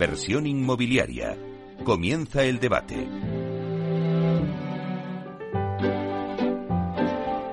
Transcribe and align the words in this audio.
inversión 0.00 0.46
inmobiliaria. 0.46 1.36
Comienza 1.84 2.42
el 2.42 2.58
debate. 2.58 3.06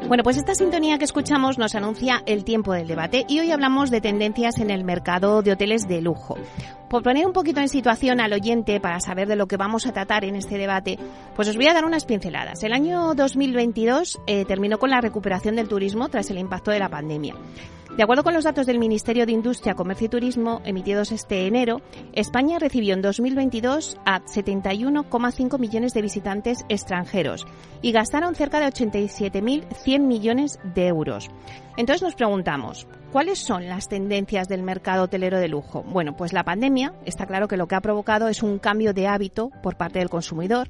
Bueno, 0.08 0.24
pues 0.24 0.38
esta 0.38 0.56
sintonía 0.56 0.98
que 0.98 1.04
escuchamos 1.04 1.58
nos 1.58 1.76
anuncia 1.76 2.24
el 2.26 2.46
tiempo 2.46 2.72
del 2.72 2.88
debate 2.88 3.26
y 3.28 3.42
hoy 3.42 3.52
hablamos 3.52 3.92
de 3.92 4.00
tendencias 4.00 4.60
en 4.60 4.70
el 4.70 4.86
mercado 4.86 5.42
de 5.42 5.52
hoteles 5.52 5.90
de 5.90 6.02
lujo. 6.02 6.38
Por 6.90 7.04
poner 7.04 7.26
un 7.26 7.34
poquito 7.34 7.60
en 7.60 7.68
situación 7.68 8.22
al 8.22 8.32
oyente 8.32 8.80
para 8.80 9.02
saber 9.02 9.28
de 9.28 9.36
lo 9.36 9.48
que 9.48 9.58
vamos 9.58 9.86
a 9.86 9.92
tratar 9.92 10.24
en 10.24 10.38
este 10.38 10.58
debate, 10.58 10.98
pues 11.36 11.50
os 11.50 11.58
voy 11.58 11.68
a 11.68 11.74
dar 11.74 11.84
unas 11.84 12.06
pinceladas. 12.06 12.64
El 12.64 12.72
año 12.72 13.14
2022 13.14 14.22
eh, 14.26 14.46
terminó 14.46 14.80
con 14.80 14.90
la 14.90 15.02
recuperación 15.02 15.58
del 15.58 15.68
turismo 15.68 16.08
tras 16.08 16.32
el 16.32 16.38
impacto 16.38 16.72
de 16.72 16.80
la 16.80 16.88
pandemia. 16.88 17.36
De 17.98 18.04
acuerdo 18.04 18.24
con 18.24 18.36
los 18.36 18.44
datos 18.44 18.68
del 18.68 18.78
Ministerio 18.78 19.26
de 19.26 19.32
Industria, 19.32 19.74
Comercio 19.74 20.06
y 20.06 20.10
Turismo 20.10 20.62
emitidos 20.66 21.12
este 21.12 21.48
enero, 21.48 21.82
España 22.14 22.60
recibió 22.60 22.94
en 22.94 23.02
2022 23.02 23.98
a 24.06 24.22
71,5 24.22 25.58
millones 25.58 25.96
de 25.96 26.04
visitantes 26.04 26.64
extranjeros 26.70 27.48
y 27.82 27.92
gastaron 27.94 28.36
cerca 28.36 28.60
de 28.60 28.68
87.100 28.68 30.00
millones 30.02 30.60
de 30.76 30.86
euros. 30.86 31.32
Entonces 31.76 32.04
nos 32.04 32.14
preguntamos, 32.14 32.86
¿cuáles 33.12 33.40
son 33.40 33.68
las 33.68 33.88
tendencias 33.88 34.48
del 34.48 34.64
mercado 34.64 35.04
hotelero 35.04 35.40
de 35.40 35.48
lujo? 35.48 35.84
Bueno, 35.84 36.16
pues 36.16 36.34
la 36.34 36.44
pandemia 36.44 36.94
está 37.06 37.26
claro 37.26 37.48
que 37.48 37.58
lo 37.58 37.68
que 37.68 37.76
ha 37.76 37.82
provocado 37.82 38.28
es 38.28 38.44
un 38.44 38.60
cambio 38.60 38.94
de 38.94 39.08
hábito 39.08 39.52
por 39.62 39.78
parte 39.78 40.00
del 40.00 40.10
consumidor. 40.10 40.70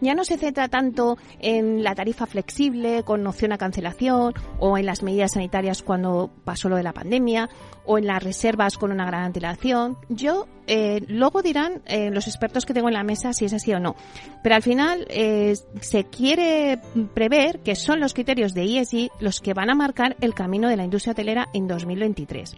Ya 0.00 0.14
no 0.14 0.24
se 0.24 0.36
centra 0.36 0.68
tanto 0.68 1.18
en 1.40 1.82
la 1.82 1.94
tarifa 1.94 2.26
flexible 2.26 3.02
con 3.04 3.26
opción 3.26 3.52
a 3.52 3.58
cancelación 3.58 4.34
o 4.58 4.78
en 4.78 4.86
las 4.86 5.02
medidas 5.02 5.32
sanitarias 5.32 5.82
cuando 5.82 6.30
pasó 6.44 6.68
lo 6.68 6.76
de 6.76 6.82
la 6.82 6.92
pandemia 6.92 7.48
o 7.86 7.98
en 7.98 8.06
las 8.06 8.22
reservas 8.22 8.76
con 8.76 8.92
una 8.92 9.06
gran 9.06 9.24
antelación. 9.24 9.96
Yo 10.08 10.46
eh, 10.66 11.04
luego 11.08 11.42
dirán 11.42 11.82
eh, 11.86 12.10
los 12.10 12.26
expertos 12.26 12.66
que 12.66 12.74
tengo 12.74 12.88
en 12.88 12.94
la 12.94 13.04
mesa 13.04 13.32
si 13.32 13.44
es 13.44 13.52
así 13.52 13.72
o 13.72 13.80
no. 13.80 13.94
Pero 14.42 14.54
al 14.54 14.62
final 14.62 15.06
eh, 15.08 15.54
se 15.80 16.04
quiere 16.04 16.80
prever 17.14 17.60
que 17.60 17.74
son 17.74 18.00
los 18.00 18.14
criterios 18.14 18.52
de 18.54 18.64
ESG 18.64 19.10
los 19.20 19.40
que 19.40 19.54
van 19.54 19.70
a 19.70 19.74
marcar 19.74 20.16
el 20.20 20.34
camino 20.34 20.68
de 20.68 20.76
la 20.76 20.84
industria 20.84 21.12
hotelera 21.12 21.48
en 21.54 21.68
2023. 21.84 22.56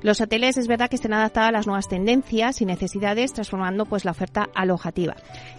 Los 0.00 0.20
hoteles 0.20 0.56
es 0.56 0.68
verdad 0.68 0.88
que 0.88 0.94
estén 0.94 1.12
adaptados 1.12 1.48
a 1.48 1.52
las 1.52 1.66
nuevas 1.66 1.88
tendencias 1.88 2.60
y 2.60 2.66
necesidades, 2.66 3.32
transformando 3.32 3.84
pues 3.84 4.04
la 4.04 4.12
oferta 4.12 4.48
alojativa. 4.54 5.16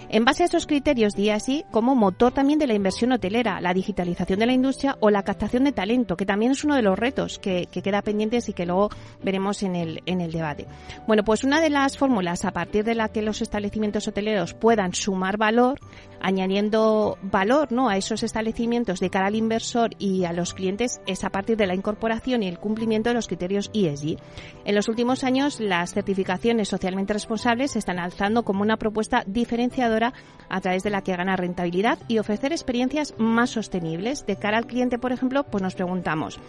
En 0.07 0.23
base 0.23 0.43
a 0.43 0.45
estos 0.45 0.65
criterios, 0.65 1.13
día 1.13 1.35
así 1.35 1.65
como 1.71 1.93
motor 1.93 2.31
también 2.31 2.57
de 2.57 2.65
la 2.65 2.73
inversión 2.73 3.11
hotelera, 3.11 3.59
la 3.59 3.73
digitalización 3.73 4.39
de 4.39 4.45
la 4.45 4.53
industria 4.53 4.97
o 5.01 5.09
la 5.09 5.23
captación 5.23 5.65
de 5.65 5.73
talento, 5.73 6.15
que 6.15 6.25
también 6.25 6.53
es 6.53 6.63
uno 6.63 6.75
de 6.75 6.81
los 6.81 6.97
retos 6.97 7.37
que, 7.37 7.67
que 7.69 7.81
queda 7.81 8.01
pendientes 8.01 8.47
y 8.47 8.53
que 8.53 8.65
luego 8.65 8.89
veremos 9.21 9.61
en 9.61 9.75
el, 9.75 10.01
en 10.05 10.21
el 10.21 10.31
debate. 10.31 10.67
Bueno, 11.05 11.23
pues 11.23 11.43
una 11.43 11.59
de 11.59 11.69
las 11.69 11.97
fórmulas 11.97 12.45
a 12.45 12.51
partir 12.51 12.85
de 12.85 12.95
la 12.95 13.09
que 13.09 13.21
los 13.21 13.41
establecimientos 13.41 14.07
hoteleros 14.07 14.53
puedan 14.53 14.93
sumar 14.93 15.37
valor, 15.37 15.79
añadiendo 16.21 17.17
valor 17.21 17.71
¿no? 17.71 17.89
a 17.89 17.97
esos 17.97 18.23
establecimientos 18.23 18.99
de 18.99 19.09
cara 19.09 19.27
al 19.27 19.35
inversor 19.35 19.91
y 19.99 20.23
a 20.23 20.33
los 20.33 20.53
clientes, 20.53 21.01
es 21.07 21.23
a 21.23 21.29
partir 21.29 21.57
de 21.57 21.67
la 21.67 21.75
incorporación 21.75 22.41
y 22.41 22.47
el 22.47 22.57
cumplimiento 22.57 23.09
de 23.09 23.15
los 23.15 23.27
criterios 23.27 23.69
ESG. 23.73 24.17
En 24.65 24.75
los 24.75 24.87
últimos 24.87 25.23
años, 25.23 25.59
las 25.59 25.93
certificaciones 25.93 26.69
socialmente 26.69 27.13
responsables 27.13 27.71
se 27.71 27.79
están 27.79 27.99
alzando 27.99 28.43
como 28.43 28.61
una 28.61 28.77
propuesta 28.77 29.23
diferenciadora 29.25 30.13
a 30.49 30.61
través 30.61 30.83
de 30.83 30.89
la 30.89 31.01
que 31.01 31.15
gana 31.15 31.35
rentabilidad 31.35 31.99
y 32.07 32.19
ofrecer 32.19 32.51
experiencias 32.51 33.13
más 33.17 33.51
sostenibles. 33.51 34.25
De 34.25 34.35
cara 34.35 34.57
al 34.57 34.67
cliente, 34.67 34.99
por 34.99 35.11
ejemplo, 35.11 35.43
pues 35.43 35.63
nos 35.63 35.75
preguntamos, 35.75 36.39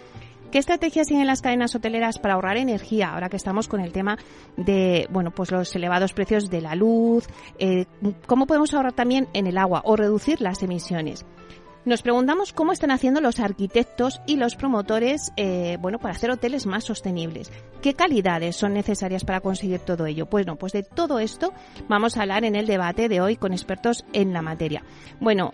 ¿Qué 0.51 0.57
estrategias 0.57 1.07
tienen 1.07 1.27
las 1.27 1.41
cadenas 1.41 1.73
hoteleras 1.75 2.19
para 2.19 2.33
ahorrar 2.33 2.57
energía 2.57 3.13
ahora 3.13 3.29
que 3.29 3.37
estamos 3.37 3.69
con 3.69 3.79
el 3.79 3.93
tema 3.93 4.17
de 4.57 5.07
bueno 5.09 5.31
pues 5.31 5.49
los 5.49 5.73
elevados 5.77 6.11
precios 6.11 6.49
de 6.49 6.59
la 6.59 6.75
luz? 6.75 7.25
Eh, 7.57 7.85
¿Cómo 8.27 8.47
podemos 8.47 8.73
ahorrar 8.73 8.91
también 8.91 9.29
en 9.31 9.47
el 9.47 9.57
agua 9.57 9.81
o 9.85 9.95
reducir 9.95 10.41
las 10.41 10.61
emisiones? 10.61 11.25
Nos 11.83 12.03
preguntamos 12.03 12.53
cómo 12.53 12.73
están 12.73 12.91
haciendo 12.91 13.21
los 13.21 13.39
arquitectos 13.39 14.21
y 14.27 14.35
los 14.35 14.55
promotores, 14.55 15.33
eh, 15.35 15.77
bueno, 15.81 15.97
para 15.97 16.13
hacer 16.13 16.29
hoteles 16.29 16.67
más 16.67 16.83
sostenibles. 16.83 17.51
¿Qué 17.81 17.95
calidades 17.95 18.55
son 18.55 18.73
necesarias 18.73 19.25
para 19.25 19.41
conseguir 19.41 19.79
todo 19.79 20.05
ello? 20.05 20.27
Bueno, 20.29 20.57
pues 20.57 20.73
de 20.73 20.83
todo 20.83 21.17
esto 21.17 21.53
vamos 21.89 22.15
a 22.15 22.21
hablar 22.21 22.45
en 22.45 22.55
el 22.55 22.67
debate 22.67 23.09
de 23.09 23.19
hoy 23.19 23.35
con 23.35 23.51
expertos 23.51 24.05
en 24.13 24.31
la 24.31 24.43
materia. 24.43 24.83
Bueno, 25.19 25.51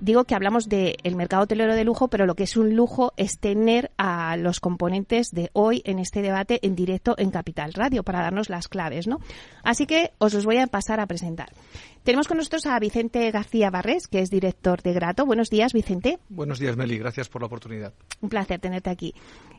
digo 0.00 0.24
que 0.24 0.34
hablamos 0.34 0.68
del 0.68 1.14
mercado 1.14 1.44
hotelero 1.44 1.76
de 1.76 1.84
lujo, 1.84 2.08
pero 2.08 2.26
lo 2.26 2.34
que 2.34 2.42
es 2.42 2.56
un 2.56 2.74
lujo 2.74 3.12
es 3.16 3.38
tener 3.38 3.92
a 3.96 4.36
los 4.36 4.58
componentes 4.58 5.30
de 5.30 5.50
hoy 5.52 5.82
en 5.84 6.00
este 6.00 6.20
debate 6.20 6.58
en 6.66 6.74
directo 6.74 7.14
en 7.16 7.30
Capital 7.30 7.74
Radio 7.74 8.02
para 8.02 8.22
darnos 8.22 8.50
las 8.50 8.66
claves, 8.66 9.06
¿no? 9.06 9.20
Así 9.62 9.86
que 9.86 10.10
os 10.18 10.34
los 10.34 10.44
voy 10.44 10.58
a 10.58 10.66
pasar 10.66 10.98
a 10.98 11.06
presentar. 11.06 11.52
Tenemos 12.02 12.28
con 12.28 12.38
nosotros 12.38 12.64
a 12.64 12.78
Vicente 12.78 13.30
García 13.30 13.70
Barres, 13.70 14.08
que 14.08 14.20
es 14.20 14.30
director 14.30 14.80
de 14.80 14.94
Grato. 14.94 15.26
Buenos 15.26 15.50
días, 15.50 15.74
Vicente. 15.74 16.18
Buenos 16.30 16.58
días, 16.58 16.74
Meli. 16.74 16.96
Gracias 16.96 17.28
por 17.28 17.42
la 17.42 17.46
oportunidad. 17.46 17.92
Un 18.22 18.30
placer 18.30 18.58
tenerte 18.58 18.88
aquí. 18.88 19.14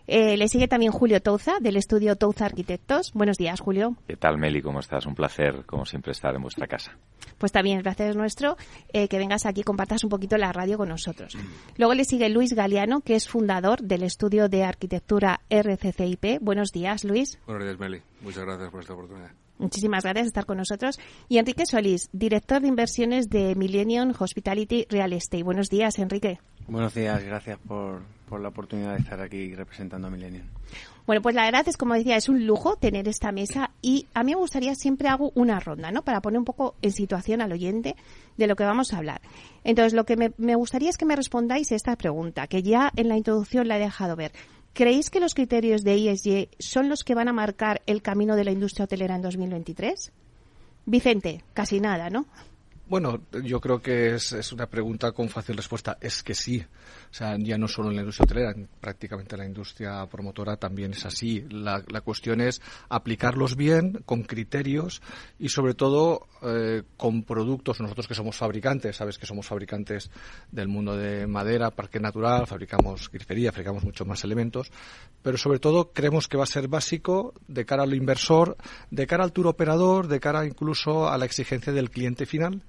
Eh, 0.07 0.35
le 0.37 0.47
sigue 0.47 0.67
también 0.67 0.91
Julio 0.91 1.21
Touza, 1.21 1.59
del 1.61 1.77
estudio 1.77 2.15
Touza 2.15 2.45
Arquitectos. 2.45 3.13
Buenos 3.13 3.37
días, 3.37 3.59
Julio. 3.59 3.95
¿Qué 4.07 4.17
tal, 4.17 4.39
Meli? 4.39 4.61
¿Cómo 4.61 4.79
estás? 4.79 5.05
Un 5.05 5.13
placer, 5.13 5.65
como 5.67 5.85
siempre, 5.85 6.13
estar 6.13 6.33
en 6.33 6.41
vuestra 6.41 6.65
casa. 6.65 6.97
Pues 7.37 7.51
también 7.51 7.77
el 7.77 7.83
placer 7.83 8.09
es 8.09 8.15
nuestro 8.15 8.57
eh, 8.91 9.07
que 9.07 9.19
vengas 9.19 9.45
aquí 9.45 9.61
y 9.61 9.63
compartas 9.63 10.03
un 10.03 10.09
poquito 10.09 10.35
la 10.37 10.51
radio 10.51 10.77
con 10.79 10.89
nosotros. 10.89 11.37
Luego 11.77 11.93
le 11.93 12.05
sigue 12.05 12.27
Luis 12.29 12.53
Galeano, 12.53 13.01
que 13.01 13.15
es 13.15 13.27
fundador 13.27 13.83
del 13.83 14.01
estudio 14.01 14.49
de 14.49 14.63
arquitectura 14.63 15.41
RCCIP. 15.49 16.39
Buenos 16.41 16.71
días, 16.71 17.03
Luis. 17.03 17.39
Buenos 17.45 17.65
días, 17.65 17.79
Meli. 17.79 18.01
Muchas 18.21 18.43
gracias 18.45 18.71
por 18.71 18.81
esta 18.81 18.93
oportunidad. 18.93 19.31
Muchísimas 19.61 20.03
gracias 20.03 20.23
por 20.23 20.27
estar 20.27 20.45
con 20.47 20.57
nosotros. 20.57 20.99
Y 21.29 21.37
Enrique 21.37 21.67
Solís, 21.67 22.09
director 22.11 22.61
de 22.61 22.67
inversiones 22.67 23.29
de 23.29 23.53
Millennium 23.55 24.11
Hospitality 24.17 24.87
Real 24.89 25.13
Estate. 25.13 25.43
Buenos 25.43 25.69
días, 25.69 25.99
Enrique. 25.99 26.39
Buenos 26.67 26.95
días, 26.95 27.23
gracias 27.23 27.59
por, 27.59 28.01
la 28.41 28.47
oportunidad 28.47 28.93
de 28.93 28.99
estar 28.99 29.21
aquí 29.21 29.53
representando 29.53 30.07
a 30.07 30.09
Millennium. 30.09 30.47
Bueno, 31.05 31.21
pues 31.21 31.35
la 31.35 31.43
verdad 31.43 31.67
es, 31.67 31.77
como 31.77 31.93
decía, 31.93 32.15
es 32.15 32.29
un 32.29 32.47
lujo 32.47 32.75
tener 32.75 33.07
esta 33.07 33.31
mesa 33.31 33.71
y 33.81 34.07
a 34.13 34.23
mí 34.23 34.31
me 34.31 34.37
gustaría, 34.37 34.73
siempre 34.73 35.09
hago 35.09 35.31
una 35.35 35.59
ronda, 35.59 35.91
¿no? 35.91 36.03
Para 36.03 36.21
poner 36.21 36.39
un 36.39 36.45
poco 36.45 36.75
en 36.81 36.91
situación 36.91 37.41
al 37.41 37.51
oyente 37.51 37.95
de 38.37 38.47
lo 38.47 38.55
que 38.55 38.63
vamos 38.63 38.93
a 38.93 38.97
hablar. 38.97 39.21
Entonces, 39.63 39.93
lo 39.93 40.05
que 40.05 40.15
me, 40.15 40.31
me 40.37 40.55
gustaría 40.55 40.89
es 40.89 40.97
que 40.97 41.05
me 41.05 41.15
respondáis 41.15 41.71
esta 41.71 41.95
pregunta, 41.97 42.47
que 42.47 42.63
ya 42.63 42.91
en 42.95 43.09
la 43.09 43.17
introducción 43.17 43.67
la 43.67 43.77
he 43.77 43.79
dejado 43.79 44.15
ver. 44.15 44.31
¿Creéis 44.73 45.09
que 45.09 45.19
los 45.19 45.33
criterios 45.33 45.83
de 45.83 45.95
ESG 45.95 46.49
son 46.59 46.87
los 46.87 47.03
que 47.03 47.15
van 47.15 47.27
a 47.27 47.33
marcar 47.33 47.81
el 47.87 48.01
camino 48.01 48.35
de 48.35 48.45
la 48.45 48.51
industria 48.51 48.85
hotelera 48.85 49.15
en 49.15 49.21
2023? 49.21 50.11
Vicente, 50.85 51.43
casi 51.53 51.79
nada, 51.81 52.09
¿no? 52.09 52.25
Bueno, 52.91 53.21
yo 53.41 53.61
creo 53.61 53.81
que 53.81 54.15
es, 54.15 54.51
una 54.51 54.67
pregunta 54.67 55.13
con 55.13 55.29
fácil 55.29 55.55
respuesta. 55.55 55.97
Es 56.01 56.21
que 56.23 56.35
sí. 56.35 56.59
O 56.59 57.13
sea, 57.13 57.37
ya 57.39 57.57
no 57.57 57.69
solo 57.69 57.89
en 57.89 57.95
la 57.95 58.01
industria 58.01 58.25
hotelera, 58.25 58.67
prácticamente 58.81 59.37
la 59.37 59.45
industria 59.45 60.05
promotora 60.07 60.57
también 60.57 60.91
es 60.91 61.05
así. 61.05 61.39
La, 61.49 61.81
la 61.87 62.01
cuestión 62.01 62.41
es 62.41 62.61
aplicarlos 62.89 63.55
bien, 63.55 64.03
con 64.05 64.23
criterios 64.23 65.01
y 65.39 65.47
sobre 65.47 65.73
todo 65.73 66.27
eh, 66.43 66.83
con 66.97 67.23
productos. 67.23 67.79
Nosotros 67.79 68.07
que 68.07 68.15
somos 68.15 68.35
fabricantes, 68.35 68.95
sabes 68.95 69.17
que 69.17 69.27
somos 69.27 69.45
fabricantes 69.45 70.09
del 70.51 70.67
mundo 70.67 70.97
de 70.97 71.27
madera, 71.27 71.71
parque 71.71 71.99
natural, 71.99 72.47
fabricamos 72.47 73.09
grifería, 73.11 73.51
fabricamos 73.51 73.83
muchos 73.83 74.07
más 74.07 74.23
elementos, 74.23 74.71
pero 75.21 75.37
sobre 75.37 75.59
todo 75.59 75.91
creemos 75.93 76.27
que 76.27 76.37
va 76.37 76.43
a 76.43 76.47
ser 76.47 76.67
básico 76.67 77.35
de 77.47 77.63
cara 77.63 77.83
al 77.83 77.93
inversor, 77.93 78.57
de 78.89 79.05
cara 79.05 79.23
al 79.23 79.33
tour 79.33 79.47
operador, 79.47 80.07
de 80.07 80.19
cara 80.19 80.45
incluso 80.45 81.07
a 81.09 81.17
la 81.19 81.25
exigencia 81.25 81.71
del 81.71 81.91
cliente 81.91 82.25
final 82.25 82.63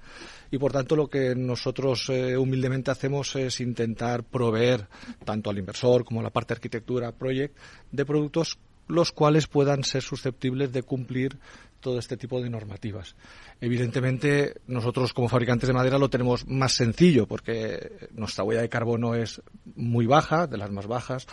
y 0.51 0.57
por 0.57 0.71
tanto 0.71 0.95
lo 0.95 1.07
que 1.07 1.35
nosotros 1.35 2.09
eh, 2.09 2.37
humildemente 2.37 2.91
hacemos 2.91 3.35
es 3.35 3.59
intentar 3.59 4.23
proveer 4.23 4.87
tanto 5.25 5.49
al 5.49 5.57
inversor 5.57 6.05
como 6.05 6.19
a 6.19 6.23
la 6.23 6.29
parte 6.29 6.53
arquitectura, 6.53 7.11
project, 7.11 7.57
de 7.91 8.05
productos 8.05 8.57
los 8.87 9.11
cuales 9.11 9.47
puedan 9.47 9.83
ser 9.83 10.01
susceptibles 10.01 10.71
de 10.71 10.83
cumplir 10.83 11.37
todo 11.79 11.99
este 11.99 12.17
tipo 12.17 12.41
de 12.41 12.49
normativas. 12.49 13.15
Evidentemente, 13.59 14.55
nosotros 14.67 15.13
como 15.13 15.29
fabricantes 15.29 15.67
de 15.67 15.73
madera 15.73 15.97
lo 15.97 16.09
tenemos 16.09 16.47
más 16.47 16.73
sencillo 16.73 17.27
porque 17.27 18.09
nuestra 18.13 18.43
huella 18.43 18.61
de 18.61 18.69
carbono 18.69 19.15
es 19.15 19.41
muy 19.75 20.05
baja, 20.05 20.47
de 20.47 20.57
las 20.57 20.71
más 20.71 20.87
bajas. 20.87 21.27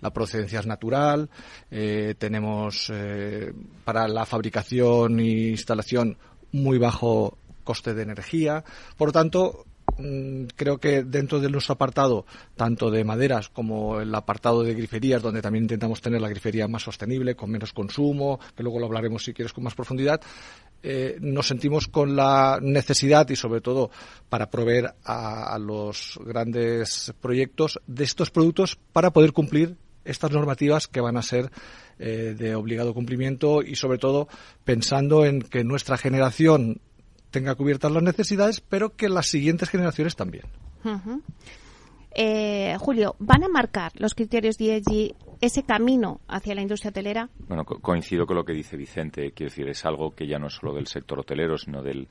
La 0.00 0.12
procedencia 0.12 0.58
es 0.58 0.66
natural, 0.66 1.30
eh, 1.70 2.16
tenemos 2.18 2.90
eh, 2.92 3.52
para 3.84 4.08
la 4.08 4.26
fabricación 4.26 5.20
e 5.20 5.50
instalación 5.50 6.18
muy 6.50 6.78
bajo 6.78 7.38
coste 7.62 7.94
de 7.94 8.02
energía. 8.02 8.64
Por 8.96 9.08
lo 9.08 9.12
tanto, 9.12 9.64
mm, 9.98 10.44
creo 10.56 10.78
que 10.78 11.02
dentro 11.04 11.40
de 11.40 11.50
nuestro 11.50 11.74
apartado, 11.74 12.26
tanto 12.56 12.90
de 12.90 13.04
maderas 13.04 13.48
como 13.48 14.00
el 14.00 14.14
apartado 14.14 14.62
de 14.62 14.74
griferías, 14.74 15.22
donde 15.22 15.42
también 15.42 15.64
intentamos 15.64 16.00
tener 16.00 16.20
la 16.20 16.28
grifería 16.28 16.68
más 16.68 16.82
sostenible, 16.82 17.34
con 17.34 17.50
menos 17.50 17.72
consumo, 17.72 18.38
que 18.56 18.62
luego 18.62 18.78
lo 18.78 18.86
hablaremos 18.86 19.24
si 19.24 19.32
quieres 19.32 19.52
con 19.52 19.64
más 19.64 19.74
profundidad, 19.74 20.20
eh, 20.84 21.16
nos 21.20 21.46
sentimos 21.46 21.86
con 21.86 22.16
la 22.16 22.58
necesidad 22.60 23.28
y 23.30 23.36
sobre 23.36 23.60
todo 23.60 23.90
para 24.28 24.50
proveer 24.50 24.94
a, 25.04 25.56
los 25.60 26.18
grandes 26.24 27.14
proyectos 27.20 27.78
de 27.86 28.02
estos 28.02 28.30
productos 28.32 28.76
para 28.92 29.12
poder 29.12 29.32
cumplir 29.32 29.76
estas 30.04 30.32
normativas 30.32 30.88
que 30.88 31.00
van 31.00 31.16
a 31.16 31.22
ser 31.22 31.52
eh, 32.00 32.34
de 32.36 32.56
obligado 32.56 32.94
cumplimiento 32.94 33.62
y 33.62 33.76
sobre 33.76 33.98
todo 33.98 34.26
pensando 34.64 35.24
en 35.24 35.42
que 35.42 35.62
nuestra 35.62 35.96
generación 35.96 36.80
tenga 37.32 37.56
cubiertas 37.56 37.90
las 37.90 38.02
necesidades, 38.02 38.60
pero 38.60 38.94
que 38.94 39.08
las 39.08 39.26
siguientes 39.26 39.68
generaciones 39.68 40.14
también. 40.14 40.44
Eh, 42.14 42.76
Julio, 42.78 43.16
¿van 43.18 43.42
a 43.42 43.48
marcar 43.48 43.92
los 43.96 44.14
criterios 44.14 44.58
de 44.58 44.76
ESG 44.76 45.14
ese 45.40 45.62
camino 45.64 46.20
hacia 46.28 46.54
la 46.54 46.62
industria 46.62 46.90
hotelera? 46.90 47.28
Bueno, 47.48 47.64
coincido 47.64 48.26
con 48.26 48.36
lo 48.36 48.44
que 48.44 48.52
dice 48.52 48.76
Vicente. 48.76 49.32
Quiero 49.32 49.50
decir, 49.50 49.68
es 49.68 49.84
algo 49.84 50.10
que 50.12 50.28
ya 50.28 50.38
no 50.38 50.46
es 50.46 50.54
solo 50.54 50.74
del 50.74 50.86
sector 50.86 51.20
hotelero, 51.20 51.56
sino 51.56 51.82
del, 51.82 52.08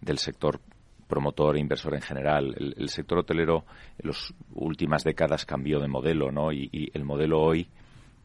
del 0.00 0.18
sector 0.18 0.60
promotor 1.06 1.56
e 1.56 1.60
inversor 1.60 1.94
en 1.94 2.02
general. 2.02 2.54
El, 2.76 2.88
sector 2.88 3.18
hotelero 3.18 3.64
en 3.98 4.08
las 4.08 4.34
últimas 4.54 5.04
décadas 5.04 5.46
cambió 5.46 5.78
de 5.80 5.88
modelo, 5.88 6.32
¿no? 6.32 6.52
Y, 6.52 6.90
el 6.92 7.04
modelo 7.04 7.40
hoy 7.40 7.68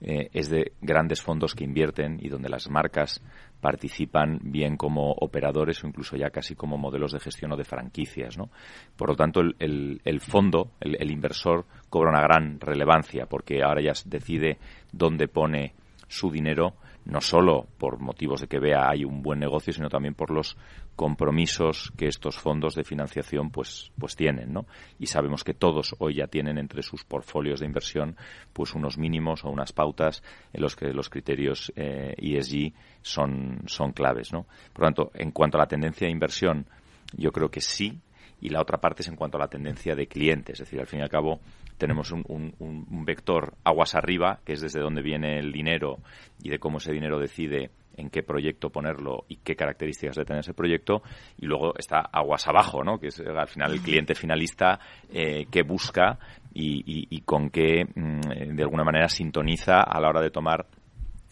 eh, 0.01 0.29
es 0.33 0.49
de 0.49 0.73
grandes 0.81 1.21
fondos 1.21 1.53
que 1.55 1.63
invierten 1.63 2.19
y 2.21 2.29
donde 2.29 2.49
las 2.49 2.69
marcas 2.69 3.21
participan 3.59 4.39
bien 4.41 4.77
como 4.77 5.11
operadores 5.11 5.83
o 5.83 5.87
incluso 5.87 6.15
ya 6.15 6.29
casi 6.29 6.55
como 6.55 6.77
modelos 6.77 7.11
de 7.11 7.19
gestión 7.19 7.51
o 7.51 7.57
de 7.57 7.65
franquicias. 7.65 8.37
¿no? 8.37 8.49
Por 8.95 9.09
lo 9.09 9.15
tanto, 9.15 9.41
el, 9.41 10.01
el, 10.03 10.21
fondo, 10.21 10.71
el, 10.79 10.95
el, 10.99 11.11
inversor, 11.11 11.65
cobra 11.89 12.11
una 12.11 12.21
gran 12.21 12.59
relevancia 12.59 13.25
porque 13.25 13.63
ahora 13.63 13.81
ya 13.81 13.93
decide 14.05 14.57
dónde 14.91 15.27
pone 15.27 15.73
su 16.07 16.31
dinero 16.31 16.75
no 17.09 17.21
solo 17.21 17.67
por 17.77 17.99
motivos 17.99 18.41
de 18.41 18.47
que 18.47 18.59
vea 18.59 18.89
hay 18.89 19.03
un 19.03 19.21
buen 19.21 19.39
negocio, 19.39 19.73
sino 19.73 19.89
también 19.89 20.13
por 20.13 20.29
los 20.29 20.57
compromisos 20.95 21.91
que 21.97 22.07
estos 22.07 22.37
fondos 22.37 22.75
de 22.75 22.83
financiación 22.83 23.49
pues, 23.49 23.91
pues 23.97 24.15
tienen, 24.15 24.53
¿no? 24.53 24.65
Y 24.99 25.07
sabemos 25.07 25.43
que 25.43 25.53
todos 25.53 25.95
hoy 25.99 26.15
ya 26.15 26.27
tienen 26.27 26.57
entre 26.57 26.83
sus 26.83 27.03
portfolios 27.03 27.59
de 27.59 27.65
inversión 27.65 28.15
pues 28.53 28.75
unos 28.75 28.97
mínimos 28.97 29.43
o 29.43 29.49
unas 29.49 29.71
pautas 29.71 30.23
en 30.53 30.61
los 30.61 30.75
que 30.75 30.93
los 30.93 31.09
criterios 31.09 31.71
eh, 31.75 32.13
ESG 32.17 32.73
son, 33.01 33.61
son 33.65 33.91
claves, 33.91 34.31
¿no? 34.31 34.45
Por 34.73 34.83
lo 34.83 34.87
tanto, 34.87 35.11
en 35.15 35.31
cuanto 35.31 35.57
a 35.57 35.61
la 35.61 35.67
tendencia 35.67 36.05
de 36.05 36.11
inversión, 36.11 36.67
yo 37.13 37.31
creo 37.31 37.49
que 37.49 37.61
sí, 37.61 37.99
y 38.41 38.49
la 38.49 38.61
otra 38.61 38.79
parte 38.79 39.01
es 39.01 39.07
en 39.07 39.15
cuanto 39.15 39.37
a 39.37 39.41
la 39.41 39.47
tendencia 39.47 39.95
de 39.95 40.07
clientes. 40.07 40.59
Es 40.59 40.67
decir, 40.67 40.79
al 40.79 40.87
fin 40.87 40.99
y 40.99 41.03
al 41.03 41.09
cabo, 41.09 41.39
tenemos 41.79 42.11
un, 42.11 42.23
un, 42.59 43.05
vector 43.05 43.55
aguas 43.63 43.95
arriba, 43.95 44.41
que 44.45 44.53
es 44.53 44.61
desde 44.61 44.81
dónde 44.81 45.01
viene 45.01 45.39
el 45.39 45.51
dinero 45.51 45.97
y 46.43 46.49
de 46.49 46.59
cómo 46.59 46.77
ese 46.77 46.91
dinero 46.91 47.17
decide 47.17 47.71
en 47.95 48.09
qué 48.09 48.21
proyecto 48.21 48.69
ponerlo 48.69 49.25
y 49.27 49.37
qué 49.37 49.55
características 49.55 50.17
de 50.17 50.25
tener 50.25 50.41
ese 50.41 50.53
proyecto. 50.53 51.01
Y 51.37 51.47
luego 51.47 51.73
está 51.77 52.01
aguas 52.11 52.47
abajo, 52.47 52.83
¿no? 52.83 52.99
que 52.99 53.07
es 53.07 53.19
al 53.21 53.47
final 53.47 53.71
el 53.71 53.81
cliente 53.81 54.13
finalista 54.13 54.79
eh, 55.09 55.47
que 55.49 55.63
busca 55.63 56.19
y, 56.53 57.21
con 57.21 57.49
qué, 57.49 57.85
mm, 57.85 58.55
de 58.55 58.63
alguna 58.63 58.83
manera, 58.83 59.07
sintoniza 59.07 59.81
a 59.81 59.99
la 60.01 60.09
hora 60.09 60.21
de 60.21 60.31
tomar 60.31 60.67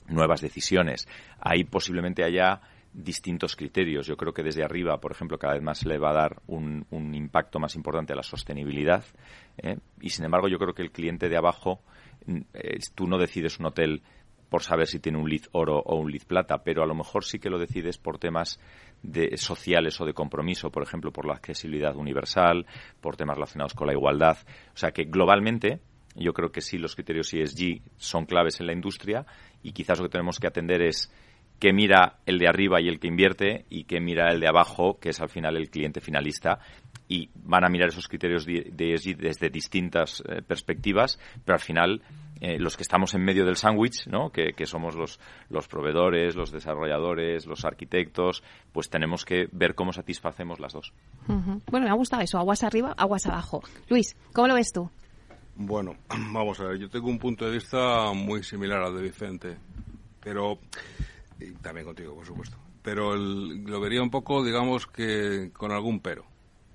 nuevas 0.08 0.42
decisiones. 0.42 1.08
Ahí 1.40 1.66
posiblemente 1.66 2.24
haya 2.24 2.62
distintos 2.98 3.56
criterios. 3.56 4.08
Yo 4.08 4.18
creo 4.18 4.34
que 4.34 4.42
desde 4.42 4.64
arriba, 4.64 5.00
por 5.00 5.12
ejemplo, 5.12 5.38
cada 5.38 5.54
vez 5.54 5.62
más 5.62 5.86
le 5.86 6.00
va 6.00 6.10
a 6.10 6.14
dar 6.14 6.42
un, 6.48 6.86
impacto 6.92 7.60
más 7.60 7.76
importante 7.76 8.14
a 8.14 8.16
la 8.16 8.24
sostenibilidad. 8.24 9.06
¿eh? 9.58 9.78
Y 10.02 10.10
sin 10.10 10.26
embargo, 10.26 10.48
yo 10.48 10.58
creo 10.58 10.74
que 10.74 10.82
el 10.82 10.92
cliente 10.92 11.30
de 11.30 11.38
abajo, 11.38 11.80
mm, 12.26 12.42
tú 12.96 13.08
no 13.08 13.20
decides 13.20 13.60
un 13.60 13.68
hotel 13.68 14.02
por 14.50 14.64
saber 14.64 14.88
si 14.88 15.00
tiene 15.00 15.20
un 15.20 15.30
lead 15.30 15.44
oro 15.52 15.78
o 15.78 15.98
un 15.98 16.12
lead 16.12 16.24
plata, 16.24 16.64
pero 16.64 16.82
a 16.82 16.88
lo 16.88 16.96
mejor 16.96 17.24
sí 17.24 17.38
que 17.38 17.50
lo 17.50 17.60
decides 17.60 17.98
por 17.98 18.18
temas 18.18 18.60
de, 19.04 19.38
sociales 19.38 20.00
o 20.02 20.06
de 20.06 20.14
compromiso, 20.14 20.72
por 20.72 20.84
ejemplo, 20.84 21.12
por 21.12 21.28
la 21.28 21.36
accesibilidad 21.36 21.96
universal, 21.96 22.66
por 23.00 23.16
temas 23.16 23.36
relacionados 23.36 23.74
con 23.74 23.88
la 23.88 23.94
igualdad. 23.94 24.38
O 24.74 24.78
sea 24.78 24.92
que 24.92 25.04
globalmente 25.04 25.82
yo 26.16 26.34
creo 26.34 26.52
que 26.52 26.62
sí 26.62 26.78
los 26.78 26.96
criterios 26.96 27.32
ESG 27.34 27.82
son 27.98 28.26
claves 28.26 28.60
en 28.60 28.68
la 28.68 28.74
industria 28.74 29.26
y 29.62 29.74
quizás 29.74 30.00
lo 30.00 30.06
que 30.06 30.14
tenemos 30.14 30.40
que 30.40 30.48
atender 30.48 30.82
es 30.82 31.12
que 31.60 31.74
mira 31.74 32.18
el 32.26 32.40
de 32.40 32.48
arriba 32.48 32.82
y 32.82 32.88
el 32.88 33.00
que 33.00 33.08
invierte 33.08 33.66
y 33.70 33.86
que 33.86 34.00
mira 34.00 34.32
el 34.32 34.40
de 34.40 34.48
abajo, 34.48 35.00
que 35.00 35.10
es 35.10 35.20
al 35.20 35.30
final 35.30 35.58
el 35.58 35.70
cliente 35.70 36.02
finalista. 36.02 36.60
Y 37.10 37.30
van 37.36 37.64
a 37.64 37.70
mirar 37.70 37.90
esos 37.90 38.08
criterios 38.08 38.46
de 38.46 38.94
ESG 38.94 39.18
desde 39.18 39.50
distintas 39.50 40.22
eh, 40.28 40.42
perspectivas, 40.42 41.18
pero 41.46 41.56
al 41.56 41.62
final 41.62 42.02
eh, 42.42 42.60
los 42.60 42.78
que 42.78 42.84
estamos 42.84 43.14
en 43.16 43.24
medio 43.24 43.46
del 43.46 43.56
sándwich, 43.56 44.08
¿no? 44.08 44.30
que, 44.30 44.54
somos 44.66 44.96
los, 44.96 45.20
los 45.50 45.68
proveedores, 45.68 46.36
los 46.36 46.52
desarrolladores, 46.52 47.48
los 47.48 47.66
arquitectos, 47.66 48.44
pues 48.72 48.90
tenemos 48.90 49.26
que 49.26 49.48
ver 49.52 49.74
cómo 49.74 49.94
satisfacemos 49.94 50.60
las 50.60 50.74
dos. 50.74 50.94
Bueno, 51.28 51.86
me 51.86 51.90
ha 51.90 51.96
gustado 51.96 52.22
eso, 52.22 52.38
aguas 52.38 52.64
arriba, 52.64 52.94
aguas 52.98 53.26
abajo. 53.26 53.64
Luis, 53.90 54.16
¿cómo 54.34 54.48
lo 54.50 54.56
ves 54.56 54.72
tú? 54.72 54.90
Bueno, 55.56 55.94
vamos 56.32 56.60
a 56.60 56.66
ver, 56.66 56.78
yo 56.78 56.90
tengo 56.90 57.08
un 57.08 57.18
punto 57.18 57.46
de 57.46 57.54
vista 57.54 58.12
muy 58.14 58.44
similar 58.44 58.84
al 58.84 58.96
de 58.96 59.02
Vicente, 59.02 59.58
pero 60.22 60.60
y 61.40 61.52
también 61.54 61.86
contigo, 61.86 62.16
por 62.16 62.26
supuesto. 62.26 62.58
Pero 62.82 63.16
lo 63.16 63.80
vería 63.80 64.02
un 64.02 64.10
poco, 64.10 64.44
digamos, 64.44 64.88
que 64.88 65.52
con 65.54 65.72
algún 65.72 66.00
pero. 66.00 66.26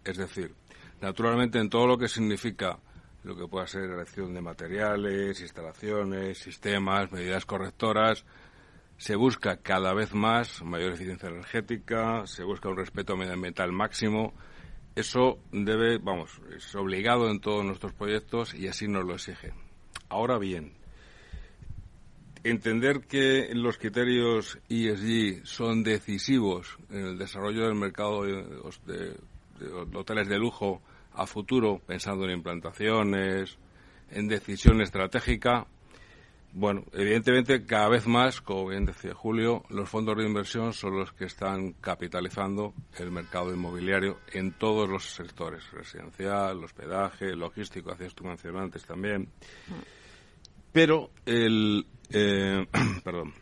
Es 0.05 0.17
decir, 0.17 0.55
naturalmente 1.01 1.59
en 1.59 1.69
todo 1.71 1.87
lo 1.87 1.99
que 1.99 2.09
significa 2.09 2.79
lo 3.25 3.37
que 3.37 3.47
pueda 3.47 3.67
ser 3.67 3.85
elección 3.85 4.35
de 4.35 4.41
materiales, 4.41 5.41
instalaciones, 5.41 6.39
sistemas, 6.39 7.13
medidas 7.13 7.47
correctoras, 7.47 8.25
se 8.97 9.17
busca 9.17 9.59
cada 9.59 9.95
vez 9.95 10.15
más 10.15 10.63
mayor 10.63 10.93
eficiencia 10.93 11.29
energética, 11.29 12.27
se 12.27 12.45
busca 12.45 12.69
un 12.69 12.77
respeto 12.77 13.17
medioambiental 13.17 13.73
máximo. 13.73 14.35
Eso 14.95 15.39
debe, 15.51 15.99
vamos, 15.99 16.41
es 16.55 16.75
obligado 16.75 17.31
en 17.31 17.41
todos 17.41 17.65
nuestros 17.65 17.93
proyectos 17.93 18.55
y 18.55 18.69
así 18.69 18.89
nos 18.89 19.05
lo 19.05 19.15
exigen. 19.15 19.55
Ahora 20.09 20.39
bien, 20.39 20.75
entender 22.45 23.03
que 23.03 23.51
los 23.55 23.79
criterios 23.79 24.59
ESG 24.69 25.47
son 25.47 25.83
decisivos 25.83 26.77
en 26.91 27.07
el 27.07 27.19
desarrollo 27.19 27.67
del 27.67 27.75
mercado 27.75 28.25
de, 28.25 29.17
hoteles 29.95 30.29
de 30.29 30.39
lujo 30.39 30.83
a 31.15 31.27
futuro, 31.27 31.81
pensando 31.87 32.25
en 32.25 32.33
implantaciones, 32.33 33.57
en 34.11 34.29
decisión 34.29 34.81
estratégica, 34.81 35.67
bueno, 36.55 36.85
evidentemente 36.93 37.65
cada 37.65 37.89
vez 37.89 38.07
más, 38.07 38.43
como 38.43 38.69
bien 38.69 38.85
decía 38.85 39.15
Julio, 39.15 39.65
los 39.71 39.89
fondos 39.89 40.17
de 40.19 40.27
inversión 40.27 40.75
son 40.75 40.99
los 40.99 41.11
que 41.13 41.25
están 41.25 41.73
capitalizando 41.81 42.75
el 42.99 43.11
mercado 43.11 43.55
inmobiliario 43.55 44.19
en 44.35 44.53
todos 44.53 44.87
los 44.87 45.15
sectores, 45.15 45.71
residencial, 45.71 46.63
hospedaje, 46.63 47.35
logístico, 47.35 47.93
hacías 47.93 48.15
tú 48.15 48.25
mencionantes 48.25 48.85
también. 48.85 49.31
Pero 50.73 51.11
el, 51.27 51.87
eh, 52.11 52.67
perdón. 53.05 53.35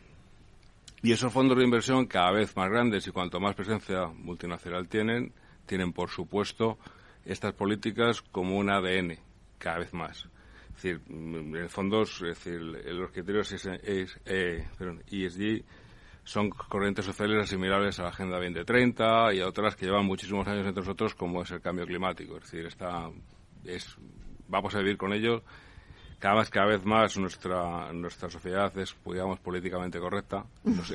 Y 1.03 1.11
esos 1.13 1.33
fondos 1.33 1.57
de 1.57 1.63
inversión 1.63 2.05
cada 2.05 2.31
vez 2.31 2.55
más 2.55 2.69
grandes 2.69 3.07
y 3.07 3.11
cuanto 3.11 3.39
más 3.39 3.55
presencia 3.55 4.05
multinacional 4.07 4.87
tienen, 4.87 5.33
tienen 5.65 5.93
por 5.93 6.09
supuesto 6.09 6.77
estas 7.25 7.53
políticas 7.53 8.21
como 8.21 8.57
un 8.57 8.69
ADN 8.69 9.17
cada 9.57 9.79
vez 9.79 9.93
más. 9.93 10.27
Es 10.69 10.83
decir, 10.83 11.01
mm, 11.07 11.55
en 11.55 11.69
fondos, 11.69 12.21
es 12.21 12.43
decir, 12.43 12.59
los 12.61 13.11
criterios 13.11 13.51
ESG 13.51 13.79
e 14.25 15.63
son 16.23 16.49
corrientes 16.51 17.03
sociales 17.03 17.43
asimilables 17.43 17.99
a 17.99 18.03
la 18.03 18.09
Agenda 18.09 18.37
2030 18.37 19.33
y 19.33 19.39
a 19.39 19.47
otras 19.47 19.75
que 19.75 19.87
llevan 19.87 20.05
muchísimos 20.05 20.47
años 20.47 20.67
entre 20.67 20.81
nosotros, 20.81 21.15
como 21.15 21.41
es 21.41 21.49
el 21.51 21.61
cambio 21.61 21.85
climático. 21.85 22.37
Es 22.37 22.43
decir, 22.43 22.67
está, 22.67 23.09
es, 23.65 23.97
vamos 24.47 24.75
a 24.75 24.79
vivir 24.79 24.97
con 24.97 25.13
ello 25.13 25.43
cada 26.21 26.35
vez, 26.35 26.49
cada 26.51 26.67
vez 26.67 26.85
más 26.85 27.17
nuestra, 27.17 27.91
nuestra 27.91 28.29
sociedad 28.29 28.71
es, 28.77 28.95
digamos, 29.05 29.39
políticamente 29.39 29.99
correcta. 29.99 30.45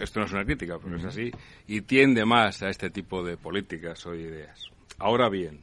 esto 0.01 0.21
no 0.21 0.27
es 0.27 0.33
una 0.33 0.45
crítica, 0.45 0.79
pero 0.81 0.97
es 0.97 1.05
así. 1.05 1.33
Y 1.67 1.81
tiende 1.81 2.25
más 2.25 2.63
a 2.63 2.69
este 2.69 2.91
tipo 2.91 3.25
de 3.25 3.37
políticas 3.37 4.07
o 4.07 4.15
ideas. 4.15 4.71
Ahora 4.99 5.29
bien, 5.29 5.63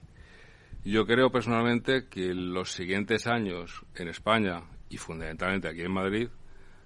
yo 0.84 1.06
creo 1.06 1.32
personalmente 1.32 2.08
que 2.10 2.32
en 2.32 2.54
los 2.54 2.74
siguientes 2.74 3.26
años 3.26 3.86
en 3.96 4.10
España 4.10 4.64
y 4.90 4.98
fundamentalmente 4.98 5.70
aquí 5.70 5.82
en 5.82 5.94
Madrid, 5.94 6.28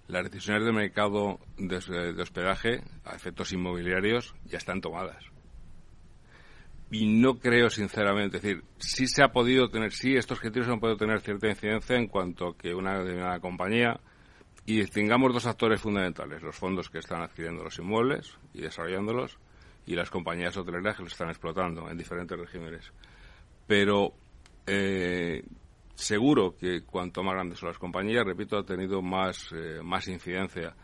las 0.07 0.23
decisiones 0.23 0.63
de 0.63 0.71
mercado 0.71 1.39
de 1.57 2.21
hospedaje 2.21 2.83
a 3.03 3.15
efectos 3.15 3.53
inmobiliarios 3.53 4.35
ya 4.45 4.59
están 4.59 4.81
tomadas 4.81 5.25
y 6.89 7.05
no 7.05 7.35
creo 7.35 7.69
sinceramente, 7.69 8.37
es 8.37 8.43
decir, 8.43 8.63
sí 8.77 9.07
se 9.07 9.23
ha 9.23 9.29
podido 9.29 9.69
tener, 9.69 9.91
sí 9.91 10.15
estos 10.15 10.39
criterios 10.39 10.69
han 10.71 10.79
podido 10.79 10.97
tener 10.97 11.19
cierta 11.19 11.47
incidencia 11.47 11.97
en 11.97 12.07
cuanto 12.07 12.53
que 12.53 12.73
una, 12.73 13.01
una 13.01 13.39
compañía 13.39 13.99
y 14.65 14.83
tengamos 14.85 15.33
dos 15.33 15.45
actores 15.45 15.81
fundamentales, 15.81 16.41
los 16.41 16.55
fondos 16.55 16.89
que 16.89 16.99
están 16.99 17.21
adquiriendo 17.21 17.63
los 17.63 17.77
inmuebles 17.79 18.37
y 18.53 18.61
desarrollándolos 18.61 19.37
y 19.85 19.95
las 19.95 20.09
compañías 20.09 20.55
hoteleras 20.57 20.97
que 20.97 21.03
los 21.03 21.11
están 21.13 21.29
explotando 21.29 21.89
en 21.89 21.97
diferentes 21.97 22.37
regímenes. 22.37 22.91
Pero 23.65 24.13
eh, 24.65 25.43
seguro 25.95 26.55
que 26.57 26.81
cuanto 26.81 27.23
más 27.23 27.35
grandes 27.35 27.59
son 27.59 27.69
las 27.69 27.77
compañías, 27.77 28.25
repito, 28.25 28.57
ha 28.57 28.65
tenido 28.65 29.01
más, 29.01 29.49
eh, 29.53 29.79
más 29.83 30.07
incidencia 30.07 30.75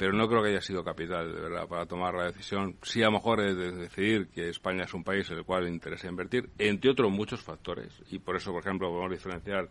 pero 0.00 0.14
no 0.14 0.26
creo 0.28 0.42
que 0.42 0.48
haya 0.48 0.62
sido 0.62 0.82
capital, 0.82 1.30
de 1.30 1.42
verdad, 1.42 1.68
para 1.68 1.84
tomar 1.84 2.14
la 2.14 2.24
decisión. 2.24 2.78
Sí, 2.80 3.02
a 3.02 3.08
lo 3.08 3.12
mejor 3.12 3.38
es 3.42 3.54
de 3.54 3.70
decidir 3.70 4.28
que 4.28 4.48
España 4.48 4.84
es 4.84 4.94
un 4.94 5.04
país 5.04 5.30
en 5.30 5.36
el 5.36 5.44
cual 5.44 5.68
interesa 5.68 6.08
invertir, 6.08 6.48
entre 6.56 6.90
otros 6.90 7.12
muchos 7.12 7.42
factores. 7.42 7.92
Y 8.10 8.18
por 8.18 8.34
eso, 8.34 8.50
por 8.50 8.62
ejemplo, 8.62 8.88
podemos 8.88 9.10
diferenciar 9.10 9.68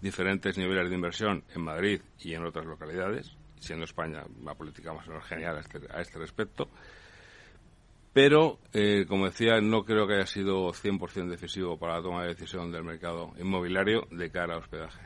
diferentes 0.00 0.56
niveles 0.56 0.88
de 0.88 0.94
inversión 0.94 1.42
en 1.52 1.62
Madrid 1.62 2.00
y 2.20 2.34
en 2.34 2.44
otras 2.44 2.64
localidades, 2.64 3.36
siendo 3.58 3.86
España 3.86 4.22
una 4.40 4.54
política 4.54 4.92
más 4.92 5.08
o 5.08 5.20
genial 5.22 5.56
a 5.56 5.60
este, 5.62 5.80
a 5.90 6.00
este 6.00 6.20
respecto. 6.20 6.70
Pero, 8.16 8.60
eh, 8.72 9.04
como 9.06 9.26
decía, 9.26 9.60
no 9.60 9.84
creo 9.84 10.06
que 10.06 10.14
haya 10.14 10.24
sido 10.24 10.72
100% 10.72 11.28
decisivo 11.28 11.76
para 11.76 11.96
la 11.96 12.02
toma 12.02 12.22
de 12.22 12.28
decisión 12.28 12.72
del 12.72 12.82
mercado 12.82 13.34
inmobiliario 13.38 14.06
de 14.10 14.30
cara 14.30 14.54
a 14.54 14.56
hospedaje. 14.56 15.02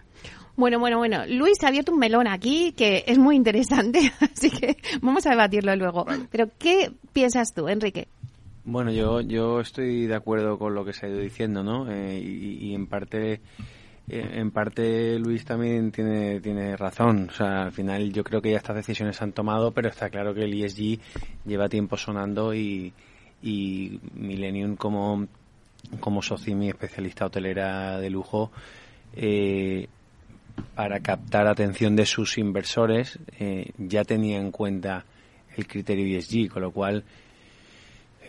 Bueno, 0.55 0.79
bueno, 0.79 0.99
bueno. 0.99 1.27
Luis 1.27 1.59
ha 1.65 1.69
abierto 1.71 1.91
un 1.91 1.99
melón 1.99 2.29
aquí 2.29 2.71
que 2.71 3.03
es 3.09 3.19
muy 3.19 3.35
interesante, 3.35 4.13
así 4.21 4.49
que 4.49 4.77
vamos 5.03 5.27
a 5.27 5.31
debatirlo 5.31 5.75
luego. 5.75 6.07
Pero, 6.31 6.51
¿qué 6.57 6.93
piensas 7.13 7.53
tú, 7.53 7.67
Enrique? 7.67 8.07
Bueno, 8.63 8.93
yo, 8.93 9.21
yo 9.23 9.59
estoy 9.59 10.07
de 10.07 10.15
acuerdo 10.15 10.57
con 10.57 10.77
lo 10.77 10.85
que 10.85 10.93
se 10.93 11.07
ha 11.07 11.09
ido 11.09 11.19
diciendo, 11.19 11.65
¿no? 11.65 11.91
Eh, 11.91 12.21
y, 12.21 12.73
en 12.77 12.87
parte 12.87 13.41
en 14.13 14.51
parte 14.51 15.19
Luis 15.19 15.45
también 15.45 15.93
tiene, 15.93 16.41
tiene 16.41 16.77
razón. 16.77 17.29
O 17.31 17.33
sea, 17.33 17.63
al 17.63 17.73
final 17.73 18.13
yo 18.13 18.25
creo 18.25 18.43
que 18.43 18.51
ya 18.51 18.57
estas 18.57 18.77
decisiones 18.77 19.17
se 19.17 19.25
han 19.25 19.33
tomado, 19.33 19.73
pero 19.73 19.89
está 19.89 20.11
claro 20.11 20.35
que 20.35 20.45
el 20.45 20.55
ESG 20.55 20.99
lleva 21.47 21.69
tiempo 21.69 21.97
sonando 21.97 22.55
y, 22.55 22.93
y 23.43 24.01
Millennium 24.15 24.77
como, 24.77 25.27
como 26.01 26.23
Socimi, 26.23 26.69
especialista 26.69 27.27
hotelera 27.27 27.99
de 27.99 28.11
lujo, 28.11 28.51
eh, 29.15 29.87
para 30.75 31.01
captar 31.01 31.47
atención 31.47 31.97
de 31.97 32.07
sus 32.07 32.37
inversores, 32.39 33.19
eh, 33.39 33.71
ya 33.79 34.05
tenía 34.05 34.39
en 34.39 34.51
cuenta 34.51 35.05
el 35.57 35.67
criterio 35.67 36.19
ESG, 36.19 36.51
con 36.51 36.63
lo 36.63 36.71
cual 36.71 37.05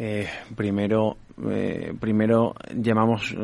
eh, 0.03 0.27
primero 0.55 1.17
eh, 1.49 1.93
primero 1.99 2.55
llamamos 2.75 3.35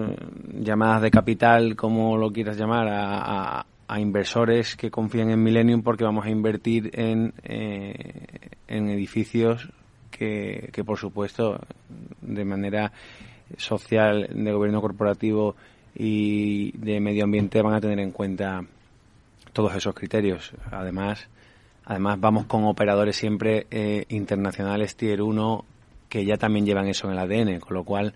llamadas 0.53 1.01
de 1.03 1.11
capital, 1.11 1.75
como 1.75 2.17
lo 2.17 2.31
quieras 2.31 2.57
llamar, 2.57 2.87
a, 2.89 3.65
inversores 3.99 4.75
que 4.75 4.91
confían 4.91 5.29
en 5.29 5.41
Millennium 5.41 5.81
porque 5.81 6.03
vamos 6.03 6.25
a 6.25 6.29
invertir 6.29 6.91
en, 6.93 7.33
en 7.43 8.89
edificios 8.89 9.69
que, 10.11 10.69
que, 10.73 10.83
por 10.83 10.97
supuesto, 10.97 11.57
de 12.21 12.43
manera 12.43 12.91
social, 13.55 14.27
de 14.29 14.51
gobierno 14.51 14.81
corporativo 14.81 15.55
y 15.95 16.77
de 16.77 16.99
medio 16.99 17.23
ambiente 17.23 17.61
van 17.61 17.75
a 17.75 17.81
tener 17.81 17.99
en 17.99 18.11
cuenta 18.11 18.65
todos 19.53 19.75
esos 19.75 19.95
criterios. 19.95 20.53
Además, 20.71 21.27
además 21.85 22.19
vamos 22.19 22.45
con 22.45 22.65
operadores 22.65 23.15
siempre 23.15 23.65
eh, 23.71 24.05
internacionales 24.09 24.95
tier 24.95 25.21
1 25.21 25.65
que 26.09 26.25
ya 26.25 26.37
también 26.37 26.65
llevan 26.65 26.87
eso 26.87 27.07
en 27.07 27.13
el 27.13 27.19
ADN, 27.19 27.59
con 27.59 27.75
lo 27.75 27.83
cual 27.83 28.13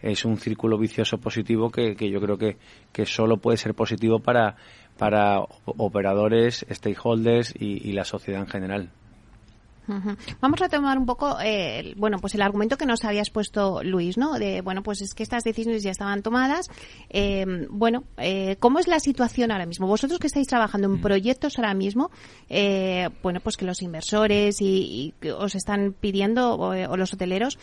es 0.00 0.24
un 0.24 0.36
círculo 0.36 0.78
vicioso 0.78 1.18
positivo 1.18 1.70
que, 1.70 1.96
que 1.96 2.10
yo 2.10 2.20
creo 2.20 2.36
que, 2.36 2.56
que 2.92 3.06
solo 3.06 3.38
puede 3.38 3.56
ser 3.56 3.74
positivo 3.74 4.18
para, 4.18 4.56
para 4.98 5.40
operadores, 5.64 6.66
stakeholders 6.70 7.54
y 7.58 7.92
la 7.92 8.04
sociedad 8.04 8.40
en 8.40 8.48
general. 8.48 8.90
Vamos 10.40 10.62
a 10.62 10.68
tomar 10.68 10.98
un 10.98 11.06
poco, 11.06 11.36
eh, 11.42 11.94
bueno, 11.96 12.18
pues 12.18 12.34
el 12.34 12.42
argumento 12.42 12.76
que 12.76 12.86
nos 12.86 13.04
habías 13.04 13.30
puesto 13.30 13.82
Luis, 13.82 14.16
¿no? 14.16 14.34
De, 14.38 14.60
bueno, 14.62 14.82
pues 14.82 15.00
es 15.00 15.14
que 15.14 15.22
estas 15.22 15.44
decisiones 15.44 15.82
ya 15.82 15.90
estaban 15.90 16.22
tomadas. 16.22 16.70
Eh, 17.10 17.44
bueno, 17.70 18.04
eh, 18.16 18.56
¿cómo 18.60 18.78
es 18.78 18.88
la 18.88 19.00
situación 19.00 19.50
ahora 19.50 19.66
mismo? 19.66 19.86
Vosotros 19.86 20.18
que 20.18 20.26
estáis 20.26 20.46
trabajando 20.46 20.88
en 20.88 20.94
mm. 20.94 21.00
proyectos 21.00 21.58
ahora 21.58 21.74
mismo, 21.74 22.10
eh, 22.48 23.08
bueno, 23.22 23.40
pues 23.40 23.56
que 23.56 23.64
los 23.64 23.82
inversores 23.82 24.60
y, 24.60 25.14
os 25.38 25.54
están 25.54 25.94
pidiendo, 25.98 26.54
o 26.54 26.96
los 26.96 27.12
hoteleros, 27.12 27.58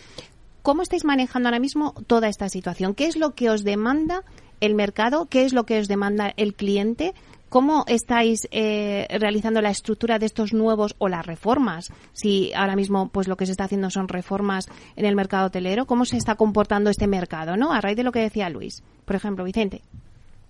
¿cómo 0.62 0.82
estáis 0.82 1.06
manejando 1.06 1.50
ahora 1.50 1.60
mismo 1.60 1.94
toda 2.08 2.28
esta 2.28 2.50
situación? 2.50 2.94
¿Qué 2.94 3.06
es 3.06 3.18
lo 3.18 3.34
que 3.34 3.50
os 3.50 3.64
demanda 3.64 4.24
el 4.60 4.76
mercado? 4.76 5.26
¿Qué 5.26 5.44
es 5.44 5.54
lo 5.54 5.66
que 5.66 5.80
os 5.80 5.88
demanda 5.88 6.34
el 6.38 6.54
cliente? 6.54 7.14
¿Cómo 7.52 7.84
estáis 7.86 8.48
eh, 8.52 9.06
realizando 9.20 9.62
la 9.62 9.72
estructura 9.72 10.18
de 10.20 10.26
estos 10.26 10.54
nuevos 10.54 10.96
o 11.00 11.10
las 11.10 11.26
reformas? 11.26 11.92
Si 12.14 12.54
ahora 12.54 12.78
mismo 12.78 13.10
pues 13.10 13.28
lo 13.28 13.36
que 13.36 13.46
se 13.46 13.52
está 13.52 13.66
haciendo 13.66 13.90
son 13.90 14.08
reformas 14.08 14.70
en 14.96 15.04
el 15.04 15.18
mercado 15.18 15.48
hotelero, 15.48 15.86
¿cómo 15.86 16.06
se 16.06 16.16
está 16.16 16.36
comportando 16.36 16.90
este 16.90 17.08
mercado? 17.08 17.58
¿no? 17.58 17.74
A 17.74 17.82
raíz 17.82 17.98
de 17.98 18.04
lo 18.04 18.14
que 18.14 18.22
decía 18.22 18.50
Luis. 18.50 18.82
Por 19.04 19.18
ejemplo, 19.18 19.44
Vicente. 19.44 19.82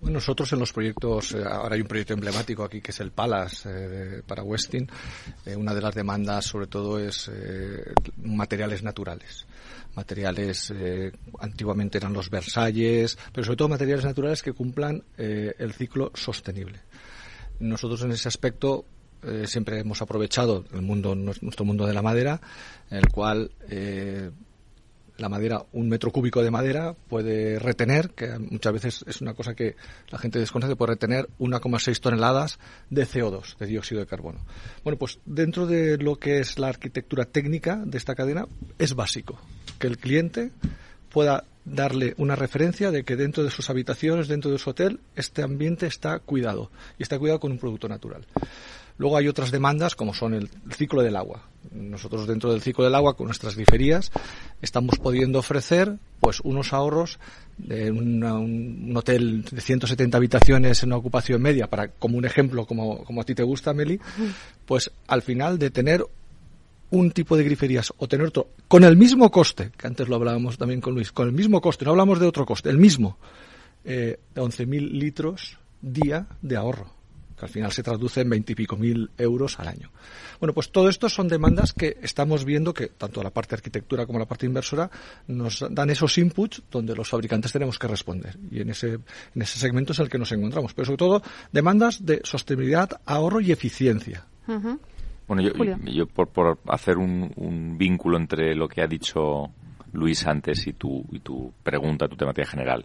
Bueno, 0.00 0.14
nosotros 0.18 0.52
en 0.52 0.60
los 0.60 0.72
proyectos, 0.72 1.32
eh, 1.32 1.42
ahora 1.44 1.74
hay 1.74 1.80
un 1.80 1.88
proyecto 1.88 2.14
emblemático 2.14 2.62
aquí 2.62 2.80
que 2.80 2.92
es 2.92 3.00
el 3.00 3.10
Palace 3.10 3.68
eh, 3.68 4.22
para 4.24 4.44
Westin. 4.44 4.88
una 5.56 5.74
de 5.74 5.82
las 5.82 5.96
demandas 5.96 6.44
sobre 6.44 6.68
todo 6.68 7.00
es 7.00 7.28
materiales 8.18 8.84
naturales 8.84 9.44
materiales 9.96 10.72
antiguamente 11.40 11.98
eran 11.98 12.14
los 12.14 12.30
Versalles, 12.30 13.18
pero 13.30 13.44
sobre 13.44 13.56
todo 13.56 13.68
materiales 13.68 14.06
naturales 14.06 14.40
que 14.40 14.54
cumplan 14.54 15.02
el 15.18 15.72
ciclo 15.74 16.10
sostenible. 16.14 16.80
Nosotros 17.62 18.02
en 18.02 18.10
ese 18.10 18.26
aspecto 18.28 18.84
eh, 19.22 19.44
siempre 19.46 19.78
hemos 19.78 20.02
aprovechado 20.02 20.64
el 20.72 20.82
mundo, 20.82 21.14
nuestro 21.14 21.64
mundo 21.64 21.86
de 21.86 21.94
la 21.94 22.02
madera, 22.02 22.40
en 22.90 22.98
el 22.98 23.08
cual 23.08 23.52
eh, 23.68 24.30
la 25.16 25.28
madera, 25.28 25.64
un 25.72 25.88
metro 25.88 26.10
cúbico 26.10 26.42
de 26.42 26.50
madera 26.50 26.94
puede 27.08 27.60
retener, 27.60 28.10
que 28.10 28.36
muchas 28.36 28.72
veces 28.72 29.04
es 29.06 29.20
una 29.20 29.34
cosa 29.34 29.54
que 29.54 29.76
la 30.10 30.18
gente 30.18 30.40
desconoce, 30.40 30.74
puede 30.74 30.94
retener 30.94 31.28
1,6 31.38 32.00
toneladas 32.00 32.58
de 32.90 33.06
CO2, 33.06 33.56
de 33.58 33.66
dióxido 33.66 34.00
de 34.00 34.08
carbono. 34.08 34.40
Bueno, 34.82 34.98
pues 34.98 35.20
dentro 35.24 35.68
de 35.68 35.98
lo 35.98 36.16
que 36.16 36.40
es 36.40 36.58
la 36.58 36.66
arquitectura 36.66 37.24
técnica 37.24 37.76
de 37.86 37.98
esta 37.98 38.16
cadena, 38.16 38.48
es 38.78 38.94
básico 38.94 39.38
que 39.78 39.86
el 39.86 39.98
cliente 39.98 40.50
pueda 41.10 41.44
darle 41.64 42.14
una 42.18 42.36
referencia 42.36 42.90
de 42.90 43.04
que 43.04 43.16
dentro 43.16 43.44
de 43.44 43.50
sus 43.50 43.70
habitaciones, 43.70 44.28
dentro 44.28 44.50
de 44.50 44.58
su 44.58 44.70
hotel, 44.70 45.00
este 45.16 45.42
ambiente 45.42 45.86
está 45.86 46.18
cuidado 46.18 46.70
y 46.98 47.02
está 47.02 47.18
cuidado 47.18 47.40
con 47.40 47.52
un 47.52 47.58
producto 47.58 47.88
natural. 47.88 48.26
Luego 48.98 49.16
hay 49.16 49.28
otras 49.28 49.50
demandas 49.50 49.94
como 49.94 50.14
son 50.14 50.34
el, 50.34 50.48
ciclo 50.76 51.02
del 51.02 51.16
agua. 51.16 51.42
Nosotros 51.72 52.26
dentro 52.26 52.52
del 52.52 52.60
ciclo 52.60 52.84
del 52.84 52.94
agua 52.94 53.16
con 53.16 53.26
nuestras 53.26 53.56
griferías 53.56 54.12
estamos 54.60 54.98
pudiendo 54.98 55.38
ofrecer 55.38 55.96
pues 56.20 56.40
unos 56.40 56.72
ahorros 56.72 57.18
de 57.56 57.90
un 57.90 58.92
hotel 58.96 59.44
de 59.44 59.60
170 59.60 60.16
habitaciones 60.16 60.82
en 60.82 60.90
una 60.90 60.96
ocupación 60.96 61.40
media 61.40 61.68
para 61.68 61.88
como 61.88 62.18
un 62.18 62.24
ejemplo 62.24 62.66
como, 62.66 63.04
como 63.04 63.20
a 63.20 63.24
ti 63.24 63.34
te 63.34 63.42
gusta 63.42 63.72
Meli, 63.72 64.00
pues 64.66 64.90
al 65.06 65.22
final 65.22 65.58
de 65.58 65.70
tener 65.70 66.04
un 66.92 67.10
tipo 67.10 67.36
de 67.36 67.44
griferías 67.44 67.92
o 67.96 68.06
tener 68.06 68.26
otro 68.26 68.50
con 68.68 68.84
el 68.84 68.96
mismo 68.96 69.30
coste, 69.30 69.72
que 69.76 69.86
antes 69.86 70.08
lo 70.08 70.16
hablábamos 70.16 70.58
también 70.58 70.80
con 70.80 70.94
Luis, 70.94 71.10
con 71.10 71.26
el 71.26 71.32
mismo 71.32 71.60
coste, 71.60 71.84
no 71.84 71.90
hablamos 71.90 72.20
de 72.20 72.26
otro 72.26 72.46
coste, 72.46 72.70
el 72.70 72.78
mismo, 72.78 73.18
eh, 73.84 74.20
de 74.34 74.40
11.000 74.40 74.92
litros 74.92 75.58
día 75.80 76.26
de 76.42 76.56
ahorro, 76.56 76.92
que 77.36 77.46
al 77.46 77.50
final 77.50 77.72
se 77.72 77.82
traduce 77.82 78.20
en 78.20 78.28
veintipico 78.28 78.76
mil 78.76 79.10
euros 79.16 79.58
al 79.58 79.68
año. 79.68 79.90
Bueno, 80.38 80.52
pues 80.52 80.70
todo 80.70 80.88
esto 80.90 81.08
son 81.08 81.28
demandas 81.28 81.72
que 81.72 81.96
estamos 82.02 82.44
viendo 82.44 82.74
que 82.74 82.88
tanto 82.88 83.22
la 83.22 83.30
parte 83.30 83.54
arquitectura 83.54 84.04
como 84.04 84.18
la 84.18 84.26
parte 84.26 84.44
inversora 84.44 84.90
nos 85.28 85.64
dan 85.70 85.90
esos 85.90 86.18
inputs 86.18 86.62
donde 86.70 86.94
los 86.94 87.08
fabricantes 87.08 87.52
tenemos 87.52 87.78
que 87.78 87.88
responder. 87.88 88.38
Y 88.50 88.60
en 88.60 88.70
ese, 88.70 88.98
en 89.34 89.42
ese 89.42 89.58
segmento 89.58 89.92
es 89.92 89.98
el 89.98 90.10
que 90.10 90.18
nos 90.18 90.30
encontramos. 90.32 90.74
Pero 90.74 90.86
sobre 90.86 90.98
todo 90.98 91.22
demandas 91.52 92.04
de 92.04 92.20
sostenibilidad, 92.24 93.00
ahorro 93.06 93.40
y 93.40 93.50
eficiencia. 93.50 94.26
Bueno, 95.56 95.78
yo, 95.90 96.06
por, 96.06 96.58
hacer 96.68 96.98
un, 96.98 97.76
vínculo 97.78 98.16
entre 98.16 98.54
lo 98.54 98.68
que 98.68 98.82
ha 98.82 98.86
dicho 98.86 99.50
Luis 99.92 100.26
antes 100.26 100.66
y 100.66 100.72
tu, 100.72 101.04
y 101.10 101.20
tu 101.20 101.52
pregunta, 101.62 102.08
tu 102.08 102.16
temática 102.16 102.48
general, 102.48 102.84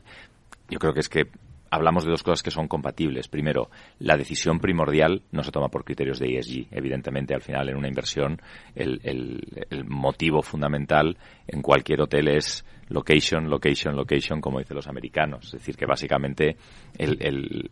yo 0.70 0.80
creo 0.80 0.94
que 0.94 1.00
es 1.00 1.10
que 1.10 1.28
hablamos 1.70 2.04
de 2.06 2.12
dos 2.12 2.24
cosas 2.24 2.44
que 2.44 2.52
son 2.52 2.68
compatibles. 2.68 3.28
Primero, 3.28 3.70
la 4.00 4.18
decisión 4.18 4.60
primordial 4.60 5.24
no 5.32 5.44
se 5.44 5.52
toma 5.52 5.70
por 5.70 5.84
criterios 5.84 6.20
de 6.20 6.38
ESG. 6.38 6.68
Evidentemente, 6.72 7.34
al 7.34 7.42
final, 7.42 7.70
en 7.70 7.78
una 7.78 7.88
inversión, 7.88 8.42
el, 8.76 9.00
el 9.04 9.86
motivo 9.86 10.42
fundamental 10.42 11.18
en 11.48 11.62
cualquier 11.62 12.02
hotel 12.02 12.28
es 12.30 12.66
location, 12.90 13.50
location, 13.50 13.96
location, 13.96 14.42
como 14.42 14.60
dicen 14.60 14.76
los 14.76 14.88
americanos. 14.88 15.46
Es 15.46 15.52
decir, 15.54 15.76
que 15.76 15.86
básicamente 15.86 16.58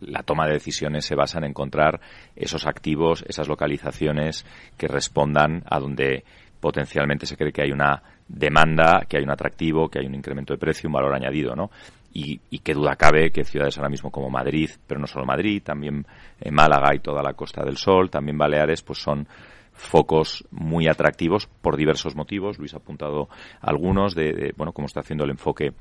la 0.01 0.23
toma 0.23 0.45
de 0.47 0.53
decisiones 0.53 1.05
se 1.05 1.15
basa 1.15 1.37
en 1.37 1.45
encontrar 1.45 1.99
esos 2.35 2.65
activos, 2.65 3.23
esas 3.27 3.47
localizaciones 3.47 4.45
que 4.77 4.87
respondan 4.87 5.63
a 5.69 5.79
donde 5.79 6.23
potencialmente 6.59 7.25
se 7.25 7.37
cree 7.37 7.51
que 7.51 7.61
hay 7.61 7.71
una 7.71 8.01
demanda, 8.27 9.05
que 9.07 9.17
hay 9.17 9.23
un 9.23 9.31
atractivo, 9.31 9.87
que 9.87 9.99
hay 9.99 10.07
un 10.07 10.15
incremento 10.15 10.53
de 10.53 10.57
precio, 10.57 10.89
un 10.89 10.93
valor 10.93 11.13
añadido, 11.13 11.55
¿no? 11.55 11.69
Y, 12.17 12.39
qué 12.59 12.73
duda 12.73 12.95
cabe 12.95 13.29
que 13.29 13.43
ciudades 13.43 13.77
ahora 13.77 13.89
mismo 13.89 14.09
como 14.09 14.29
Madrid, 14.29 14.69
pero 14.87 15.01
no 15.01 15.05
solo 15.05 15.25
Madrid, 15.25 15.61
también 15.61 16.07
eh, 16.39 16.49
Málaga 16.49 16.95
y 16.95 16.99
toda 16.99 17.21
la 17.21 17.33
Costa 17.33 17.61
del 17.65 17.75
Sol, 17.75 18.09
también 18.09 18.37
Baleares, 18.37 18.81
pues 18.83 18.99
son 18.99 19.27
focos 19.73 20.45
muy 20.49 20.87
atractivos 20.87 21.47
por 21.47 21.75
diversos 21.75 22.15
motivos. 22.15 22.57
Luis 22.57 22.73
ha 22.73 22.77
apuntado 22.77 23.27
algunos 23.59 24.15
de, 24.15 24.53
bueno, 24.55 24.71
cómo 24.71 24.85
está 24.85 25.01
haciendo 25.01 25.25
el 25.25 25.31
enfoque 25.31 25.73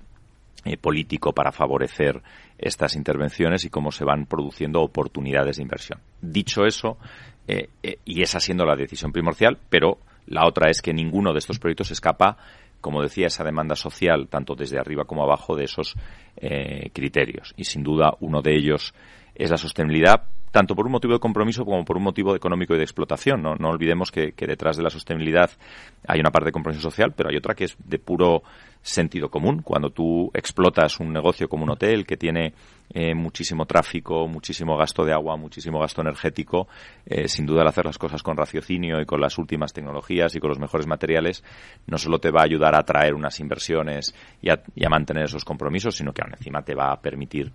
eh, 0.65 0.77
político 0.77 1.33
para 1.33 1.53
favorecer 1.53 2.21
estas 2.59 2.97
intervenciones 2.97 3.65
y 3.65 3.71
cómo 3.71 3.93
se 3.93 4.05
van 4.05 4.27
produciendo 4.27 4.83
oportunidades 4.83 5.59
de 5.59 5.63
inversión. 5.63 6.01
Dicho 6.21 6.65
eso, 6.67 6.99
eh, 7.47 7.69
y 8.05 8.23
esa 8.23 8.41
siendo 8.41 8.65
la 8.67 8.75
decisión 8.75 9.13
primordial, 9.13 9.57
pero 9.69 9.99
la 10.27 10.49
otra 10.49 10.69
es 10.69 10.83
que 10.83 10.93
ninguno 10.93 11.33
de 11.33 11.39
estos 11.39 11.61
proyectos 11.61 11.93
escapa 11.93 12.39
como 12.85 13.01
decía, 13.01 13.29
esa 13.29 13.45
demanda 13.45 13.77
social, 13.77 14.29
tanto 14.29 14.55
desde 14.55 14.79
arriba 14.79 15.07
como 15.07 15.23
abajo, 15.23 15.57
de 15.57 15.65
esos 15.65 15.95
eh, 16.37 16.91
criterios. 16.93 17.55
Y 17.57 17.65
sin 17.65 17.83
duda 17.83 18.13
uno 18.21 18.43
de 18.43 18.55
ellos 18.55 18.93
es 19.35 19.51
la 19.51 19.57
sostenibilidad, 19.57 20.25
tanto 20.55 20.77
por 20.77 20.87
un 20.87 20.93
motivo 20.93 21.15
de 21.15 21.19
compromiso 21.19 21.65
como 21.65 21.85
por 21.85 21.97
un 21.97 22.05
motivo 22.05 22.37
económico 22.37 22.75
y 22.75 22.77
de 22.77 22.85
explotación. 22.85 23.43
No, 23.43 23.69
olvidemos 23.69 24.13
que, 24.13 24.33
detrás 24.37 24.77
de 24.77 24.85
la 24.85 24.89
sostenibilidad 24.89 25.51
hay 26.07 26.21
una 26.21 26.31
parte 26.31 26.47
de 26.47 26.53
compromiso 26.53 26.81
social, 26.81 27.13
pero 27.13 27.29
hay 27.29 27.37
otra 27.37 27.57
que 27.57 27.65
es 27.65 27.77
de 27.85 27.99
puro 27.99 28.45
sentido 28.81 29.29
común. 29.29 29.63
Cuando 29.63 29.91
tú 29.91 30.31
explotas 30.33 31.01
un 31.01 31.13
negocio 31.13 31.49
como 31.49 31.65
un 31.65 31.71
hotel 31.71 32.07
que 32.07 32.17
tiene 32.17 32.55
eh, 32.91 33.17
muchísimo 33.17 33.67
tráfico, 33.67 34.29
muchísimo 34.29 34.77
gasto 34.77 35.05
de 35.05 35.13
agua, 35.13 35.37
muchísimo 35.37 35.81
gasto 35.81 36.03
energético, 36.03 36.69
eh, 37.05 37.27
sin 37.27 37.47
duda 37.47 37.63
el 37.63 37.69
hacer 37.69 37.87
las 37.87 37.99
cosas 37.99 38.23
con 38.23 38.37
raciocinio 38.37 39.01
y 39.01 39.07
con 39.07 39.21
las 39.21 39.37
últimas 39.39 39.73
tecnologías 39.73 40.37
y 40.37 40.39
con 40.39 40.51
los 40.51 40.61
mejores 40.61 40.87
materiales, 40.87 41.43
no 41.89 41.99
solo 41.99 42.21
te 42.21 42.31
va 42.31 42.43
a 42.43 42.45
ayudar 42.45 42.77
a 42.77 42.83
atraer 42.83 43.15
unas 43.15 43.41
inversiones 43.41 44.15
y 44.41 44.51
a, 44.51 44.63
y 44.77 44.87
a 44.87 44.89
mantener 44.89 45.25
esos 45.25 45.45
compromisos, 45.45 45.97
sino 45.97 46.13
que 46.13 46.23
aún 46.23 46.35
encima 46.35 46.63
te 46.63 46.77
va 46.77 46.93
a 46.93 47.01
permitir 47.01 47.51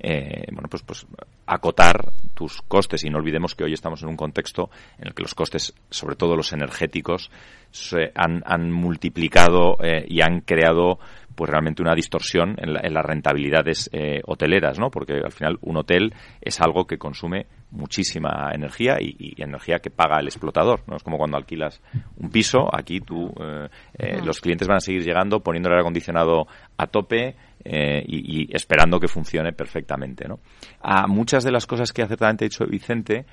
eh, 0.00 0.46
bueno, 0.52 0.68
pues, 0.68 0.82
pues 0.82 1.06
acotar 1.46 2.12
tus 2.34 2.62
costes. 2.62 3.04
Y 3.04 3.10
no 3.10 3.18
olvidemos 3.18 3.54
que 3.54 3.64
hoy 3.64 3.72
estamos 3.72 4.02
en 4.02 4.08
un 4.08 4.16
contexto 4.16 4.70
en 4.98 5.08
el 5.08 5.14
que 5.14 5.22
los 5.22 5.34
costes, 5.34 5.74
sobre 5.90 6.16
todo 6.16 6.36
los 6.36 6.52
energéticos, 6.52 7.30
se 7.70 8.12
han, 8.14 8.42
han 8.46 8.70
multiplicado 8.72 9.76
eh, 9.82 10.04
y 10.08 10.22
han 10.22 10.40
creado 10.40 10.98
pues 11.34 11.50
realmente 11.50 11.82
una 11.82 11.94
distorsión 11.94 12.56
en, 12.58 12.72
las 12.72 13.04
rentabilidades 13.04 13.88
eh, 13.92 14.20
hoteleras, 14.26 14.78
¿no? 14.78 14.90
Porque 14.90 15.14
al 15.14 15.32
final 15.32 15.58
un 15.62 15.76
hotel 15.76 16.14
es 16.40 16.60
algo 16.60 16.86
que 16.86 16.98
consume 16.98 17.46
muchísima 17.70 18.50
energía 18.52 18.96
y, 19.00 19.40
energía 19.40 19.78
que 19.78 19.90
paga 19.90 20.18
el 20.20 20.26
explotador, 20.26 20.82
¿no? 20.86 20.96
Es 20.96 21.02
como 21.02 21.18
cuando 21.18 21.36
alquilas 21.36 21.80
un 22.16 22.30
piso, 22.30 22.68
aquí 22.72 23.00
tú, 23.00 23.32
eh, 23.40 23.68
eh, 23.98 24.20
los 24.24 24.40
clientes 24.40 24.66
van 24.66 24.78
a 24.78 24.80
seguir 24.80 25.02
llegando 25.02 25.40
poniendo 25.40 25.68
el 25.68 25.74
aire 25.74 25.82
acondicionado 25.82 26.46
a 26.76 26.86
tope, 26.86 27.36
y, 27.62 28.48
esperando 28.56 28.98
que 28.98 29.06
funcione 29.06 29.52
perfectamente. 29.52 30.26
¿no? 30.26 30.40
A 30.80 31.06
muchas 31.06 31.44
de 31.44 31.52
las 31.52 31.66
cosas 31.66 31.92
que 31.92 32.00
acertadamente 32.00 32.46
ha 32.46 32.48
dicho 32.48 32.64
Vicente, 32.64 33.26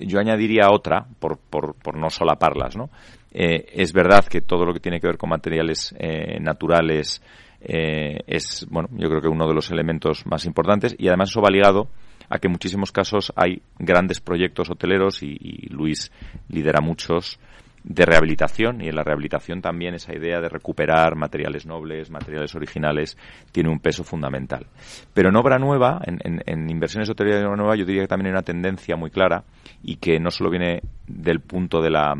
yo 0.00 0.18
añadiría 0.18 0.68
otra, 0.72 1.06
por, 1.20 1.38
por, 1.38 1.76
por 1.76 1.96
no 1.96 2.10
solaparlas. 2.10 2.76
¿no? 2.76 2.90
Eh, 3.32 3.66
es 3.74 3.92
verdad 3.92 4.24
que 4.24 4.40
todo 4.40 4.64
lo 4.64 4.72
que 4.72 4.80
tiene 4.80 5.00
que 5.00 5.06
ver 5.06 5.16
con 5.16 5.30
materiales 5.30 5.94
eh, 5.98 6.38
naturales 6.40 7.22
eh, 7.60 8.20
es, 8.26 8.66
bueno, 8.68 8.88
yo 8.92 9.08
creo 9.08 9.20
que 9.20 9.28
uno 9.28 9.46
de 9.46 9.54
los 9.54 9.70
elementos 9.70 10.26
más 10.26 10.46
importantes 10.46 10.96
y 10.98 11.08
además 11.08 11.30
eso 11.30 11.42
va 11.42 11.50
ligado 11.50 11.88
a 12.28 12.38
que 12.38 12.48
en 12.48 12.52
muchísimos 12.52 12.90
casos 12.92 13.32
hay 13.36 13.62
grandes 13.78 14.20
proyectos 14.20 14.70
hoteleros 14.70 15.22
y, 15.22 15.68
Luis 15.68 16.10
lidera 16.48 16.80
muchos 16.80 17.38
de 17.82 18.04
rehabilitación 18.04 18.82
y 18.82 18.88
en 18.88 18.94
la 18.94 19.02
rehabilitación 19.02 19.62
también 19.62 19.94
esa 19.94 20.14
idea 20.14 20.40
de 20.40 20.48
recuperar 20.48 21.16
materiales 21.16 21.64
nobles, 21.66 22.10
materiales 22.10 22.54
originales, 22.54 23.16
tiene 23.52 23.70
un 23.70 23.80
peso 23.80 24.04
fundamental. 24.04 24.66
Pero 25.14 25.30
en 25.30 25.36
obra 25.36 25.58
nueva, 25.58 26.00
en, 26.04 26.18
en, 26.22 26.42
en 26.44 26.70
inversiones 26.70 27.08
hoteleras 27.08 27.40
de 27.40 27.46
obra 27.46 27.56
nueva, 27.56 27.76
yo 27.76 27.86
diría 27.86 28.02
que 28.02 28.08
también 28.08 28.28
hay 28.28 28.32
una 28.32 28.42
tendencia 28.42 28.96
muy 28.96 29.10
clara 29.10 29.44
y 29.82 29.96
que 29.96 30.20
no 30.20 30.30
solo 30.30 30.50
viene 30.50 30.82
del 31.06 31.40
punto 31.40 31.80
de 31.80 31.90
la 31.90 32.14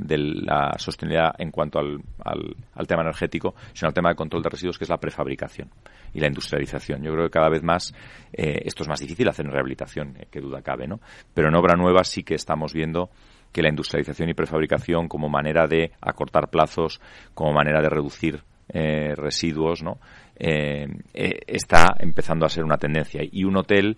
de 0.00 0.18
la 0.18 0.74
sostenibilidad 0.78 1.34
en 1.38 1.50
cuanto 1.50 1.78
al, 1.78 2.00
al, 2.24 2.86
tema 2.86 3.02
energético, 3.02 3.54
sino 3.72 3.88
al 3.88 3.94
tema 3.94 4.10
de 4.10 4.16
control 4.16 4.42
de 4.42 4.50
residuos, 4.50 4.78
que 4.78 4.84
es 4.84 4.90
la 4.90 4.98
prefabricación 4.98 5.70
y 6.12 6.20
la 6.20 6.26
industrialización. 6.26 7.02
Yo 7.02 7.12
creo 7.12 7.24
que 7.24 7.30
cada 7.30 7.48
vez 7.48 7.62
más 7.62 7.94
eh, 8.32 8.62
esto 8.64 8.82
es 8.82 8.88
más 8.88 9.00
difícil 9.00 9.28
hacer 9.28 9.46
en 9.46 9.52
rehabilitación, 9.52 10.16
eh, 10.18 10.26
que 10.30 10.40
duda 10.40 10.62
cabe, 10.62 10.86
¿no? 10.86 11.00
Pero 11.34 11.48
en 11.48 11.54
obra 11.54 11.76
nueva 11.76 12.04
sí 12.04 12.22
que 12.22 12.34
estamos 12.34 12.72
viendo 12.72 13.10
que 13.52 13.62
la 13.62 13.68
industrialización 13.68 14.28
y 14.28 14.34
prefabricación 14.34 15.08
como 15.08 15.28
manera 15.28 15.66
de 15.66 15.92
acortar 16.00 16.50
plazos, 16.50 17.00
como 17.34 17.52
manera 17.52 17.82
de 17.82 17.88
reducir 17.88 18.42
eh, 18.72 19.14
residuos, 19.16 19.82
¿no? 19.82 19.98
Eh, 20.36 20.86
eh, 21.12 21.40
está 21.44 21.96
empezando 21.98 22.46
a 22.46 22.48
ser 22.48 22.62
una 22.62 22.76
tendencia. 22.76 23.20
Y 23.28 23.42
un 23.42 23.56
hotel, 23.56 23.96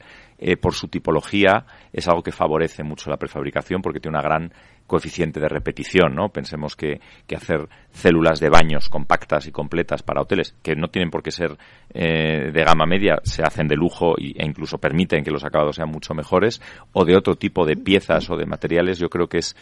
por 0.60 0.74
su 0.74 0.88
tipología, 0.88 1.66
es 1.92 2.08
algo 2.08 2.22
que 2.22 2.32
favorece 2.32 2.82
mucho 2.82 3.10
la 3.10 3.16
prefabricación 3.16 3.80
porque 3.80 4.00
tiene 4.00 4.16
una 4.18 4.26
gran 4.26 4.52
coeficiente 4.92 5.40
de 5.40 5.48
repetición, 5.48 6.14
¿no? 6.14 6.28
Pensemos 6.28 6.76
que, 6.76 7.00
hacer 7.34 7.66
células 7.92 8.40
de 8.40 8.50
baños 8.50 8.90
compactas 8.90 9.46
y 9.46 9.50
completas 9.50 10.02
para 10.02 10.20
hoteles, 10.20 10.54
que 10.62 10.76
no 10.76 10.88
tienen 10.88 11.10
por 11.10 11.22
qué 11.22 11.30
ser 11.30 11.56
de 11.94 12.62
gama 12.62 12.84
media, 12.84 13.16
se 13.22 13.42
hacen 13.42 13.68
de 13.68 13.74
lujo 13.74 14.18
e 14.18 14.44
incluso 14.44 14.76
permiten 14.76 15.24
que 15.24 15.30
los 15.30 15.44
acabados 15.44 15.76
sean 15.76 15.88
mucho 15.88 16.12
mejores, 16.12 16.60
o 16.92 17.06
de 17.06 17.16
otro 17.16 17.36
tipo 17.36 17.64
de 17.64 17.74
piezas 17.76 18.28
o 18.28 18.36
de 18.36 18.44
materiales, 18.44 18.98
yo 18.98 19.08
creo 19.08 19.28
que 19.28 19.38
es 19.38 19.56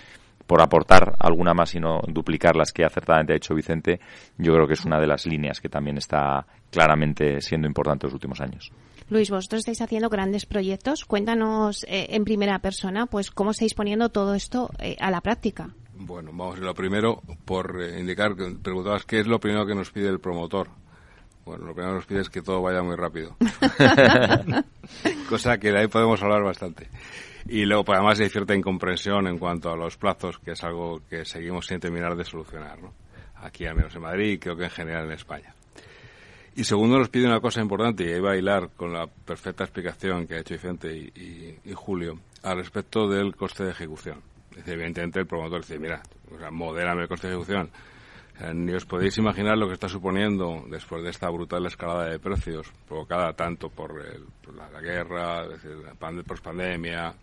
por 0.49 0.61
aportar 0.63 1.15
alguna 1.21 1.55
más 1.55 1.77
y 1.77 1.79
no 1.79 2.01
duplicar 2.09 2.57
las 2.57 2.73
que 2.73 2.85
acertadamente 2.85 3.33
ha 3.33 3.37
hecho 3.37 3.55
Vicente, 3.55 4.01
yo 4.37 4.53
creo 4.53 4.67
que 4.67 4.73
es 4.75 4.85
una 4.85 4.99
de 4.99 5.07
las 5.07 5.27
líneas 5.27 5.61
que 5.61 5.69
también 5.69 5.97
está 5.97 6.45
claramente 6.73 7.41
siendo 7.41 7.69
importante 7.69 8.05
en 8.05 8.09
los 8.09 8.15
últimos 8.15 8.41
años. 8.41 8.73
Luis, 9.11 9.29
vosotros 9.29 9.59
estáis 9.61 9.83
haciendo 9.83 10.09
grandes 10.09 10.47
proyectos. 10.47 11.05
Cuéntanos 11.05 11.83
eh, 11.89 12.07
en 12.11 12.25
primera 12.25 12.61
persona, 12.61 13.07
pues, 13.07 13.33
cómo 13.33 13.51
estáis 13.51 13.75
poniendo 13.75 14.09
todo 14.09 14.37
esto 14.37 14.71
eh, 14.79 14.97
a 15.01 15.11
la 15.11 15.21
práctica. 15.21 15.75
Bueno, 15.95 16.31
vamos 16.33 16.59
a 16.61 16.63
lo 16.63 16.75
primero 16.75 17.21
por 17.45 17.83
eh, 17.83 17.99
indicar, 17.99 18.37
preguntabas 18.63 19.05
qué 19.05 19.19
es 19.19 19.27
lo 19.27 19.41
primero 19.41 19.67
que 19.67 19.75
nos 19.75 19.91
pide 19.91 20.09
el 20.09 20.21
promotor. 20.21 20.69
Bueno, 21.45 21.67
lo 21.67 21.75
primero 21.75 21.95
que 21.95 21.97
nos 21.97 22.07
pide 22.07 22.21
es 22.21 22.31
que 22.31 22.41
todo 22.41 22.63
vaya 22.63 22.83
muy 22.83 22.95
rápido. 22.95 23.37
Cosa 25.29 25.59
que 25.59 25.73
de 25.73 25.81
ahí 25.81 25.87
podemos 25.89 26.23
hablar 26.23 26.45
bastante. 26.45 26.89
Y 27.49 27.65
luego, 27.65 27.85
pues, 27.85 27.99
además, 27.99 28.21
hay 28.21 28.29
cierta 28.29 28.55
incomprensión 28.55 29.27
en 29.27 29.39
cuanto 29.39 29.73
a 29.73 29.77
los 29.77 29.97
plazos, 29.97 30.39
que 30.39 30.53
es 30.53 30.63
algo 30.63 31.03
que 31.11 31.25
seguimos 31.25 31.67
sin 31.67 31.81
terminar 31.81 32.15
de 32.15 32.25
solucionar, 32.25 32.81
¿no? 32.81 32.95
Aquí, 33.35 33.67
al 33.67 33.75
menos 33.75 33.93
en 33.97 34.03
Madrid, 34.03 34.35
y 34.35 34.39
creo 34.39 34.57
que 34.57 34.65
en 34.65 34.71
general 34.71 35.07
en 35.07 35.13
España. 35.13 35.53
Y 36.57 36.65
segundo, 36.65 36.99
nos 36.99 37.09
pide 37.09 37.27
una 37.27 37.41
cosa 37.41 37.61
importante, 37.61 38.05
y 38.05 38.13
ahí 38.13 38.21
va 38.21 38.33
a 38.33 38.37
hilar 38.37 38.71
con 38.77 38.93
la 38.93 39.07
perfecta 39.07 39.65
explicación 39.65 40.27
que 40.27 40.35
ha 40.35 40.41
hecho 40.41 40.55
Vicente 40.55 40.95
y, 40.95 41.73
Julio, 41.75 42.19
al 42.43 42.59
respecto 42.59 43.09
del 43.09 43.37
coste 43.37 43.65
de 43.65 43.71
ejecución. 43.71 44.21
Evidentemente, 44.67 45.21
el 45.21 45.27
promotor 45.27 45.61
dice, 45.61 45.79
mira, 45.79 46.03
o 46.35 46.39
sea, 46.39 46.51
modérame 46.51 47.03
el 47.03 47.09
coste 47.09 47.29
de 47.29 47.35
ejecución. 47.35 47.71
ni 48.55 48.73
os 48.73 48.85
podéis 48.85 49.17
imaginar 49.19 49.57
lo 49.57 49.69
que 49.69 49.75
está 49.75 49.89
suponiendo 49.89 50.65
después 50.69 51.03
de 51.03 51.11
esta 51.11 51.31
brutal 51.31 51.67
escalada 51.67 52.07
de 52.07 52.19
precios 52.19 52.73
provocada 52.89 53.33
tanto 53.35 53.69
por, 53.69 53.95
la, 53.95 54.81
guerra, 54.81 55.45
es 55.45 55.63
decir, 55.63 55.77
la 55.85 55.95
pandemia, 55.95 57.15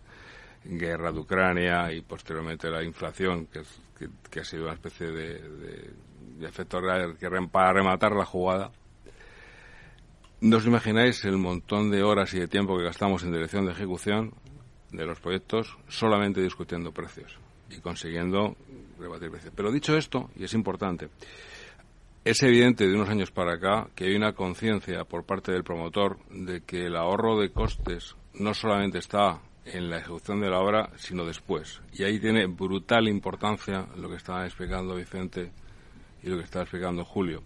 guerra 0.64 1.12
de 1.12 1.18
Ucrania 1.18 1.92
y 1.92 2.00
posteriormente 2.00 2.70
la 2.70 2.82
inflación, 2.82 3.46
que, 3.46 3.62
que, 4.30 4.40
ha 4.40 4.44
sido 4.44 4.64
una 4.64 4.74
especie 4.74 5.10
de, 5.10 5.90
efecto 6.40 6.80
real 6.80 7.16
que 7.18 7.28
para 7.50 7.72
rematar 7.72 8.12
la 8.12 8.24
jugada. 8.24 8.70
¿No 10.40 10.58
os 10.58 10.66
imagináis 10.66 11.24
el 11.24 11.36
montón 11.36 11.90
de 11.90 12.04
horas 12.04 12.32
y 12.32 12.38
de 12.38 12.46
tiempo 12.46 12.78
que 12.78 12.84
gastamos 12.84 13.24
en 13.24 13.32
dirección 13.32 13.66
de 13.66 13.72
ejecución 13.72 14.34
de 14.92 15.04
los 15.04 15.18
proyectos 15.18 15.76
solamente 15.88 16.40
discutiendo 16.40 16.92
precios 16.92 17.36
y 17.68 17.80
consiguiendo 17.80 18.56
rebatir 19.00 19.32
precios? 19.32 19.52
Pero 19.56 19.72
dicho 19.72 19.96
esto, 19.96 20.30
y 20.36 20.44
es 20.44 20.54
importante, 20.54 21.08
es 22.24 22.40
evidente 22.44 22.86
de 22.86 22.94
unos 22.94 23.08
años 23.08 23.32
para 23.32 23.54
acá 23.54 23.88
que 23.96 24.04
hay 24.04 24.14
una 24.14 24.32
conciencia 24.32 25.02
por 25.02 25.24
parte 25.24 25.50
del 25.50 25.64
promotor 25.64 26.18
de 26.30 26.60
que 26.60 26.86
el 26.86 26.94
ahorro 26.94 27.40
de 27.40 27.50
costes 27.50 28.14
no 28.34 28.54
solamente 28.54 28.98
está 28.98 29.40
en 29.64 29.90
la 29.90 29.98
ejecución 29.98 30.40
de 30.40 30.50
la 30.50 30.60
obra, 30.60 30.90
sino 30.98 31.24
después. 31.24 31.80
Y 31.92 32.04
ahí 32.04 32.20
tiene 32.20 32.46
brutal 32.46 33.08
importancia 33.08 33.88
lo 33.96 34.08
que 34.08 34.16
estaba 34.16 34.44
explicando 34.44 34.94
Vicente 34.94 35.50
y 36.22 36.28
lo 36.28 36.36
que 36.38 36.44
estaba 36.44 36.62
explicando 36.62 37.04
Julio. 37.04 37.42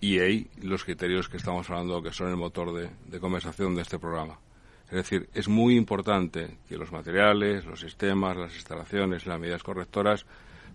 Y 0.00 0.18
ahí 0.20 0.48
los 0.62 0.84
criterios 0.84 1.28
que 1.28 1.38
estamos 1.38 1.68
hablando 1.70 2.02
que 2.02 2.12
son 2.12 2.28
el 2.28 2.36
motor 2.36 2.72
de, 2.72 3.20
conversación 3.20 3.74
de 3.74 3.82
este 3.82 3.98
programa. 3.98 4.38
Es 4.86 4.94
decir, 4.94 5.28
es 5.34 5.48
muy 5.48 5.76
importante 5.76 6.58
que 6.68 6.76
los 6.76 6.92
materiales, 6.92 7.64
los 7.66 7.80
sistemas, 7.80 8.36
las 8.36 8.54
instalaciones, 8.54 9.26
las 9.26 9.38
medidas 9.38 9.62
correctoras 9.62 10.24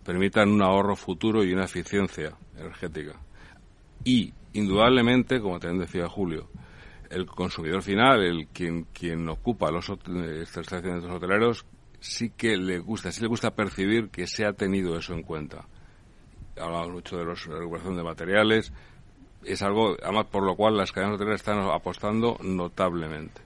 permitan 0.03 0.49
un 0.49 0.62
ahorro 0.62 0.95
futuro 0.95 1.43
y 1.43 1.53
una 1.53 1.65
eficiencia 1.65 2.36
energética. 2.57 3.13
Y, 4.03 4.33
indudablemente, 4.53 5.39
como 5.39 5.59
también 5.59 5.81
decía 5.81 6.07
Julio, 6.09 6.49
el 7.09 7.25
consumidor 7.25 7.81
final, 7.81 8.21
el 8.23 8.47
quien, 8.47 8.88
quien 8.93 9.27
ocupa 9.29 9.71
los, 9.71 9.89
estas 9.89 10.63
estaciones 10.63 11.01
de 11.01 11.07
los 11.07 11.17
hoteleros, 11.17 11.65
sí 11.99 12.31
que 12.31 12.57
le 12.57 12.79
gusta, 12.79 13.12
sí 13.12 13.21
le 13.21 13.27
gusta 13.27 13.55
percibir 13.55 14.09
que 14.09 14.27
se 14.27 14.45
ha 14.45 14.53
tenido 14.53 14.97
eso 14.97 15.13
en 15.13 15.23
cuenta. 15.23 15.65
Hablamos 16.59 16.91
mucho 16.91 17.17
de, 17.17 17.25
la 17.25 17.33
recuperación 17.33 17.95
de 17.95 18.03
materiales, 18.03 18.73
es 19.45 19.62
algo, 19.62 19.95
además, 20.01 20.27
por 20.32 20.43
lo 20.43 20.56
cual 20.56 20.77
las 20.77 20.91
cadenas 20.91 21.15
hoteleras 21.15 21.41
están 21.41 21.60
apostando 21.60 22.38
notablemente. 22.41 23.41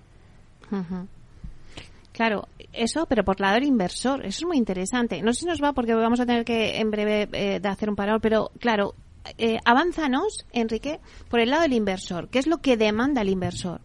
Claro, 2.11 2.47
eso, 2.73 3.05
pero 3.05 3.23
por 3.23 3.39
lado 3.39 3.55
del 3.55 3.65
inversor, 3.65 4.25
eso 4.25 4.39
es 4.39 4.45
muy 4.45 4.57
interesante. 4.57 5.21
No 5.21 5.33
sé 5.33 5.41
si 5.41 5.45
nos 5.45 5.61
va 5.61 5.73
porque 5.73 5.93
vamos 5.93 6.19
a 6.19 6.25
tener 6.25 6.45
que 6.45 6.77
en 6.77 6.89
breve 6.89 7.29
eh, 7.31 7.59
de 7.59 7.69
hacer 7.69 7.89
un 7.89 7.95
parón, 7.95 8.19
pero 8.21 8.51
claro, 8.59 8.95
eh, 9.37 9.59
avánzanos, 9.65 10.45
Enrique, 10.51 10.99
por 11.29 11.39
el 11.39 11.49
lado 11.49 11.63
del 11.63 11.73
inversor. 11.73 12.29
¿Qué 12.29 12.39
es 12.39 12.47
lo 12.47 12.57
que 12.57 12.77
demanda 12.77 13.21
el 13.21 13.29
inversor? 13.29 13.81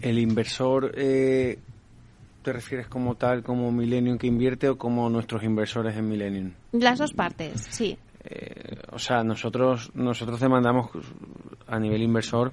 El 0.00 0.18
inversor, 0.18 0.92
eh, 0.96 1.58
¿te 2.42 2.52
refieres 2.52 2.88
como 2.88 3.14
tal, 3.14 3.42
como 3.42 3.70
Millennium 3.70 4.18
que 4.18 4.26
invierte 4.26 4.68
o 4.68 4.76
como 4.76 5.08
nuestros 5.08 5.42
inversores 5.42 5.96
en 5.96 6.08
Millennium? 6.08 6.52
Las 6.72 6.98
dos 6.98 7.12
partes, 7.12 7.66
sí. 7.70 7.98
Eh, 8.28 8.78
o 8.90 8.98
sea, 8.98 9.22
nosotros 9.22 9.90
nosotros 9.94 10.40
demandamos 10.40 10.90
a 11.66 11.78
nivel 11.78 12.02
inversor 12.02 12.52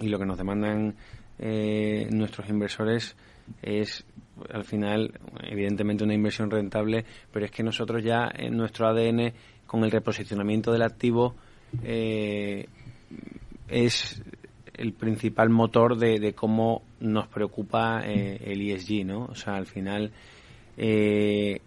y 0.00 0.08
lo 0.08 0.18
que 0.18 0.26
nos 0.26 0.36
demandan 0.36 0.94
eh, 1.38 2.08
nuestros 2.10 2.48
inversores 2.48 3.16
es 3.62 4.04
al 4.52 4.64
final 4.64 5.18
evidentemente 5.42 6.04
una 6.04 6.14
inversión 6.14 6.50
rentable, 6.50 7.04
pero 7.32 7.46
es 7.46 7.50
que 7.50 7.62
nosotros 7.62 8.04
ya 8.04 8.28
en 8.34 8.56
nuestro 8.56 8.86
ADN 8.86 9.32
con 9.66 9.82
el 9.84 9.90
reposicionamiento 9.90 10.72
del 10.72 10.82
activo 10.82 11.34
eh, 11.82 12.66
es 13.68 14.22
el 14.74 14.92
principal 14.92 15.48
motor 15.48 15.96
de, 15.96 16.34
cómo 16.34 16.82
nos 17.00 17.28
preocupa 17.28 18.02
eh, 18.04 18.38
el 18.44 18.70
ESG, 18.70 19.06
¿no? 19.06 19.24
O 19.24 19.34
sea, 19.34 19.56
al 19.56 19.66
final 19.66 20.12
eh, 20.76 21.60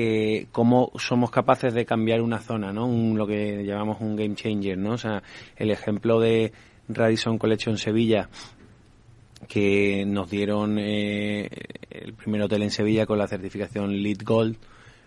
que 0.00 0.48
cómo 0.50 0.92
somos 0.96 1.30
capaces 1.30 1.74
de 1.74 1.84
cambiar 1.84 2.22
una 2.22 2.38
zona, 2.38 2.72
¿no? 2.72 2.88
lo 3.14 3.26
que 3.26 3.64
llamamos 3.66 4.00
un 4.00 4.16
game 4.16 4.34
changer, 4.34 4.78
¿no? 4.78 4.92
O 4.92 4.98
sea, 4.98 5.22
el 5.56 5.70
ejemplo 5.70 6.18
de 6.18 6.52
Radisson 6.88 7.36
Collection 7.36 7.76
Sevilla 7.76 8.30
que 9.46 10.04
nos 10.06 10.30
dieron 10.30 10.78
eh, 10.78 11.50
el 11.90 12.14
primer 12.14 12.40
hotel 12.42 12.62
en 12.62 12.70
Sevilla 12.70 13.04
con 13.04 13.18
la 13.18 13.28
certificación 13.28 14.02
LEED 14.02 14.22
Gold. 14.24 14.56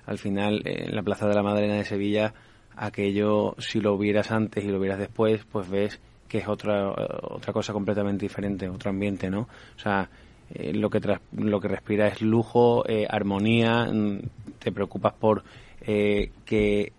Al 0.05 0.19
final, 0.19 0.61
en 0.65 0.95
la 0.95 1.01
Plaza 1.01 1.27
de 1.27 1.33
la 1.33 1.41
Madalena 1.41 1.75
de 1.75 1.85
Sevilla, 1.85 2.33
aquello, 2.75 3.55
si 3.57 3.79
lo 3.79 3.97
vieras 3.97 4.31
antes 4.31 4.63
y 4.63 4.67
lo 4.67 4.79
vieras 4.79 4.99
después, 4.99 5.43
pues 5.51 5.67
ves 5.69 5.99
que 6.27 6.39
es 6.39 6.47
otra, 6.47 6.91
otra 6.91 7.51
cosa 7.51 7.73
completamente 7.73 8.25
diferente, 8.25 8.69
otro 8.69 8.91
ambiente, 8.91 9.29
¿no? 9.29 9.41
O 9.75 9.79
sea, 9.79 10.09
eh, 10.53 10.73
lo, 10.73 10.89
que 10.89 10.99
lo 11.37 11.59
que 11.59 11.67
respira 11.67 12.07
es 12.07 12.21
lujo, 12.21 12.87
eh, 12.87 13.05
armonía, 13.09 13.85
mm, 13.85 14.19
te 14.59 14.71
preocupas 14.71 15.13
por 15.13 15.43
que 15.85 16.93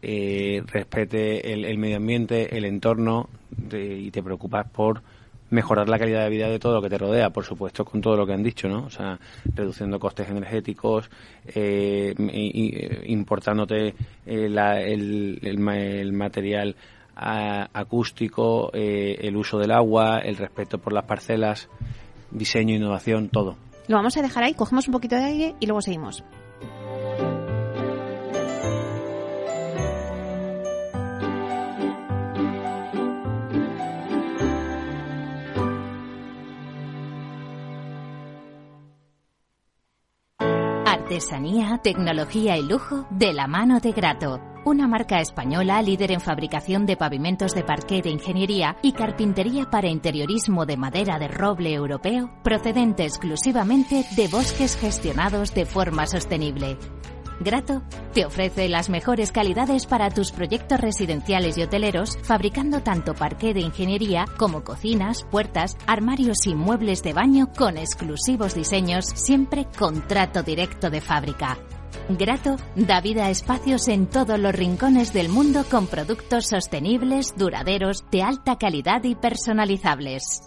respete 0.00 1.52
el, 1.52 1.78
medio 1.78 1.96
ambiente, 1.96 2.56
el 2.56 2.66
entorno 2.66 3.30
y 3.72 4.10
te 4.10 4.22
preocupas 4.22 4.68
por 4.70 5.02
mejorar 5.50 5.88
la 5.88 5.98
calidad 5.98 6.24
de 6.24 6.30
vida 6.30 6.48
de 6.48 6.58
todo 6.58 6.74
lo 6.74 6.82
que 6.82 6.90
te 6.90 6.98
rodea, 6.98 7.30
por 7.30 7.44
supuesto, 7.44 7.84
con 7.84 8.00
todo 8.00 8.16
lo 8.16 8.26
que 8.26 8.34
han 8.34 8.42
dicho, 8.42 8.68
¿no? 8.68 8.84
O 8.84 8.90
sea, 8.90 9.18
reduciendo 9.54 9.98
costes 9.98 10.28
energéticos, 10.28 11.10
eh, 11.46 12.14
eh 12.16 13.02
importándote 13.06 13.88
eh, 13.88 13.94
el, 14.26 15.38
el, 15.42 16.12
material 16.12 16.76
acústico, 17.16 18.70
eh, 18.72 19.18
el 19.22 19.36
uso 19.36 19.58
del 19.58 19.72
agua, 19.72 20.20
el 20.20 20.36
respeto 20.36 20.78
por 20.78 20.92
las 20.92 21.04
parcelas, 21.04 21.68
diseño, 22.30 22.74
innovación, 22.74 23.28
todo. 23.28 23.56
Lo 23.86 23.96
vamos 23.96 24.16
a 24.16 24.22
dejar 24.22 24.44
ahí, 24.44 24.54
cogemos 24.54 24.86
un 24.88 24.92
poquito 24.92 25.16
de 25.16 25.24
aire 25.24 25.54
y 25.60 25.66
luego 25.66 25.80
seguimos. 25.80 26.22
Artesanía, 40.84 41.80
tecnología 41.82 42.58
y 42.58 42.62
lujo 42.62 43.06
de 43.10 43.32
la 43.32 43.46
mano 43.46 43.80
de 43.80 43.92
Grato. 43.92 44.47
Una 44.68 44.86
marca 44.86 45.18
española 45.22 45.80
líder 45.80 46.12
en 46.12 46.20
fabricación 46.20 46.84
de 46.84 46.98
pavimentos 46.98 47.54
de 47.54 47.64
parqué 47.64 48.02
de 48.02 48.10
ingeniería 48.10 48.76
y 48.82 48.92
carpintería 48.92 49.70
para 49.70 49.88
interiorismo 49.88 50.66
de 50.66 50.76
madera 50.76 51.18
de 51.18 51.26
roble 51.26 51.72
europeo, 51.72 52.30
procedente 52.44 53.04
exclusivamente 53.04 54.04
de 54.14 54.28
bosques 54.28 54.76
gestionados 54.76 55.54
de 55.54 55.64
forma 55.64 56.06
sostenible. 56.06 56.76
Grato 57.40 57.80
te 58.12 58.26
ofrece 58.26 58.68
las 58.68 58.90
mejores 58.90 59.32
calidades 59.32 59.86
para 59.86 60.10
tus 60.10 60.32
proyectos 60.32 60.78
residenciales 60.78 61.56
y 61.56 61.62
hoteleros, 61.62 62.18
fabricando 62.22 62.82
tanto 62.82 63.14
parqué 63.14 63.54
de 63.54 63.60
ingeniería 63.60 64.26
como 64.36 64.64
cocinas, 64.64 65.24
puertas, 65.30 65.78
armarios 65.86 66.46
y 66.46 66.54
muebles 66.54 67.02
de 67.02 67.14
baño 67.14 67.54
con 67.56 67.78
exclusivos 67.78 68.54
diseños, 68.54 69.06
siempre 69.06 69.66
con 69.78 70.06
trato 70.06 70.42
directo 70.42 70.90
de 70.90 71.00
fábrica. 71.00 71.56
Grato 72.08 72.56
da 72.74 73.00
vida 73.00 73.26
a 73.26 73.30
espacios 73.30 73.88
en 73.88 74.06
todos 74.06 74.38
los 74.38 74.54
rincones 74.54 75.12
del 75.12 75.28
mundo 75.28 75.64
con 75.70 75.86
productos 75.86 76.46
sostenibles, 76.46 77.34
duraderos, 77.36 78.04
de 78.10 78.22
alta 78.22 78.56
calidad 78.56 79.04
y 79.04 79.14
personalizables. 79.14 80.42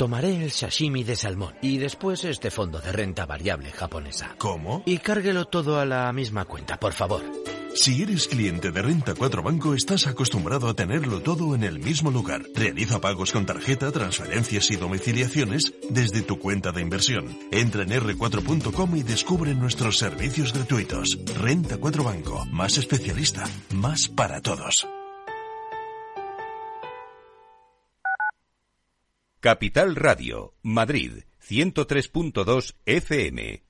Tomaré 0.00 0.42
el 0.42 0.50
sashimi 0.50 1.04
de 1.04 1.14
salmón 1.14 1.54
y 1.60 1.76
después 1.76 2.24
este 2.24 2.50
fondo 2.50 2.80
de 2.80 2.90
renta 2.90 3.26
variable 3.26 3.70
japonesa. 3.70 4.34
¿Cómo? 4.38 4.82
Y 4.86 4.96
cárguelo 4.96 5.44
todo 5.44 5.78
a 5.78 5.84
la 5.84 6.10
misma 6.14 6.46
cuenta, 6.46 6.80
por 6.80 6.94
favor. 6.94 7.20
Si 7.74 8.02
eres 8.02 8.26
cliente 8.26 8.72
de 8.72 8.82
Renta 8.82 9.14
4 9.14 9.42
Banco, 9.42 9.74
estás 9.74 10.06
acostumbrado 10.06 10.68
a 10.68 10.74
tenerlo 10.74 11.20
todo 11.20 11.54
en 11.54 11.62
el 11.62 11.78
mismo 11.78 12.10
lugar. 12.10 12.42
Realiza 12.54 13.00
pagos 13.00 13.32
con 13.32 13.46
tarjeta, 13.46 13.92
transferencias 13.92 14.70
y 14.70 14.76
domiciliaciones 14.76 15.72
desde 15.88 16.22
tu 16.22 16.38
cuenta 16.38 16.72
de 16.72 16.82
inversión. 16.82 17.38
Entra 17.52 17.82
en 17.82 17.90
r4.com 17.90 18.96
y 18.96 19.02
descubre 19.02 19.54
nuestros 19.54 19.98
servicios 19.98 20.52
gratuitos. 20.52 21.18
Renta 21.38 21.78
4 21.78 22.04
Banco, 22.04 22.44
más 22.46 22.76
especialista, 22.76 23.44
más 23.74 24.08
para 24.08 24.40
todos. 24.40 24.86
Capital 29.38 29.96
Radio, 29.96 30.54
Madrid, 30.62 31.22
103.2 31.48 32.74
FM. 32.84 33.69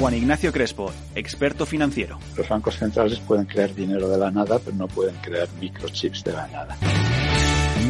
Juan 0.00 0.14
Ignacio 0.14 0.50
Crespo, 0.50 0.90
experto 1.14 1.66
financiero. 1.66 2.18
Los 2.34 2.48
bancos 2.48 2.78
centrales 2.78 3.20
pueden 3.20 3.44
crear 3.44 3.74
dinero 3.74 4.08
de 4.08 4.16
la 4.16 4.30
nada, 4.30 4.58
pero 4.58 4.74
no 4.74 4.88
pueden 4.88 5.14
crear 5.16 5.46
microchips 5.60 6.24
de 6.24 6.32
la 6.32 6.48
nada. 6.48 6.74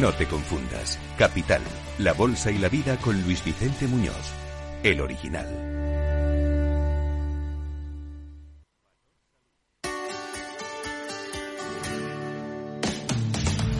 No 0.01 0.11
te 0.11 0.25
confundas. 0.25 0.99
Capital, 1.17 1.61
La 1.99 2.11
Bolsa 2.11 2.51
y 2.51 2.57
la 2.57 2.67
Vida 2.67 2.97
con 2.97 3.21
Luis 3.21 3.41
Vicente 3.45 3.87
Muñoz, 3.87 4.33
el 4.83 4.99
original. 4.99 5.70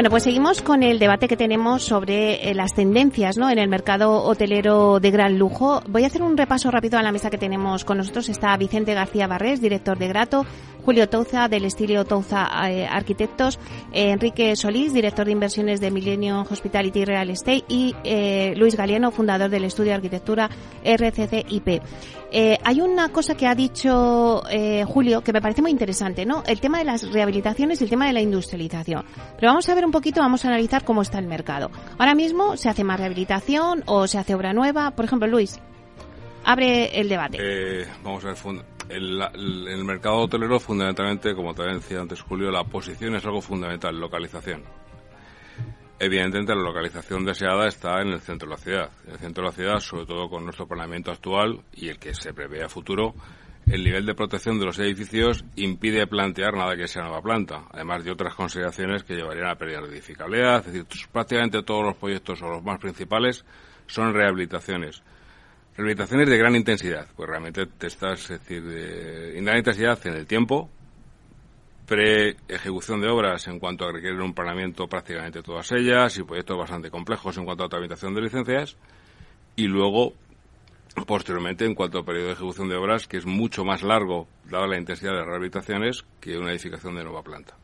Bueno, 0.00 0.08
pues 0.08 0.22
seguimos 0.22 0.62
con 0.62 0.82
el 0.82 0.98
debate 0.98 1.28
que 1.28 1.36
tenemos 1.36 1.82
sobre 1.82 2.48
eh, 2.48 2.54
las 2.54 2.72
tendencias 2.72 3.36
en 3.36 3.58
el 3.58 3.68
mercado 3.68 4.22
hotelero 4.24 4.98
de 4.98 5.10
gran 5.10 5.38
lujo. 5.38 5.82
Voy 5.90 6.04
a 6.04 6.06
hacer 6.06 6.22
un 6.22 6.38
repaso 6.38 6.70
rápido 6.70 6.98
a 6.98 7.02
la 7.02 7.12
mesa 7.12 7.28
que 7.28 7.36
tenemos 7.36 7.84
con 7.84 7.98
nosotros. 7.98 8.30
Está 8.30 8.56
Vicente 8.56 8.94
García 8.94 9.26
Barrés, 9.26 9.60
director 9.60 9.98
de 9.98 10.08
Grato, 10.08 10.46
Julio 10.86 11.10
Touza, 11.10 11.48
del 11.48 11.66
estilo 11.66 12.06
Touza 12.06 12.48
eh, 12.70 12.86
Arquitectos, 12.86 13.58
eh, 13.92 14.12
Enrique 14.12 14.56
Solís, 14.56 14.94
director 14.94 15.26
de 15.26 15.32
inversiones 15.32 15.82
de 15.82 15.90
Millennium 15.90 16.46
Hospitality 16.50 17.04
Real 17.04 17.28
Estate 17.28 17.64
y 17.68 17.94
Luis 18.56 18.76
Galiano, 18.76 19.10
fundador 19.10 19.50
del 19.50 19.64
estudio 19.64 19.90
de 19.90 19.96
arquitectura 19.96 20.48
RCCIP. 20.82 21.82
Hay 22.32 22.80
una 22.80 23.10
cosa 23.10 23.34
que 23.34 23.46
ha 23.46 23.54
dicho 23.54 24.42
Julio 24.86 25.22
que 25.22 25.32
me 25.32 25.40
parece 25.40 25.62
muy 25.62 25.70
interesante, 25.70 26.24
¿no? 26.24 26.42
El 26.46 26.60
tema 26.60 26.78
de 26.78 26.84
las 26.84 27.10
rehabilitaciones 27.10 27.80
y 27.80 27.84
el 27.84 27.90
tema 27.90 28.06
de 28.06 28.12
la 28.12 28.20
industrialización. 28.20 29.04
Pero 29.36 29.50
vamos 29.50 29.68
a 29.68 29.74
ver 29.74 29.84
un 29.84 29.92
poquito, 29.92 30.20
vamos 30.20 30.44
a 30.44 30.48
analizar 30.48 30.84
cómo 30.84 31.02
está 31.02 31.18
el 31.18 31.26
mercado. 31.26 31.70
Ahora 31.98 32.14
mismo 32.14 32.56
se 32.56 32.68
hace 32.68 32.84
más 32.84 32.98
rehabilitación 32.98 33.82
o 33.86 34.06
se 34.06 34.18
hace 34.18 34.34
obra 34.34 34.52
nueva. 34.52 34.92
Por 34.92 35.04
ejemplo, 35.04 35.28
Luis, 35.28 35.60
abre 36.44 36.98
el 36.98 37.08
debate. 37.08 37.38
Eh, 37.40 37.86
vamos 38.02 38.24
a 38.24 38.28
ver, 38.28 38.64
el, 38.88 39.22
el, 39.68 39.84
mercado 39.84 40.18
hotelero 40.18 40.58
fundamentalmente, 40.58 41.34
como 41.34 41.54
también 41.54 41.78
decía 41.78 42.00
antes 42.00 42.20
Julio, 42.22 42.50
la 42.50 42.64
posición 42.64 43.14
es 43.14 43.24
algo 43.24 43.40
fundamental, 43.40 43.98
localización. 43.98 44.62
Evidentemente 46.02 46.54
la 46.54 46.62
localización 46.62 47.26
deseada 47.26 47.68
está 47.68 48.00
en 48.00 48.08
el 48.08 48.22
centro 48.22 48.48
de 48.48 48.54
la 48.54 48.60
ciudad. 48.62 48.90
En 49.06 49.12
el 49.12 49.18
centro 49.18 49.44
de 49.44 49.50
la 49.50 49.54
ciudad, 49.54 49.80
sobre 49.80 50.06
todo 50.06 50.30
con 50.30 50.44
nuestro 50.44 50.66
planeamiento 50.66 51.10
actual 51.10 51.60
y 51.74 51.88
el 51.88 51.98
que 51.98 52.14
se 52.14 52.32
prevé 52.32 52.64
a 52.64 52.70
futuro, 52.70 53.14
el 53.66 53.84
nivel 53.84 54.06
de 54.06 54.14
protección 54.14 54.58
de 54.58 54.64
los 54.64 54.78
edificios 54.78 55.44
impide 55.56 56.06
plantear 56.06 56.54
nada 56.54 56.74
que 56.74 56.88
sea 56.88 57.02
nueva 57.02 57.20
planta, 57.20 57.66
además 57.70 58.02
de 58.02 58.12
otras 58.12 58.34
consideraciones 58.34 59.04
que 59.04 59.14
llevarían 59.14 59.48
a 59.50 59.56
pérdida 59.56 59.82
de 59.82 59.88
edificabilidad. 59.88 60.66
Es 60.66 60.72
decir, 60.72 60.86
prácticamente 61.12 61.62
todos 61.64 61.84
los 61.84 61.96
proyectos 61.96 62.40
o 62.40 62.48
los 62.48 62.64
más 62.64 62.78
principales 62.78 63.44
son 63.86 64.14
rehabilitaciones. 64.14 65.02
Rehabilitaciones 65.76 66.30
de 66.30 66.38
gran 66.38 66.56
intensidad, 66.56 67.08
pues 67.14 67.28
realmente 67.28 67.66
te 67.66 67.88
estás, 67.88 68.22
es 68.22 68.40
decir, 68.40 68.62
de 68.64 69.38
gran 69.42 69.58
intensidad 69.58 69.98
en 70.06 70.14
el 70.14 70.26
tiempo, 70.26 70.70
pre-ejecución 71.90 73.00
de 73.00 73.08
obras 73.08 73.48
en 73.48 73.58
cuanto 73.58 73.84
a 73.84 73.90
requerir 73.90 74.20
un 74.20 74.32
planeamiento 74.32 74.86
prácticamente 74.86 75.42
todas 75.42 75.72
ellas 75.72 76.16
y 76.16 76.22
proyectos 76.22 76.56
bastante 76.56 76.88
complejos 76.88 77.36
en 77.36 77.44
cuanto 77.44 77.64
a 77.64 77.68
tramitación 77.68 78.14
de 78.14 78.20
licencias 78.20 78.76
y 79.56 79.64
luego 79.66 80.12
posteriormente 81.04 81.64
en 81.64 81.74
cuanto 81.74 81.98
al 81.98 82.04
periodo 82.04 82.28
de 82.28 82.32
ejecución 82.34 82.68
de 82.68 82.76
obras, 82.76 83.08
que 83.08 83.16
es 83.16 83.26
mucho 83.26 83.64
más 83.64 83.82
largo, 83.82 84.28
dada 84.44 84.68
la 84.68 84.78
intensidad 84.78 85.10
de 85.10 85.18
las 85.18 85.26
rehabilitaciones, 85.26 86.04
que 86.20 86.38
una 86.38 86.52
edificación 86.52 86.94
de 86.94 87.02
nueva 87.02 87.24
planta. 87.24 87.56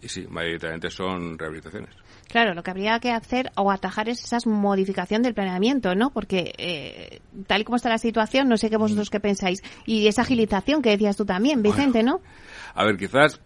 Y 0.00 0.08
sí, 0.08 0.26
mayoritariamente 0.30 0.88
son 0.88 1.38
rehabilitaciones. 1.38 1.90
Claro, 2.28 2.54
lo 2.54 2.62
que 2.62 2.70
habría 2.70 2.98
que 2.98 3.10
hacer 3.10 3.50
o 3.56 3.70
atajar 3.70 4.08
es 4.08 4.24
esa 4.24 4.38
modificación 4.48 5.22
del 5.22 5.34
planeamiento, 5.34 5.94
¿no? 5.94 6.10
Porque 6.10 6.54
eh, 6.56 7.20
tal 7.46 7.60
y 7.60 7.64
como 7.64 7.76
está 7.76 7.90
la 7.90 7.98
situación, 7.98 8.48
no 8.48 8.56
sé 8.56 8.70
qué 8.70 8.78
vosotros 8.78 9.10
qué 9.10 9.20
pensáis. 9.20 9.62
Y 9.84 10.06
esa 10.06 10.22
agilización 10.22 10.80
que 10.80 10.90
decías 10.90 11.16
tú 11.16 11.26
también, 11.26 11.62
Vicente, 11.62 12.02
¿no? 12.02 12.22
A 12.74 12.84
ver, 12.84 12.96
quizás 12.96 13.40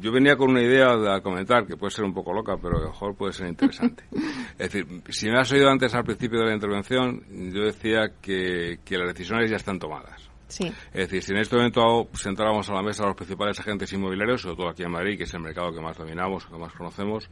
yo 0.00 0.12
venía 0.12 0.36
con 0.36 0.50
una 0.50 0.62
idea 0.62 1.14
a 1.14 1.20
comentar 1.20 1.66
que 1.66 1.76
puede 1.76 1.90
ser 1.90 2.04
un 2.04 2.14
poco 2.14 2.32
loca, 2.32 2.56
pero 2.60 2.80
mejor 2.80 3.16
puede 3.16 3.32
ser 3.32 3.48
interesante. 3.48 4.04
es 4.58 4.72
decir, 4.72 4.86
si 5.08 5.28
me 5.28 5.38
has 5.38 5.50
oído 5.52 5.68
antes 5.68 5.94
al 5.94 6.04
principio 6.04 6.40
de 6.40 6.46
la 6.46 6.54
intervención, 6.54 7.22
yo 7.52 7.62
decía 7.62 8.12
que, 8.20 8.78
las 8.90 9.08
decisiones 9.08 9.50
ya 9.50 9.56
están 9.56 9.78
tomadas. 9.78 10.30
Sí. 10.48 10.72
Es 10.92 11.08
decir, 11.08 11.22
si 11.22 11.32
en 11.32 11.38
este 11.38 11.56
momento 11.56 12.08
sentáramos 12.14 12.68
a 12.70 12.74
la 12.74 12.82
mesa 12.82 13.02
a 13.02 13.08
los 13.08 13.16
principales 13.16 13.58
agentes 13.58 13.92
inmobiliarios, 13.92 14.42
sobre 14.42 14.56
todo 14.56 14.68
aquí 14.68 14.84
en 14.84 14.92
Madrid, 14.92 15.18
que 15.18 15.24
es 15.24 15.34
el 15.34 15.40
mercado 15.40 15.72
que 15.72 15.80
más 15.80 15.96
dominamos, 15.96 16.46
que 16.46 16.56
más 16.56 16.72
conocemos, 16.72 17.28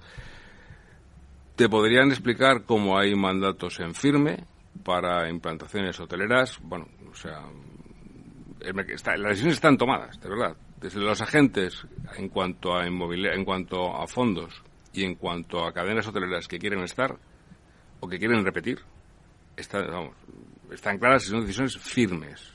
te 1.55 1.69
podrían 1.69 2.09
explicar 2.09 2.65
cómo 2.65 2.99
hay 2.99 3.15
mandatos 3.15 3.79
en 3.79 3.95
firme 3.95 4.45
para 4.83 5.29
implantaciones 5.29 6.01
hoteleras. 6.01 6.59
Bueno, 6.61 6.89
o 7.09 7.15
sea, 7.15 7.43
las 8.73 9.29
decisiones 9.29 9.55
están 9.55 9.77
tomadas, 9.77 10.21
de 10.21 10.29
verdad 10.29 10.57
desde 10.85 11.01
los 11.01 11.23
agentes 11.23 11.87
en 12.19 12.29
cuanto 12.29 12.77
a 12.77 12.87
en 12.87 13.45
cuanto 13.47 13.97
a 13.97 14.07
fondos 14.07 14.63
y 14.93 15.03
en 15.05 15.15
cuanto 15.15 15.65
a 15.65 15.73
cadenas 15.73 16.07
hoteleras 16.07 16.47
que 16.47 16.59
quieren 16.59 16.81
estar 16.81 17.17
o 18.01 18.07
que 18.07 18.19
quieren 18.19 18.45
repetir, 18.45 18.81
están, 19.57 20.11
están 20.71 20.99
claras 20.99 21.25
y 21.25 21.31
son 21.31 21.41
decisiones 21.41 21.79
firmes. 21.79 22.53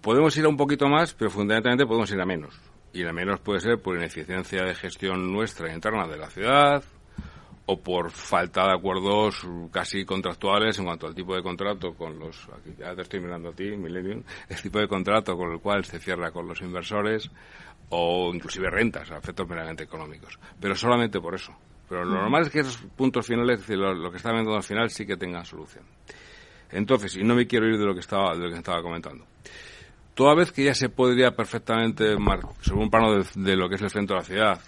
Podemos 0.00 0.36
ir 0.36 0.46
a 0.46 0.48
un 0.48 0.56
poquito 0.56 0.88
más, 0.88 1.14
pero 1.14 1.30
fundamentalmente 1.30 1.86
podemos 1.86 2.10
ir 2.10 2.20
a 2.20 2.26
menos. 2.26 2.60
Y 2.92 3.04
a 3.04 3.12
menos 3.12 3.38
puede 3.38 3.60
ser 3.60 3.80
por 3.80 3.96
ineficiencia 3.96 4.64
de 4.64 4.74
gestión 4.74 5.32
nuestra 5.32 5.72
interna 5.72 6.08
de 6.08 6.16
la 6.16 6.28
ciudad, 6.28 6.82
o 7.72 7.80
por 7.80 8.10
falta 8.10 8.66
de 8.66 8.74
acuerdos 8.74 9.46
casi 9.70 10.04
contractuales 10.04 10.78
en 10.78 10.84
cuanto 10.84 11.06
al 11.06 11.14
tipo 11.14 11.34
de 11.34 11.42
contrato 11.42 11.94
con 11.94 12.18
los, 12.18 12.48
aquí 12.48 12.74
ya 12.78 12.94
te 12.94 13.02
estoy 13.02 13.20
mirando 13.20 13.48
a 13.48 13.52
ti, 13.52 13.64
Millennium, 13.76 14.22
el 14.48 14.60
tipo 14.60 14.78
de 14.78 14.86
contrato 14.86 15.36
con 15.36 15.52
el 15.52 15.60
cual 15.60 15.84
se 15.84 15.98
cierra 15.98 16.30
con 16.30 16.46
los 16.46 16.60
inversores 16.60 17.30
o 17.88 18.30
inclusive 18.34 18.70
rentas, 18.70 19.10
a 19.10 19.18
efectos 19.18 19.48
meramente 19.48 19.84
económicos. 19.84 20.38
Pero 20.60 20.74
solamente 20.74 21.20
por 21.20 21.34
eso. 21.34 21.52
Pero 21.88 22.04
lo 22.04 22.14
normal 22.14 22.42
es 22.42 22.50
que 22.50 22.60
esos 22.60 22.78
puntos 22.96 23.26
finales, 23.26 23.60
es 23.60 23.66
decir, 23.66 23.76
lo, 23.76 24.10
que 24.10 24.16
está 24.16 24.32
viendo 24.32 24.54
al 24.54 24.62
final, 24.62 24.88
sí 24.88 25.04
que 25.04 25.16
tengan 25.16 25.44
solución. 25.44 25.84
Entonces, 26.70 27.16
y 27.16 27.22
no 27.22 27.34
me 27.34 27.46
quiero 27.46 27.68
ir 27.68 27.78
de 27.78 27.84
lo 27.84 27.92
que 27.92 28.00
estaba, 28.00 28.34
de 28.34 28.44
lo 28.44 28.50
que 28.50 28.56
estaba 28.56 28.80
comentando. 28.82 29.26
Toda 30.14 30.34
vez 30.34 30.52
que 30.52 30.64
ya 30.64 30.74
se 30.74 30.88
podría 30.88 31.32
perfectamente, 31.32 32.16
sobre 32.60 32.82
un 32.82 32.90
plano 32.90 33.16
de, 33.16 33.26
de 33.34 33.56
lo 33.56 33.68
que 33.68 33.74
es 33.74 33.82
el 33.82 33.90
centro 33.90 34.16
de 34.16 34.22
la 34.22 34.26
ciudad, 34.26 34.60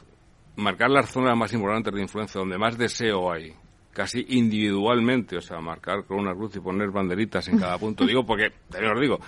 marcar 0.56 0.90
las 0.90 1.10
zonas 1.10 1.36
más 1.36 1.52
importantes 1.52 1.94
de 1.94 2.02
influencia, 2.02 2.38
donde 2.38 2.58
más 2.58 2.78
deseo 2.78 3.32
hay, 3.32 3.54
casi 3.92 4.24
individualmente, 4.28 5.36
o 5.36 5.40
sea, 5.40 5.60
marcar 5.60 6.04
con 6.04 6.18
una 6.18 6.34
cruz 6.34 6.56
y 6.56 6.60
poner 6.60 6.90
banderitas 6.90 7.48
en 7.48 7.58
cada 7.58 7.78
punto. 7.78 8.04
Digo 8.06 8.24
porque, 8.24 8.50
también 8.68 8.92
os 8.92 9.00
digo, 9.00 9.18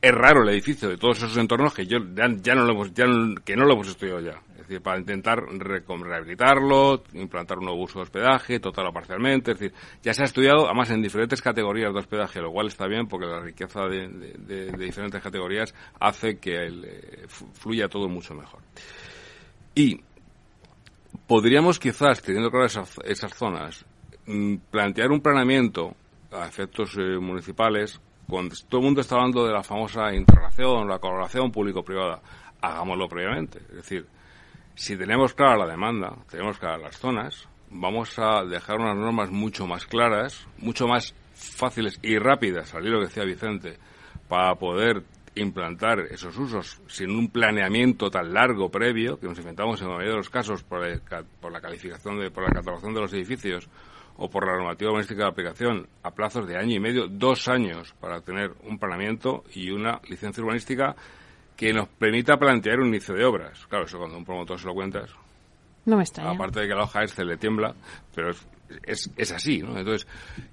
es 0.00 0.12
raro 0.12 0.42
el 0.42 0.50
edificio 0.50 0.88
de 0.88 0.98
todos 0.98 1.18
esos 1.18 1.36
entornos 1.38 1.72
que 1.72 1.86
yo 1.86 1.98
ya, 2.14 2.54
no 2.54 2.64
lo 2.64 2.72
hemos, 2.72 2.92
ya 2.92 3.06
que 3.44 3.56
no 3.56 3.64
lo 3.64 3.72
hemos 3.74 3.88
estudiado 3.88 4.20
ya. 4.20 4.40
Es 4.50 4.68
decir, 4.68 4.82
para 4.82 4.98
intentar 4.98 5.42
rehabilitarlo, 5.42 7.04
implantar 7.12 7.58
un 7.58 7.66
nuevo 7.66 7.82
uso 7.82 7.98
de 7.98 8.04
hospedaje, 8.04 8.60
total 8.60 8.86
o 8.86 8.92
parcialmente. 8.92 9.52
Es 9.52 9.58
decir, 9.58 9.76
ya 10.02 10.14
se 10.14 10.22
ha 10.22 10.24
estudiado, 10.24 10.66
además 10.66 10.90
en 10.90 11.02
diferentes 11.02 11.42
categorías 11.42 11.92
de 11.92 11.98
hospedaje, 11.98 12.40
lo 12.40 12.50
cual 12.50 12.68
está 12.68 12.86
bien 12.86 13.06
porque 13.06 13.26
la 13.26 13.40
riqueza 13.40 13.80
de, 13.86 14.72
diferentes 14.78 15.22
categorías 15.22 15.74
hace 16.00 16.38
que 16.38 16.66
eh, 16.66 17.26
fluya 17.28 17.88
todo 17.88 18.08
mucho 18.08 18.34
mejor. 18.34 18.60
Y 19.74 20.00
podríamos 21.26 21.78
quizás, 21.78 22.22
teniendo 22.22 22.50
claras 22.50 22.78
esas, 23.04 23.34
zonas, 23.34 23.84
mm, 24.26 24.56
plantear 24.70 25.10
un 25.10 25.20
planeamiento 25.20 25.94
a 26.32 26.46
efectos 26.46 26.96
eh, 26.96 27.18
municipales 27.18 28.00
cuando 28.28 28.54
todo 28.68 28.80
el 28.80 28.86
mundo 28.86 29.00
está 29.00 29.16
hablando 29.16 29.46
de 29.46 29.52
la 29.52 29.62
famosa 29.62 30.12
integración, 30.14 30.88
la 30.88 30.98
colaboración 30.98 31.50
público-privada. 31.52 32.20
Hagámoslo 32.60 33.08
previamente. 33.08 33.58
Es 33.58 33.76
decir, 33.76 34.06
si 34.74 34.96
tenemos 34.96 35.34
clara 35.34 35.58
la 35.58 35.66
demanda, 35.66 36.16
tenemos 36.30 36.58
claras 36.58 36.80
las 36.80 36.98
zonas, 36.98 37.48
vamos 37.70 38.18
a 38.18 38.44
dejar 38.44 38.80
unas 38.80 38.96
normas 38.96 39.30
mucho 39.30 39.66
más 39.66 39.86
claras, 39.86 40.46
mucho 40.58 40.86
más 40.86 41.14
fáciles 41.34 41.98
y 42.02 42.18
rápidas, 42.18 42.74
al 42.74 42.86
hilo 42.86 43.00
que 43.00 43.06
decía 43.06 43.24
Vicente, 43.24 43.76
para 44.28 44.54
poder 44.54 45.02
implantar 45.36 46.00
esos 46.10 46.36
usos 46.36 46.80
sin 46.86 47.10
un 47.10 47.28
planeamiento 47.30 48.10
tan 48.10 48.32
largo 48.32 48.70
previo, 48.70 49.18
que 49.18 49.26
nos 49.26 49.38
inventamos 49.38 49.80
en 49.80 49.88
la 49.88 49.94
mayoría 49.94 50.12
de 50.12 50.18
los 50.18 50.30
casos 50.30 50.62
por, 50.62 50.80
la 50.80 51.60
calificación, 51.60 52.20
de, 52.20 52.30
por 52.30 52.44
la 52.44 52.50
catalogación 52.50 52.94
de 52.94 53.00
los 53.00 53.12
edificios 53.12 53.68
o 54.16 54.30
por 54.30 54.46
la 54.46 54.56
normativa 54.56 54.90
urbanística 54.90 55.24
de 55.24 55.28
aplicación 55.28 55.88
a 56.02 56.10
plazos 56.12 56.46
de 56.46 56.56
año 56.56 56.76
y 56.76 56.80
medio, 56.80 57.08
dos 57.08 57.48
años 57.48 57.94
para 58.00 58.20
tener 58.20 58.52
un 58.62 58.78
planeamiento 58.78 59.44
y 59.54 59.70
una 59.70 60.00
licencia 60.08 60.42
urbanística 60.42 60.94
que 61.56 61.72
nos 61.72 61.88
permita 61.88 62.36
plantear 62.36 62.80
un 62.80 62.88
inicio 62.88 63.14
de 63.14 63.24
obras. 63.24 63.66
Claro, 63.66 63.84
eso 63.86 63.98
cuando 63.98 64.16
un 64.16 64.24
promotor 64.24 64.58
se 64.58 64.66
lo 64.66 64.74
cuentas. 64.74 65.10
No 65.84 65.96
me 65.96 66.02
extraña. 66.02 66.30
Aparte 66.30 66.60
de 66.60 66.68
que 66.68 66.74
la 66.74 66.84
hoja 66.84 67.06
se 67.06 67.24
le 67.24 67.36
tiembla, 67.36 67.74
pero 68.14 68.30
es, 68.86 69.10
es, 69.16 69.32
así, 69.32 69.58
¿no? 69.58 69.78
Entonces, 69.78 70.06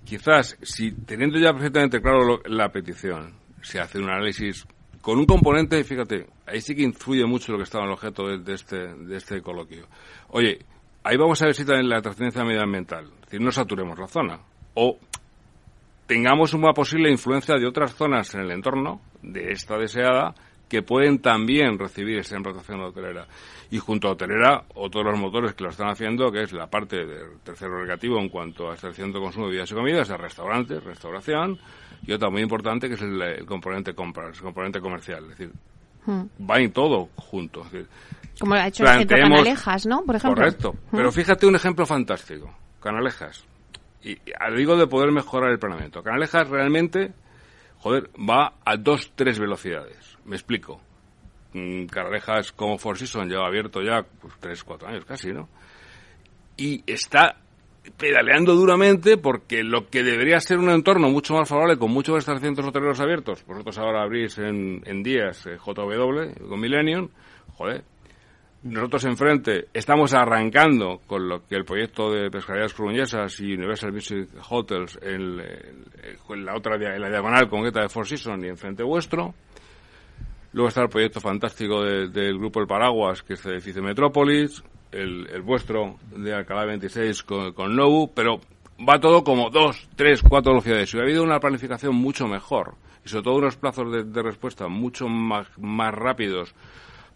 quizás, 0.04 0.58
si 0.62 0.92
teniendo 0.92 1.40
ya 1.40 1.54
perfectamente 1.54 2.02
claro 2.02 2.42
la 2.46 2.70
petición, 2.72 3.34
se 3.62 3.80
hace 3.80 4.00
un 4.00 4.10
análisis 4.10 4.66
con 5.02 5.18
un 5.18 5.26
componente, 5.26 5.84
fíjate, 5.84 6.28
ahí 6.46 6.62
sí 6.62 6.76
que 6.76 6.84
influye 6.84 7.26
mucho 7.26 7.52
lo 7.52 7.58
que 7.58 7.64
estaba 7.64 7.84
en 7.84 7.90
el 7.90 7.94
objeto 7.94 8.28
de, 8.38 8.54
este, 8.54 8.78
de 8.78 9.18
este 9.18 9.42
coloquio. 9.42 9.88
Oye, 10.30 10.60
ahí 11.04 11.18
vamos 11.18 11.42
a 11.42 11.46
ver 11.46 11.56
si 11.56 11.66
también 11.66 11.90
la 11.90 12.02
trascendencia 12.02 12.44
medioambiental, 12.44 13.06
es 13.06 13.22
decir, 13.22 13.42
no 13.42 13.52
saturemos 13.52 13.98
la 13.98 14.08
zona. 14.08 14.40
O 14.76 14.98
tengamos 16.06 16.54
una 16.54 16.74
posible 16.74 17.10
influencia 17.10 17.56
de 17.56 17.66
otras 17.66 17.96
zonas 17.96 18.34
en 18.36 18.42
el 18.42 18.52
entorno 18.52 19.02
de 19.24 19.52
esta 19.52 19.78
deseada 19.78 20.36
que 20.72 20.84
pueden 20.84 21.20
también 21.20 21.78
recibir 21.78 22.20
esa 22.20 22.38
implantación 22.38 22.80
hotelera. 22.80 23.28
Y 23.72 23.78
junto 23.78 24.08
a 24.08 24.12
hotelera, 24.12 24.64
otros 24.76 25.04
los 25.04 25.20
motores 25.20 25.54
que 25.54 25.66
lo 25.66 25.70
están 25.70 25.90
haciendo, 25.90 26.32
que 26.32 26.44
es 26.44 26.54
la 26.54 26.68
parte 26.68 27.06
del 27.06 27.40
tercero 27.44 27.82
negativo 27.82 28.18
en 28.22 28.30
cuanto 28.30 28.70
a 28.70 28.72
extracción 28.72 29.12
de 29.12 29.20
consumo 29.20 29.48
de 29.48 29.52
bebidas 29.52 29.70
y 29.70 29.76
comidas, 29.76 30.10
es 30.10 30.18
restaurantes, 30.18 30.82
restauración, 30.82 31.60
y 32.08 32.14
otra 32.14 32.30
muy 32.30 32.42
importante 32.42 32.88
que 32.88 32.94
es 32.94 33.02
el, 33.02 33.46
componente 33.46 33.94
compra, 33.94 34.30
el 34.30 34.40
componente 34.40 34.80
comercial. 34.80 35.24
Es 35.24 35.38
decir, 35.38 35.52
hmm. 36.06 36.50
va 36.50 36.62
en 36.62 36.72
todo 36.72 37.10
junto. 37.18 37.66
Como 38.40 38.56
lo 38.56 38.62
ha 38.62 38.68
hecho 38.68 38.86
el 38.86 39.06
Canalejas, 39.06 39.86
¿no? 39.86 40.06
Por 40.06 40.16
ejemplo. 40.16 40.42
Correcto. 40.42 40.72
Hmm. 40.90 40.96
Pero 40.96 41.12
fíjate 41.12 41.46
un 41.48 41.56
ejemplo 41.58 41.86
fantástico. 41.86 42.50
Canalejas. 42.80 43.44
Y, 44.04 44.12
y 44.12 44.56
digo 44.56 44.78
de 44.78 44.88
poder 44.88 45.12
mejorar 45.12 45.52
el 45.52 45.60
planeamiento. 45.60 46.02
Canalejas 46.02 46.48
realmente, 46.48 47.12
joder, 47.82 48.10
va 48.18 48.54
a 48.64 48.78
dos, 48.78 49.12
tres 49.16 49.40
velocidades. 49.40 50.18
Me 50.26 50.36
explico. 50.36 50.80
Mm, 51.54 51.86
Canalejas 51.88 52.52
como 52.54 52.78
Four 52.78 52.98
Seasons 52.98 53.30
lleva 53.30 53.48
abierto 53.48 53.82
ya 53.82 54.04
pues, 54.04 54.34
tres, 54.40 54.64
cuatro 54.64 54.88
años 54.88 55.04
casi, 55.04 55.34
¿no? 55.34 55.50
Y 56.56 56.84
está 56.86 57.38
pedaleando 57.98 58.54
duramente 58.54 59.18
porque 59.18 59.64
lo 59.64 59.90
que 59.90 60.04
debería 60.04 60.40
ser 60.40 60.60
un 60.60 60.70
entorno 60.70 61.10
mucho 61.10 61.34
más 61.34 61.50
favorable 61.50 61.78
con 61.78 61.92
muchos 61.92 62.20
establecimientos 62.20 62.66
hoteleros 62.66 63.00
abiertos, 63.00 63.44
vosotros 63.46 63.78
ahora 63.80 64.04
abrís 64.04 64.38
en, 64.38 64.84
en 64.86 65.02
días 65.02 65.48
eh, 65.48 65.58
JW 65.58 66.48
con 66.48 66.60
Millennium, 66.60 67.10
joder, 67.56 67.84
nosotros 68.64 69.06
enfrente 69.06 69.68
estamos 69.74 70.14
arrancando 70.14 71.02
con 71.08 71.28
lo 71.28 71.46
que 71.48 71.56
el 71.56 71.66
proyecto 71.66 72.12
de 72.12 72.30
pescaderías 72.30 72.74
coruñesas 72.74 73.40
y 73.40 73.54
Universal 73.54 73.92
Music 73.92 74.30
Hotels 74.50 75.00
en, 75.02 75.38
la 75.38 76.56
otra 76.56 76.76
en 76.76 77.02
la 77.02 77.10
diagonal 77.10 77.50
concreta 77.50 77.82
de 77.82 77.90
Four 77.90 78.08
Seasons 78.08 78.44
y 78.44 78.48
enfrente 78.48 78.84
vuestro. 78.84 79.34
Luego 80.54 80.68
está 80.68 80.84
el 80.84 80.90
proyecto 80.90 81.20
fantástico 81.20 81.82
del 81.84 82.38
Grupo 82.38 82.60
El 82.60 82.68
Paraguas, 82.68 83.24
que 83.24 83.34
es 83.34 83.46
el 83.46 83.54
edificio 83.54 83.82
Metrópolis, 83.82 84.62
el, 84.92 85.42
vuestro 85.42 85.98
de 86.16 86.34
Alcalá 86.34 86.66
26 86.66 87.24
con, 87.24 87.54
con 87.54 87.76
Nobu, 87.76 88.12
pero 88.14 88.42
va 88.88 89.00
todo 89.00 89.24
como 89.24 89.50
dos, 89.50 89.90
tres, 89.96 90.22
cuatro 90.22 90.52
velocidades. 90.52 90.90
Si 90.90 90.98
hubiera 90.98 91.10
habido 91.10 91.24
una 91.24 91.40
planificación 91.40 91.96
mucho 91.96 92.28
mejor 92.28 92.76
y 93.04 93.10
sobre 93.10 93.24
todo 93.24 93.36
unos 93.36 93.56
plazos 93.56 93.92
de, 93.92 94.04
de 94.04 94.22
respuesta 94.22 94.68
mucho 94.68 95.08
más, 95.08 95.48
más 95.58 95.94
rápidos 95.96 96.54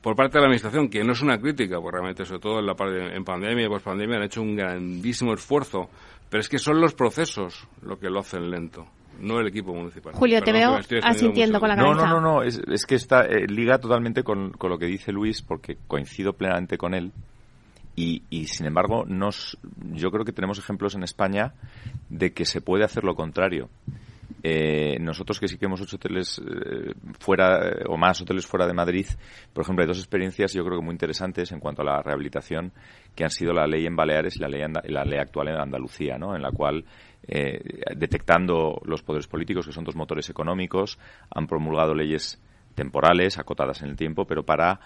por 0.05 0.15
parte 0.15 0.37
de 0.37 0.41
la 0.41 0.45
administración, 0.45 0.87
que 0.87 1.03
no 1.03 1.13
es 1.13 1.21
una 1.23 1.39
crítica, 1.39 1.81
porque 1.81 1.93
realmente, 1.93 2.25
sobre 2.25 2.39
todo 2.39 2.59
en, 2.59 2.67
la 2.67 2.75
parte, 2.75 3.15
en 3.15 3.23
pandemia 3.23 3.65
y 3.65 3.69
pospandemia, 3.69 4.17
han 4.17 4.23
hecho 4.25 4.39
un 4.39 4.55
grandísimo 4.55 5.33
esfuerzo, 5.33 5.89
pero 6.29 6.41
es 6.41 6.47
que 6.47 6.59
son 6.59 6.79
los 6.79 6.93
procesos 6.93 7.67
lo 7.81 7.97
que 7.97 8.11
lo 8.11 8.19
hacen 8.19 8.51
lento 8.51 8.85
no 9.19 9.39
el 9.39 9.47
equipo 9.47 9.73
municipal. 9.73 10.13
Julio, 10.13 10.43
te 10.43 10.51
veo 10.51 10.77
asintiendo 11.01 11.59
con 11.59 11.69
la 11.69 11.75
cabeza. 11.75 12.05
No, 12.05 12.19
no, 12.19 12.21
no, 12.21 12.43
es, 12.43 12.61
es 12.67 12.85
que 12.85 12.93
está 12.93 13.21
eh, 13.21 13.47
liga 13.47 13.79
totalmente 13.79 14.21
con, 14.21 14.51
con, 14.51 14.69
lo 14.69 14.77
que 14.77 14.85
dice 14.85 15.11
Luis, 15.11 15.41
porque 15.41 15.77
coincido 15.87 16.33
plenamente 16.33 16.77
con 16.77 16.93
él. 16.93 17.11
Y, 17.95 18.23
y, 18.29 18.45
sin 18.45 18.67
embargo, 18.67 19.05
nos, 19.07 19.57
yo 19.93 20.11
creo 20.11 20.23
que 20.23 20.33
tenemos 20.33 20.59
ejemplos 20.59 20.93
en 20.93 21.03
España 21.03 21.53
de 22.09 22.31
que 22.31 22.45
se 22.45 22.61
puede 22.61 22.83
hacer 22.83 23.05
lo 23.05 23.15
contrario. 23.15 23.69
Eh, 24.43 24.97
nosotros 24.99 25.39
que 25.39 25.47
sí 25.47 25.57
que 25.57 25.65
hemos 25.65 25.81
hecho 25.81 25.95
hoteles 25.95 26.39
eh, 26.39 26.93
fuera 27.19 27.67
eh, 27.67 27.83
o 27.87 27.97
más 27.97 28.21
hoteles 28.21 28.45
fuera 28.45 28.67
de 28.67 28.73
Madrid, 28.73 29.05
por 29.53 29.63
ejemplo, 29.63 29.83
hay 29.83 29.87
dos 29.87 29.97
experiencias 29.97 30.53
yo 30.53 30.63
creo 30.63 30.79
que 30.79 30.85
muy 30.85 30.93
interesantes 30.93 31.51
en 31.51 31.59
cuanto 31.59 31.81
a 31.81 31.85
la 31.85 32.01
rehabilitación 32.01 32.71
que 33.15 33.23
han 33.23 33.31
sido 33.31 33.53
la 33.53 33.65
ley 33.65 33.85
en 33.85 33.95
Baleares 33.95 34.35
y 34.35 34.39
la 34.39 34.47
ley, 34.47 34.61
la 34.85 35.03
ley 35.03 35.19
actual 35.19 35.47
en 35.49 35.55
Andalucía, 35.55 36.17
¿no? 36.17 36.35
En 36.35 36.41
la 36.41 36.51
cual 36.51 36.85
detectando 37.95 38.79
los 38.85 39.01
poderes 39.01 39.25
políticos, 39.25 39.65
que 39.65 39.71
son 39.71 39.83
dos 39.83 39.95
motores 39.95 40.29
económicos, 40.29 40.99
han 41.31 41.47
promulgado 41.47 41.95
leyes 41.95 42.39
temporales, 42.75 43.39
acotadas 43.39 43.81
en 43.81 43.89
el 43.89 43.95
tiempo, 43.95 44.25
pero 44.27 44.43
para 44.43 44.79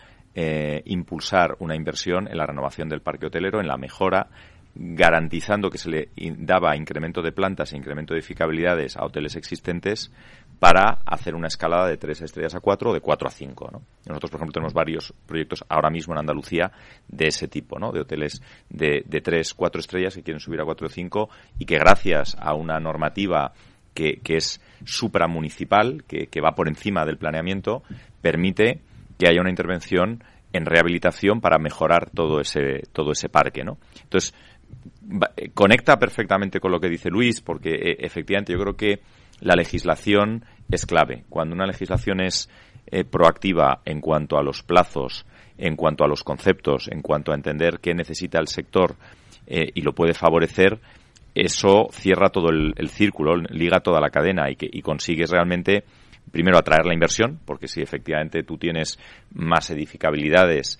impulsar 0.85 1.57
una 1.59 1.75
inversión 1.75 2.29
en 2.29 2.37
la 2.37 2.45
renovación 2.45 2.87
del 2.87 3.01
parque 3.01 3.25
hotelero, 3.25 3.59
en 3.59 3.67
la 3.67 3.75
mejora 3.75 4.29
garantizando 4.75 5.69
que 5.69 5.77
se 5.77 5.89
le 5.89 6.09
daba 6.37 6.75
incremento 6.75 7.21
de 7.21 7.31
plantas 7.31 7.73
e 7.73 7.77
incremento 7.77 8.13
de 8.13 8.19
edificabilidades 8.19 8.95
a 8.95 9.05
hoteles 9.05 9.35
existentes 9.35 10.11
para 10.59 11.01
hacer 11.05 11.35
una 11.35 11.47
escalada 11.47 11.87
de 11.87 11.97
tres 11.97 12.21
estrellas 12.21 12.53
a 12.53 12.59
cuatro 12.59 12.91
o 12.91 12.93
de 12.93 13.01
cuatro 13.01 13.27
a 13.27 13.31
cinco. 13.31 13.69
¿no? 13.71 13.81
Nosotros, 14.05 14.31
por 14.31 14.39
ejemplo, 14.39 14.53
tenemos 14.53 14.73
varios 14.73 15.13
proyectos 15.25 15.63
ahora 15.69 15.89
mismo 15.89 16.13
en 16.13 16.19
Andalucía 16.19 16.71
de 17.07 17.27
ese 17.27 17.47
tipo, 17.47 17.79
¿no? 17.79 17.91
de 17.91 18.01
hoteles 18.01 18.41
de, 18.69 19.03
tres, 19.23 19.53
cuatro 19.53 19.79
estrellas 19.79 20.15
que 20.15 20.23
quieren 20.23 20.39
subir 20.39 20.61
a 20.61 20.65
cuatro 20.65 20.87
o 20.87 20.89
cinco 20.89 21.29
y 21.57 21.65
que 21.65 21.77
gracias 21.77 22.35
a 22.39 22.53
una 22.53 22.79
normativa 22.79 23.53
que, 23.93 24.19
que 24.23 24.37
es 24.37 24.61
supramunicipal, 24.85 26.03
que, 26.05 26.27
que 26.27 26.41
va 26.41 26.55
por 26.55 26.67
encima 26.67 27.05
del 27.05 27.17
planeamiento, 27.17 27.83
permite 28.21 28.81
que 29.17 29.27
haya 29.27 29.41
una 29.41 29.49
intervención 29.49 30.23
en 30.53 30.65
rehabilitación 30.65 31.41
para 31.41 31.59
mejorar 31.59 32.09
todo 32.09 32.39
ese 32.39 32.83
todo 32.91 33.11
ese 33.11 33.29
parque, 33.29 33.63
¿no? 33.63 33.77
Entonces, 34.01 34.33
conecta 35.53 35.97
perfectamente 35.97 36.59
con 36.59 36.71
lo 36.71 36.79
que 36.79 36.89
dice 36.89 37.09
Luis, 37.09 37.41
porque 37.41 37.73
eh, 37.73 37.97
efectivamente 37.99 38.53
yo 38.53 38.59
creo 38.59 38.75
que 38.75 38.99
la 39.39 39.55
legislación 39.55 40.45
es 40.69 40.85
clave. 40.85 41.23
Cuando 41.29 41.55
una 41.55 41.65
legislación 41.65 42.21
es 42.21 42.49
eh, 42.87 43.03
proactiva 43.03 43.81
en 43.85 44.01
cuanto 44.01 44.37
a 44.37 44.43
los 44.43 44.63
plazos, 44.63 45.25
en 45.57 45.75
cuanto 45.75 46.03
a 46.03 46.07
los 46.07 46.23
conceptos, 46.23 46.87
en 46.91 47.01
cuanto 47.01 47.31
a 47.31 47.35
entender 47.35 47.79
qué 47.81 47.93
necesita 47.93 48.39
el 48.39 48.47
sector 48.47 48.95
y 49.51 49.81
lo 49.81 49.93
puede 49.93 50.13
favorecer, 50.13 50.79
eso 51.33 51.87
cierra 51.91 52.29
todo 52.29 52.49
el, 52.49 52.89
círculo, 52.89 53.35
liga 53.35 53.79
toda 53.79 53.99
la 53.99 54.11
cadena 54.11 54.49
y, 54.51 54.55
que, 54.55 54.69
y 54.71 54.83
consigues 54.83 55.31
realmente 55.31 55.83
primero 56.31 56.57
atraer 56.57 56.85
la 56.85 56.93
inversión, 56.93 57.39
porque 57.45 57.67
si 57.67 57.81
efectivamente 57.81 58.43
tú 58.43 58.57
tienes 58.57 58.99
más 59.33 59.69
edificabilidades, 59.71 60.79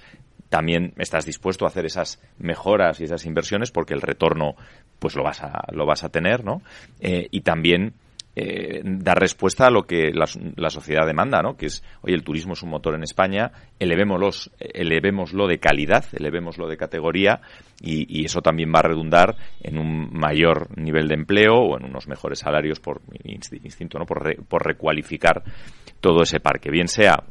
también 0.50 0.94
estás 0.98 1.26
dispuesto 1.26 1.66
a 1.66 1.70
hacer 1.70 1.86
esas 1.86 2.20
mejoras 2.38 3.00
y 3.00 3.06
esas 3.06 3.26
inversiones 3.26 3.72
porque 3.72 3.94
el 3.94 4.02
retorno 4.02 4.56
pues 5.00 5.16
lo 5.16 5.24
vas 5.24 5.42
a 5.42 5.64
lo 5.72 5.86
vas 5.86 6.04
a 6.04 6.10
tener 6.10 6.44
no 6.44 6.62
eh, 7.00 7.28
y 7.32 7.42
también 7.42 7.94
eh, 8.42 8.82
dar 8.86 9.20
respuesta 9.20 9.68
a 9.68 9.70
lo 9.70 9.84
que 9.84 10.12
la, 10.14 10.70
sociedad 10.70 11.06
demanda, 11.06 11.42
¿no? 11.42 11.58
Que 11.58 11.66
es, 11.66 11.84
oye, 12.02 12.14
el 12.14 12.24
turismo 12.24 12.54
es 12.54 12.64
un 12.64 12.70
motor 12.70 12.96
en 12.96 13.04
España, 13.04 13.52
elevémoslo, 13.80 14.30
elevémoslo 14.60 15.46
de 15.48 15.60
calidad, 15.60 16.06
elevémoslo 16.14 16.68
de 16.70 16.78
categoría 16.78 17.42
y, 17.82 18.24
eso 18.24 18.42
también 18.42 18.72
va 18.74 18.80
a 18.80 18.88
redundar 18.88 19.36
en 19.62 19.78
un 19.78 20.14
mayor 20.14 20.70
nivel 20.78 21.08
de 21.08 21.16
empleo 21.16 21.56
o 21.56 21.78
en 21.78 21.86
unos 21.86 22.08
mejores 22.08 22.40
salarios 22.40 22.80
por 22.80 23.02
instinto, 23.24 24.00
¿no? 24.00 24.06
Por, 24.06 24.46
por 24.46 24.66
recualificar 24.66 25.44
todo 26.00 26.22
ese 26.22 26.40
parque, 26.40 26.70
bien 26.70 26.88
sea 26.88 27.24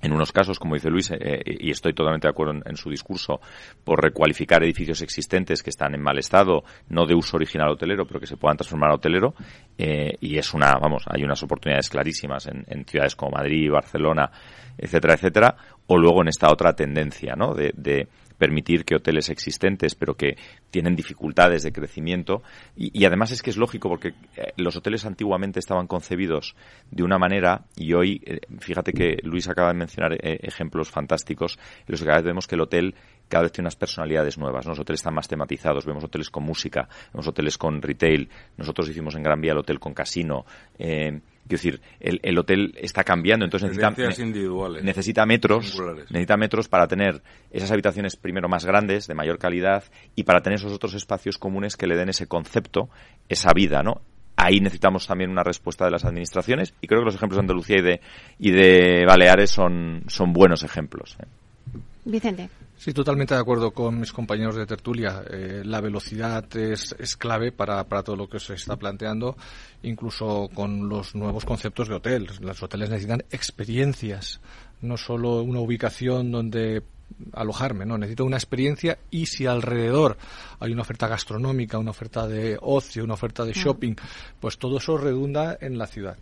en 0.00 0.12
unos 0.12 0.32
casos, 0.32 0.58
como 0.58 0.74
dice 0.74 0.90
Luis, 0.90 1.10
eh, 1.10 1.42
y 1.44 1.70
estoy 1.70 1.92
totalmente 1.92 2.26
de 2.26 2.30
acuerdo 2.30 2.60
en, 2.64 2.76
su 2.76 2.90
discurso, 2.90 3.40
por 3.84 4.02
recualificar 4.02 4.62
edificios 4.62 5.02
existentes 5.02 5.62
que 5.62 5.70
están 5.70 5.94
en 5.94 6.02
mal 6.02 6.18
estado, 6.18 6.64
no 6.88 7.06
de 7.06 7.14
uso 7.14 7.36
original 7.36 7.70
hotelero, 7.70 8.06
pero 8.06 8.20
que 8.20 8.26
se 8.26 8.36
puedan 8.36 8.56
transformar 8.56 8.90
a 8.90 8.94
hotelero, 8.94 9.34
eh, 9.76 10.16
y 10.20 10.38
es 10.38 10.54
una, 10.54 10.74
vamos, 10.74 11.04
hay 11.08 11.24
unas 11.24 11.42
oportunidades 11.42 11.88
clarísimas 11.88 12.46
en, 12.46 12.64
en, 12.68 12.84
ciudades 12.84 13.16
como 13.16 13.32
Madrid, 13.32 13.70
Barcelona, 13.70 14.30
etcétera, 14.76 15.14
etcétera, 15.14 15.56
o 15.86 15.96
luego 15.96 16.22
en 16.22 16.28
esta 16.28 16.50
otra 16.50 16.74
tendencia, 16.74 17.34
¿no? 17.34 17.54
de, 17.54 17.72
de 17.74 18.08
permitir 18.38 18.84
que 18.84 18.94
hoteles 18.94 19.28
existentes, 19.28 19.94
pero 19.94 20.14
que 20.14 20.36
tienen 20.70 20.96
dificultades 20.96 21.64
de 21.64 21.72
crecimiento. 21.72 22.42
Y, 22.76 23.04
además 23.04 23.32
es 23.32 23.42
que 23.42 23.50
es 23.50 23.56
lógico 23.56 23.88
porque 23.88 24.14
eh, 24.36 24.52
los 24.56 24.76
hoteles 24.76 25.04
antiguamente 25.04 25.58
estaban 25.58 25.86
concebidos 25.86 26.54
de 26.90 27.02
una 27.02 27.18
manera 27.18 27.64
y 27.76 27.92
hoy, 27.94 28.22
eh, 28.24 28.40
fíjate 28.60 28.92
que 28.92 29.18
Luis 29.22 29.48
acaba 29.48 29.72
de 29.72 29.78
mencionar 29.78 30.12
eh, 30.14 30.38
ejemplos 30.42 30.90
fantásticos 30.90 31.58
en 31.80 31.86
los 31.88 32.00
que 32.00 32.06
cada 32.06 32.18
vez 32.18 32.26
vemos 32.26 32.46
que 32.46 32.54
el 32.54 32.60
hotel 32.60 32.94
cada 33.28 33.42
vez 33.44 33.52
tiene 33.52 33.66
unas 33.66 33.76
personalidades 33.76 34.38
nuevas. 34.38 34.66
Los 34.66 34.78
hoteles 34.78 35.00
están 35.00 35.14
más 35.14 35.28
tematizados, 35.28 35.84
vemos 35.86 36.04
hoteles 36.04 36.30
con 36.30 36.44
música, 36.44 36.88
vemos 37.12 37.28
hoteles 37.28 37.58
con 37.58 37.80
retail. 37.80 38.28
Nosotros 38.56 38.88
hicimos 38.88 39.14
en 39.14 39.22
Gran 39.22 39.40
Vía 39.40 39.52
el 39.52 39.58
hotel 39.58 39.78
con 39.78 39.94
casino. 39.94 40.44
Eh, 40.78 41.20
Quiero 41.48 41.62
decir, 41.62 41.80
el, 42.00 42.38
hotel 42.38 42.74
está 42.76 43.04
cambiando, 43.04 43.46
entonces 43.46 43.70
necesita, 43.70 44.82
necesita 44.82 45.24
metros, 45.24 45.80
necesita 46.10 46.36
metros 46.36 46.68
para 46.68 46.86
tener 46.86 47.22
esas 47.50 47.70
habitaciones 47.70 48.16
primero 48.16 48.50
más 48.50 48.66
grandes, 48.66 49.06
de 49.06 49.14
mayor 49.14 49.38
calidad, 49.38 49.84
y 50.14 50.24
para 50.24 50.42
tener 50.42 50.58
esos 50.58 50.74
otros 50.74 50.92
espacios 50.92 51.38
comunes 51.38 51.76
que 51.76 51.86
le 51.86 51.96
den 51.96 52.10
ese 52.10 52.26
concepto, 52.26 52.90
esa 53.30 53.54
vida, 53.54 53.82
¿no? 53.82 54.02
Ahí 54.36 54.60
necesitamos 54.60 55.06
también 55.06 55.30
una 55.30 55.42
respuesta 55.42 55.86
de 55.86 55.90
las 55.90 56.04
administraciones, 56.04 56.74
y 56.82 56.86
creo 56.86 57.00
que 57.00 57.06
los 57.06 57.14
ejemplos 57.14 57.38
de 57.38 57.40
Andalucía 57.40 57.78
y 57.78 57.82
de, 57.82 58.00
y 58.38 58.50
de 58.50 59.06
Baleares 59.06 59.50
son, 59.50 60.02
son 60.06 60.34
buenos 60.34 60.64
ejemplos. 60.64 61.16
¿eh? 61.18 61.78
Vicente. 62.04 62.50
Sí, 62.78 62.92
totalmente 62.92 63.34
de 63.34 63.40
acuerdo 63.40 63.72
con 63.72 63.98
mis 63.98 64.12
compañeros 64.12 64.54
de 64.54 64.64
tertulia. 64.64 65.24
Eh, 65.28 65.62
la 65.64 65.80
velocidad 65.80 66.44
es, 66.56 66.94
es 66.96 67.16
clave 67.16 67.50
para, 67.50 67.82
para, 67.88 68.04
todo 68.04 68.14
lo 68.14 68.28
que 68.28 68.38
se 68.38 68.54
está 68.54 68.76
planteando, 68.76 69.36
incluso 69.82 70.48
con 70.54 70.88
los 70.88 71.16
nuevos 71.16 71.44
conceptos 71.44 71.88
de 71.88 71.96
hotel. 71.96 72.30
Los 72.40 72.62
hoteles 72.62 72.88
necesitan 72.88 73.24
experiencias, 73.32 74.40
no 74.80 74.96
solo 74.96 75.42
una 75.42 75.58
ubicación 75.58 76.30
donde 76.30 76.84
alojarme, 77.32 77.84
¿no? 77.84 77.98
Necesito 77.98 78.24
una 78.24 78.36
experiencia 78.36 78.98
y 79.10 79.26
si 79.26 79.46
alrededor 79.46 80.16
hay 80.60 80.72
una 80.72 80.82
oferta 80.82 81.08
gastronómica, 81.08 81.78
una 81.78 81.90
oferta 81.90 82.28
de 82.28 82.58
ocio, 82.60 83.02
una 83.02 83.14
oferta 83.14 83.44
de 83.44 83.54
shopping, 83.54 83.94
pues 84.38 84.56
todo 84.56 84.78
eso 84.78 84.96
redunda 84.96 85.58
en 85.60 85.78
la 85.78 85.88
ciudad. 85.88 86.16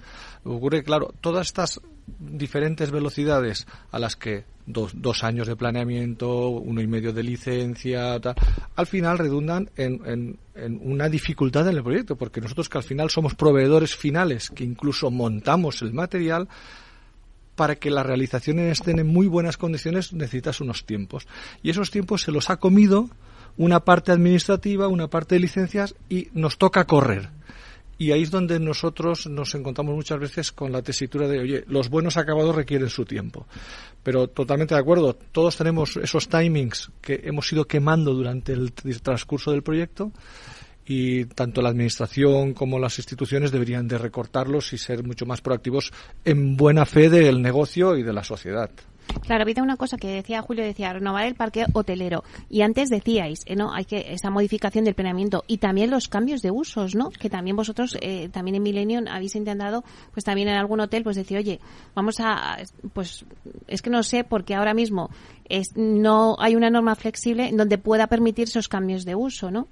Ocurre, 0.45 0.83
claro, 0.83 1.13
todas 1.21 1.49
estas 1.49 1.83
diferentes 2.07 2.91
velocidades 2.91 3.67
a 3.91 3.99
las 3.99 4.17
que 4.17 4.45
dos, 4.67 4.93
dos 4.95 5.25
años 5.25 5.47
de 5.47 5.57
planeamiento, 5.57 6.49
uno 6.49 6.81
y 6.81 6.87
medio 6.87 7.13
de 7.13 7.23
licencia, 7.23 8.21
al 8.75 8.87
final 8.87 9.19
redundan 9.19 9.71
en, 9.77 10.39
en, 10.55 10.81
una 10.83 11.09
dificultad 11.09 11.69
en 11.69 11.77
el 11.77 11.83
proyecto, 11.83 12.17
porque 12.17 12.41
nosotros 12.41 12.69
que 12.69 12.79
al 12.79 12.85
final 12.85 13.11
somos 13.11 13.35
proveedores 13.35 13.97
finales, 13.97 14.51
que 14.51 14.65
incluso 14.65 15.11
montamos 15.11 15.83
el 15.83 15.93
material, 15.93 16.49
para 17.55 17.77
que 17.77 17.91
la 17.91 18.03
realización 18.03 18.59
estén 18.59 18.99
en 18.99 19.07
muy 19.07 19.27
buenas 19.27 19.57
condiciones 19.57 20.13
necesitas 20.13 20.61
unos 20.61 20.85
tiempos. 20.85 21.27
Y 21.63 21.71
esos 21.71 21.91
tiempos 21.91 22.23
se 22.23 22.33
los 22.33 22.51
ha 22.51 22.59
comido 22.59 23.09
una 23.57 23.81
parte 23.81 24.13
administrativa, 24.13 24.89
una 24.89 25.09
parte 25.09 25.37
de 25.37 25.41
licencias 25.41 25.95
y 26.11 26.29
nos 26.35 26.59
toca 26.59 26.85
correr. 26.85 27.31
Y 27.99 28.13
ahí 28.13 28.23
es 28.23 28.31
donde 28.31 28.61
nosotros 28.61 29.27
nos 29.27 29.55
encontramos 29.55 29.95
muchas 29.95 30.19
veces 30.19 30.53
con 30.53 30.71
la 30.71 30.83
tesitura 30.83 31.27
de, 31.29 31.41
oye, 31.41 31.65
los 31.67 31.89
buenos 31.89 32.17
acabados 32.17 32.55
requieren 32.55 32.91
su 32.91 33.05
tiempo. 33.05 33.47
Pero 34.03 34.29
totalmente 34.29 34.75
de 34.75 34.81
acuerdo, 34.81 35.15
todos 35.15 35.57
tenemos 35.57 35.97
esos 35.97 36.29
timings 36.29 36.91
que 37.01 37.21
hemos 37.25 37.51
ido 37.53 37.65
quemando 37.65 38.13
durante 38.13 38.53
el 38.53 38.73
transcurso 39.03 39.51
del 39.51 39.63
proyecto 39.63 40.13
y 40.87 41.25
tanto 41.25 41.61
la 41.61 41.71
administración 41.71 42.55
como 42.55 42.79
las 42.79 42.99
instituciones 42.99 43.51
deberían 43.51 43.89
de 43.89 43.99
recortarlos 43.99 44.73
y 44.73 44.79
ser 44.79 45.03
mucho 45.03 45.27
más 45.27 45.41
proactivos 45.41 45.93
en 46.25 46.57
buena 46.57 46.87
fe 46.87 47.11
del 47.11 47.43
negocio 47.43 47.97
y 47.97 48.05
de 48.05 48.13
la 48.13 48.23
sociedad. 48.23 48.71
Claro, 49.23 49.43
había 49.43 49.63
una 49.63 49.77
cosa 49.77 49.97
que 49.97 50.09
decía 50.09 50.43
Julio, 50.43 50.65
decía 50.65 50.93
renovar 50.93 51.25
el 51.25 51.35
parque 51.35 51.67
hotelero. 51.73 52.25
Y 52.49 52.63
antes 52.63 52.89
decíais, 52.89 53.43
eh, 53.47 53.57
¿no? 53.57 53.73
Hay 53.73 53.85
que 53.85 54.13
esa 54.13 54.31
modificación 54.31 54.85
del 54.85 54.95
planeamiento 54.95 55.45
y 55.47 55.59
también 55.59 55.91
los 55.91 56.09
cambios 56.09 56.43
de 56.43 56.51
usos, 56.51 56.95
¿no? 56.95 57.11
Que 57.11 57.31
también 57.31 57.57
vosotros, 57.57 57.97
eh, 58.01 58.29
también 58.29 58.57
en 58.57 58.63
Millennium 58.63 59.07
habéis 59.09 59.35
intentado, 59.35 59.85
pues 60.13 60.25
también 60.25 60.49
en 60.49 60.57
algún 60.57 60.81
hotel, 60.81 61.03
pues 61.03 61.17
decir, 61.17 61.39
oye, 61.39 61.61
vamos 61.95 62.21
a, 62.21 62.59
pues 62.93 63.25
es 63.67 63.83
que 63.83 63.91
no 63.91 64.03
sé 64.03 64.25
porque 64.25 64.55
ahora 64.55 64.75
mismo 64.75 65.11
es, 65.49 65.77
no 65.77 66.37
hay 66.39 66.55
una 66.55 66.71
norma 66.71 66.95
flexible 66.95 67.51
donde 67.53 67.79
pueda 67.79 68.07
permitir 68.07 68.45
esos 68.45 68.69
cambios 68.69 69.05
de 69.05 69.15
uso, 69.15 69.51
¿no? 69.51 69.69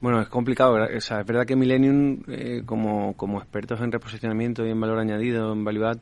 Bueno, 0.00 0.20
es 0.20 0.28
complicado. 0.28 0.74
O 0.74 1.00
sea, 1.00 1.20
es 1.20 1.26
verdad 1.26 1.46
que 1.46 1.56
Millennium, 1.56 2.24
eh, 2.28 2.62
como, 2.66 3.14
como 3.14 3.38
expertos 3.38 3.80
en 3.80 3.90
reposicionamiento 3.90 4.66
y 4.66 4.70
en 4.70 4.78
valor 4.78 4.98
añadido, 4.98 5.50
en 5.50 5.64
Value 5.64 5.98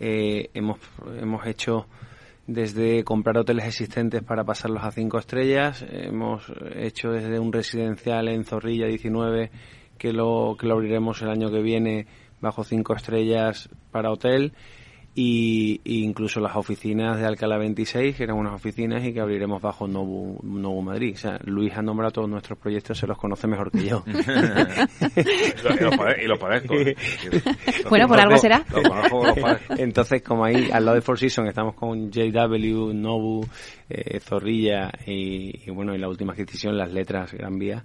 eh, 0.00 0.50
hemos, 0.54 0.78
hemos 1.20 1.46
hecho 1.46 1.86
desde 2.46 3.04
comprar 3.04 3.38
hoteles 3.38 3.66
existentes 3.66 4.22
para 4.22 4.44
pasarlos 4.44 4.84
a 4.84 4.90
cinco 4.90 5.18
estrellas, 5.18 5.84
hemos 5.88 6.44
hecho 6.76 7.10
desde 7.10 7.38
un 7.38 7.52
residencial 7.52 8.28
en 8.28 8.44
Zorrilla 8.44 8.86
19 8.86 9.50
que 9.96 10.12
lo, 10.12 10.56
que 10.58 10.66
lo 10.66 10.74
abriremos 10.74 11.22
el 11.22 11.30
año 11.30 11.50
que 11.50 11.62
viene 11.62 12.06
bajo 12.40 12.64
cinco 12.64 12.94
estrellas 12.94 13.70
para 13.90 14.10
hotel 14.10 14.52
y, 15.16 15.80
incluso 15.84 16.40
las 16.40 16.56
oficinas 16.56 17.20
de 17.20 17.26
Alcalá 17.26 17.56
26, 17.56 18.16
que 18.16 18.24
eran 18.24 18.36
unas 18.36 18.54
oficinas 18.54 19.04
y 19.04 19.12
que 19.12 19.20
abriremos 19.20 19.62
bajo 19.62 19.86
Novo, 19.86 20.40
Novo 20.42 20.82
Madrid. 20.82 21.12
O 21.14 21.18
sea, 21.18 21.38
Luis 21.44 21.72
ha 21.76 21.82
nombrado 21.82 22.12
todos 22.12 22.28
nuestros 22.28 22.58
proyectos, 22.58 22.98
se 22.98 23.06
los 23.06 23.16
conoce 23.16 23.46
mejor 23.46 23.70
que 23.70 23.84
yo. 23.84 24.02
y 26.20 26.26
lo 26.26 26.36
padezco. 26.36 26.74
bueno, 27.90 28.08
por 28.08 28.18
algo 28.18 28.36
será. 28.38 28.64
Entonces, 29.78 30.22
como 30.22 30.44
ahí 30.44 30.68
al 30.72 30.84
lado 30.84 30.96
de 30.96 31.02
Four 31.02 31.18
Seasons 31.18 31.48
estamos 31.48 31.74
con 31.74 32.10
JW, 32.10 32.92
Novo, 32.92 33.46
eh, 33.88 34.18
Zorrilla 34.18 34.90
y, 35.06 35.62
y, 35.64 35.70
bueno, 35.70 35.94
y 35.94 35.98
la 35.98 36.08
última 36.08 36.32
adquisición, 36.32 36.76
las 36.76 36.92
letras 36.92 37.32
Gran 37.32 37.56
Vía 37.58 37.84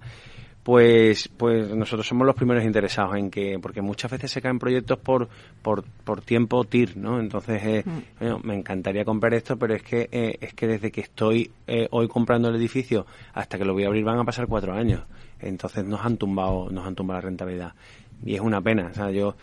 pues, 0.62 1.28
pues 1.28 1.70
nosotros 1.70 2.06
somos 2.06 2.26
los 2.26 2.36
primeros 2.36 2.64
interesados 2.64 3.16
en 3.16 3.30
que, 3.30 3.58
porque 3.60 3.80
muchas 3.80 4.10
veces 4.10 4.30
se 4.30 4.42
caen 4.42 4.58
proyectos 4.58 4.98
por, 4.98 5.28
por, 5.62 5.84
por 6.04 6.20
tiempo 6.20 6.64
TIR, 6.64 6.96
¿no? 6.98 7.18
Entonces, 7.18 7.62
eh, 7.64 7.84
mm. 7.84 8.46
me 8.46 8.54
encantaría 8.54 9.04
comprar 9.04 9.32
esto, 9.34 9.56
pero 9.56 9.74
es 9.74 9.82
que, 9.82 10.08
eh, 10.12 10.36
es 10.40 10.52
que 10.52 10.66
desde 10.66 10.90
que 10.90 11.00
estoy 11.00 11.50
eh, 11.66 11.88
hoy 11.90 12.08
comprando 12.08 12.48
el 12.48 12.56
edificio 12.56 13.06
hasta 13.32 13.56
que 13.56 13.64
lo 13.64 13.72
voy 13.72 13.84
a 13.84 13.86
abrir 13.86 14.04
van 14.04 14.18
a 14.18 14.24
pasar 14.24 14.46
cuatro 14.46 14.74
años. 14.74 15.02
Entonces 15.38 15.84
nos 15.84 16.04
han 16.04 16.18
tumbado, 16.18 16.68
nos 16.70 16.86
han 16.86 16.94
tumbado 16.94 17.20
la 17.20 17.26
rentabilidad. 17.26 17.72
Y 18.22 18.34
es 18.34 18.40
una 18.42 18.60
pena, 18.60 18.88
o 18.92 18.94
sea, 18.94 19.10
yo, 19.10 19.34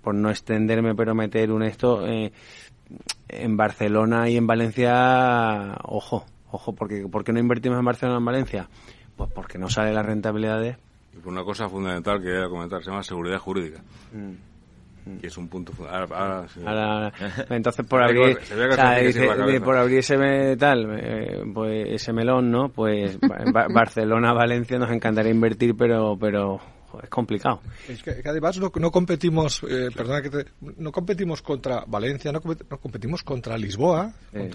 por 0.00 0.14
no 0.14 0.30
extenderme, 0.30 0.94
pero 0.94 1.14
meter 1.14 1.52
un 1.52 1.62
esto, 1.62 2.02
en 2.06 3.56
Barcelona 3.58 4.30
y 4.30 4.38
en 4.38 4.46
Valencia, 4.46 5.76
ojo, 5.82 6.24
ojo, 6.50 6.74
porque, 6.74 7.06
¿por 7.08 7.24
qué 7.24 7.34
no 7.34 7.40
invertimos 7.40 7.78
en 7.78 7.84
Barcelona 7.84 8.16
y 8.16 8.20
en 8.20 8.24
Valencia? 8.24 8.68
Pues 9.16 9.30
porque 9.32 9.58
no 9.58 9.68
sale 9.68 9.92
la 9.92 10.02
rentabilidad 10.02 10.60
de... 10.60 10.76
Y 11.12 11.18
por 11.18 11.32
una 11.32 11.44
cosa 11.44 11.68
fundamental 11.68 12.18
que 12.18 12.26
quería 12.26 12.48
comentar, 12.48 12.82
se 12.82 12.90
llama 12.90 13.02
seguridad 13.02 13.38
jurídica. 13.38 13.80
Mm, 14.12 15.10
mm. 15.10 15.18
Que 15.18 15.26
es 15.28 15.36
un 15.36 15.48
punto 15.48 15.72
ahora, 15.88 16.46
ahora, 16.64 17.12
entonces 17.50 17.86
por 17.86 18.02
abrir 18.02 18.38
por 19.62 19.76
abrir 19.76 19.98
ese 19.98 20.56
tal 20.56 20.98
eh, 20.98 21.44
pues 21.52 21.86
ese 21.90 22.12
melón 22.12 22.50
no 22.50 22.68
pues 22.70 23.18
Barcelona 23.72 24.32
Valencia 24.32 24.78
nos 24.78 24.90
encantaría 24.90 25.30
invertir 25.30 25.76
pero 25.76 26.16
pero 26.18 26.60
es 27.02 27.08
complicado. 27.08 27.60
Es 27.88 28.02
que, 28.02 28.22
además 28.24 28.58
no, 28.58 28.72
no 28.74 28.90
competimos, 28.90 29.62
eh, 29.68 29.88
perdona 29.94 30.22
que 30.22 30.30
te, 30.30 30.46
no 30.60 30.92
competimos 30.92 31.42
contra 31.42 31.84
Valencia, 31.86 32.32
no, 32.32 32.40
competimos 32.40 33.22
contra 33.22 33.56
Lisboa, 33.56 34.12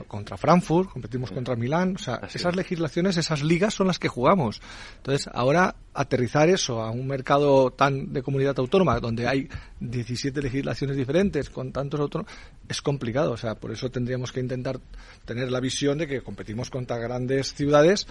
contra, 0.08 0.38
Frankfurt, 0.38 0.90
competimos 0.90 1.32
contra 1.32 1.56
Milán, 1.56 1.96
o 1.96 2.00
sea, 2.00 2.22
esas 2.34 2.56
legislaciones, 2.56 3.18
esas 3.18 3.44
ligas 3.44 3.74
son 3.74 3.88
las 3.88 4.00
que 4.00 4.08
jugamos. 4.08 4.62
Entonces, 4.98 5.30
ahora 5.34 5.76
aterrizar 5.94 6.50
eso 6.50 6.82
a 6.82 6.92
un 6.92 7.08
mercado 7.08 7.72
tan 7.72 8.14
de 8.14 8.22
comunidad 8.22 8.58
autónoma, 8.60 9.00
donde 9.00 9.28
hay 9.28 9.50
17 9.80 10.42
legislaciones 10.42 10.96
diferentes 10.96 11.50
con 11.50 11.72
tantos 11.72 12.00
autónomos, 12.00 12.32
es 12.68 12.82
complicado. 12.82 13.32
O 13.32 13.38
sea, 13.38 13.56
por 13.56 13.72
eso 13.72 13.90
tendríamos 13.90 14.32
que 14.32 14.40
intentar 14.40 14.80
tener 15.26 15.52
la 15.52 15.60
visión 15.60 15.98
de 15.98 16.08
que 16.08 16.22
competimos 16.22 16.70
contra 16.70 16.98
grandes 16.98 17.54
ciudades 17.54 18.08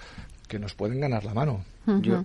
que 0.49 0.59
nos 0.59 0.73
pueden 0.73 0.99
ganar 0.99 1.23
la 1.23 1.33
mano. 1.33 1.63
Yo, 2.01 2.23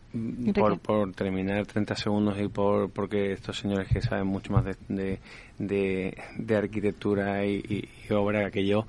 por, 0.55 0.79
por, 0.79 1.13
terminar 1.13 1.65
30 1.65 1.95
segundos 1.95 2.39
y 2.39 2.49
por 2.49 2.91
porque 2.91 3.33
estos 3.33 3.59
señores 3.59 3.89
que 3.89 4.03
saben 4.03 4.27
mucho 4.27 4.53
más 4.53 4.65
de, 4.89 5.21
de, 5.59 6.57
arquitectura 6.57 7.47
y, 7.47 7.89
obra 8.11 8.51
que 8.51 8.67
yo, 8.67 8.87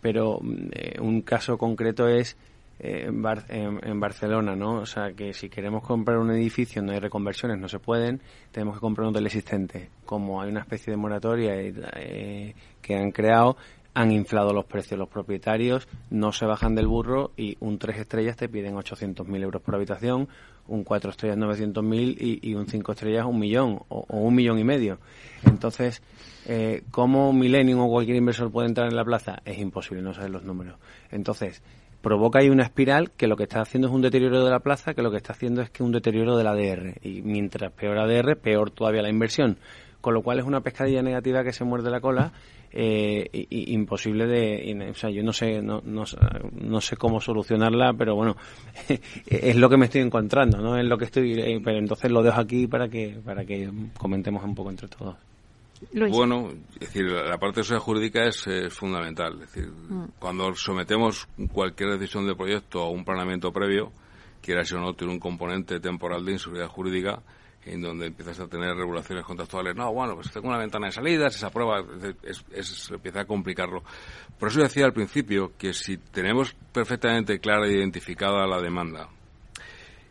pero 0.00 0.40
eh, 0.72 0.98
un 1.00 1.22
caso 1.22 1.58
concreto 1.58 2.08
es 2.08 2.36
eh, 2.78 3.06
en, 3.06 4.00
Barcelona, 4.00 4.56
¿no? 4.56 4.76
O 4.76 4.86
sea, 4.86 5.12
que 5.12 5.34
si 5.34 5.48
queremos 5.48 5.82
comprar 5.82 6.18
un 6.18 6.30
edificio 6.30 6.80
no 6.80 6.92
hay 6.92 7.00
reconversiones, 7.00 7.58
no 7.58 7.68
se 7.68 7.78
pueden, 7.78 8.20
tenemos 8.50 8.76
que 8.76 8.80
comprar 8.80 9.06
un 9.06 9.10
hotel 9.10 9.26
existente. 9.26 9.90
Como 10.06 10.40
hay 10.40 10.50
una 10.50 10.60
especie 10.60 10.90
de 10.90 10.96
moratoria 10.96 11.54
eh, 11.56 12.54
que 12.80 12.94
han 12.96 13.10
creado, 13.10 13.56
han 13.94 14.10
inflado 14.10 14.52
los 14.52 14.64
precios 14.64 14.98
los 14.98 15.08
propietarios, 15.08 15.88
no 16.10 16.32
se 16.32 16.46
bajan 16.46 16.74
del 16.74 16.88
burro 16.88 17.30
y 17.36 17.56
un 17.60 17.78
3 17.78 17.98
estrellas 17.98 18.36
te 18.36 18.48
piden 18.48 18.74
800.000 18.74 19.42
euros 19.42 19.62
por 19.62 19.76
habitación, 19.76 20.28
un 20.66 20.82
4 20.82 21.10
estrellas 21.10 21.38
900.000 21.38 22.16
y, 22.18 22.50
y 22.50 22.54
un 22.54 22.66
5 22.66 22.92
estrellas 22.92 23.24
un 23.24 23.38
millón 23.38 23.80
o, 23.88 24.04
un 24.08 24.34
millón 24.34 24.58
y 24.58 24.64
medio. 24.64 24.98
Entonces, 25.44 26.02
eh, 26.46 26.82
¿cómo 26.90 27.32
Millennium 27.32 27.80
o 27.80 27.88
cualquier 27.88 28.16
inversor 28.16 28.50
puede 28.50 28.68
entrar 28.68 28.88
en 28.88 28.96
la 28.96 29.04
plaza? 29.04 29.40
Es 29.44 29.58
imposible, 29.58 30.02
no 30.02 30.12
saber 30.12 30.30
los 30.30 30.44
números. 30.44 30.76
Entonces, 31.10 31.62
provoca 32.02 32.40
ahí 32.40 32.50
una 32.50 32.64
espiral 32.64 33.12
que 33.12 33.26
lo 33.28 33.36
que 33.36 33.44
está 33.44 33.60
haciendo 33.60 33.88
es 33.88 33.94
un 33.94 34.02
deterioro 34.02 34.44
de 34.44 34.50
la 34.50 34.60
plaza, 34.60 34.94
que 34.94 35.02
lo 35.02 35.10
que 35.10 35.18
está 35.18 35.32
haciendo 35.32 35.62
es 35.62 35.70
que 35.70 35.82
un 35.82 35.92
deterioro 35.92 36.36
de 36.36 36.44
la 36.44 36.50
ADR. 36.50 36.98
Y 37.02 37.22
mientras 37.22 37.72
peor 37.72 37.98
ADR, 37.98 38.36
peor 38.36 38.70
todavía 38.70 39.02
la 39.02 39.08
inversión. 39.08 39.56
Con 40.00 40.12
lo 40.12 40.22
cual 40.22 40.38
es 40.38 40.44
una 40.44 40.60
pescadilla 40.60 41.02
negativa 41.02 41.42
que 41.44 41.52
se 41.52 41.64
muerde 41.64 41.90
la 41.90 42.00
cola 42.00 42.32
eh, 42.76 43.46
imposible 43.50 44.26
de 44.26 44.90
o 44.90 44.94
sea 44.94 45.10
yo 45.10 45.22
no 45.22 45.32
sé 45.32 45.62
no, 45.62 45.80
no, 45.84 46.80
sé 46.80 46.96
cómo 46.96 47.20
solucionarla 47.20 47.92
pero 47.92 48.16
bueno 48.16 48.36
es 49.26 49.56
lo 49.56 49.70
que 49.70 49.76
me 49.76 49.86
estoy 49.86 50.00
encontrando 50.00 50.58
no 50.58 50.76
es 50.76 50.84
lo 50.84 50.98
que 50.98 51.04
estoy 51.04 51.34
eh, 51.40 51.60
pero 51.64 51.78
entonces 51.78 52.10
lo 52.10 52.22
dejo 52.22 52.40
aquí 52.40 52.66
para 52.66 52.88
que 52.88 53.20
para 53.24 53.44
que 53.44 53.70
comentemos 53.96 54.42
un 54.42 54.54
poco 54.54 54.70
entre 54.70 54.88
todos 54.88 55.14
bueno, 55.92 56.50
es 56.74 56.80
decir, 56.80 57.04
la 57.04 57.36
parte 57.36 57.60
de 57.60 57.64
seguridad 57.64 57.84
jurídica 57.84 58.24
es, 58.24 58.46
fundamental. 58.72 59.34
Es 59.34 59.52
decir, 59.52 59.70
mm. 59.70 60.12
cuando 60.18 60.54
sometemos 60.54 61.28
cualquier 61.52 61.98
decisión 61.98 62.26
de 62.26 62.34
proyecto 62.34 62.80
a 62.80 62.90
un 62.90 63.04
planeamiento 63.04 63.52
previo, 63.52 63.92
quiera 64.40 64.64
si 64.64 64.74
o 64.74 64.80
no 64.80 64.94
tiene 64.94 65.12
un 65.12 65.20
componente 65.20 65.80
temporal 65.80 66.24
de 66.24 66.32
inseguridad 66.32 66.68
jurídica, 66.68 67.22
en 67.66 67.80
donde 67.80 68.06
empiezas 68.06 68.40
a 68.40 68.46
tener 68.46 68.74
regulaciones 68.74 69.24
contractuales. 69.24 69.74
No, 69.74 69.92
bueno, 69.92 70.14
pues 70.14 70.30
tengo 70.30 70.48
una 70.48 70.58
ventana 70.58 70.86
de 70.86 70.92
salida, 70.92 71.30
si 71.30 71.38
se 71.38 71.46
aprueba, 71.46 71.84
es, 72.22 72.90
empieza 72.90 73.20
a 73.20 73.24
complicarlo. 73.24 73.82
Por 74.38 74.48
eso 74.48 74.60
decía 74.60 74.84
al 74.84 74.92
principio 74.92 75.52
que 75.56 75.72
si 75.72 75.96
tenemos 75.98 76.54
perfectamente 76.72 77.38
clara 77.38 77.66
e 77.66 77.72
identificada 77.72 78.46
la 78.46 78.60
demanda 78.60 79.08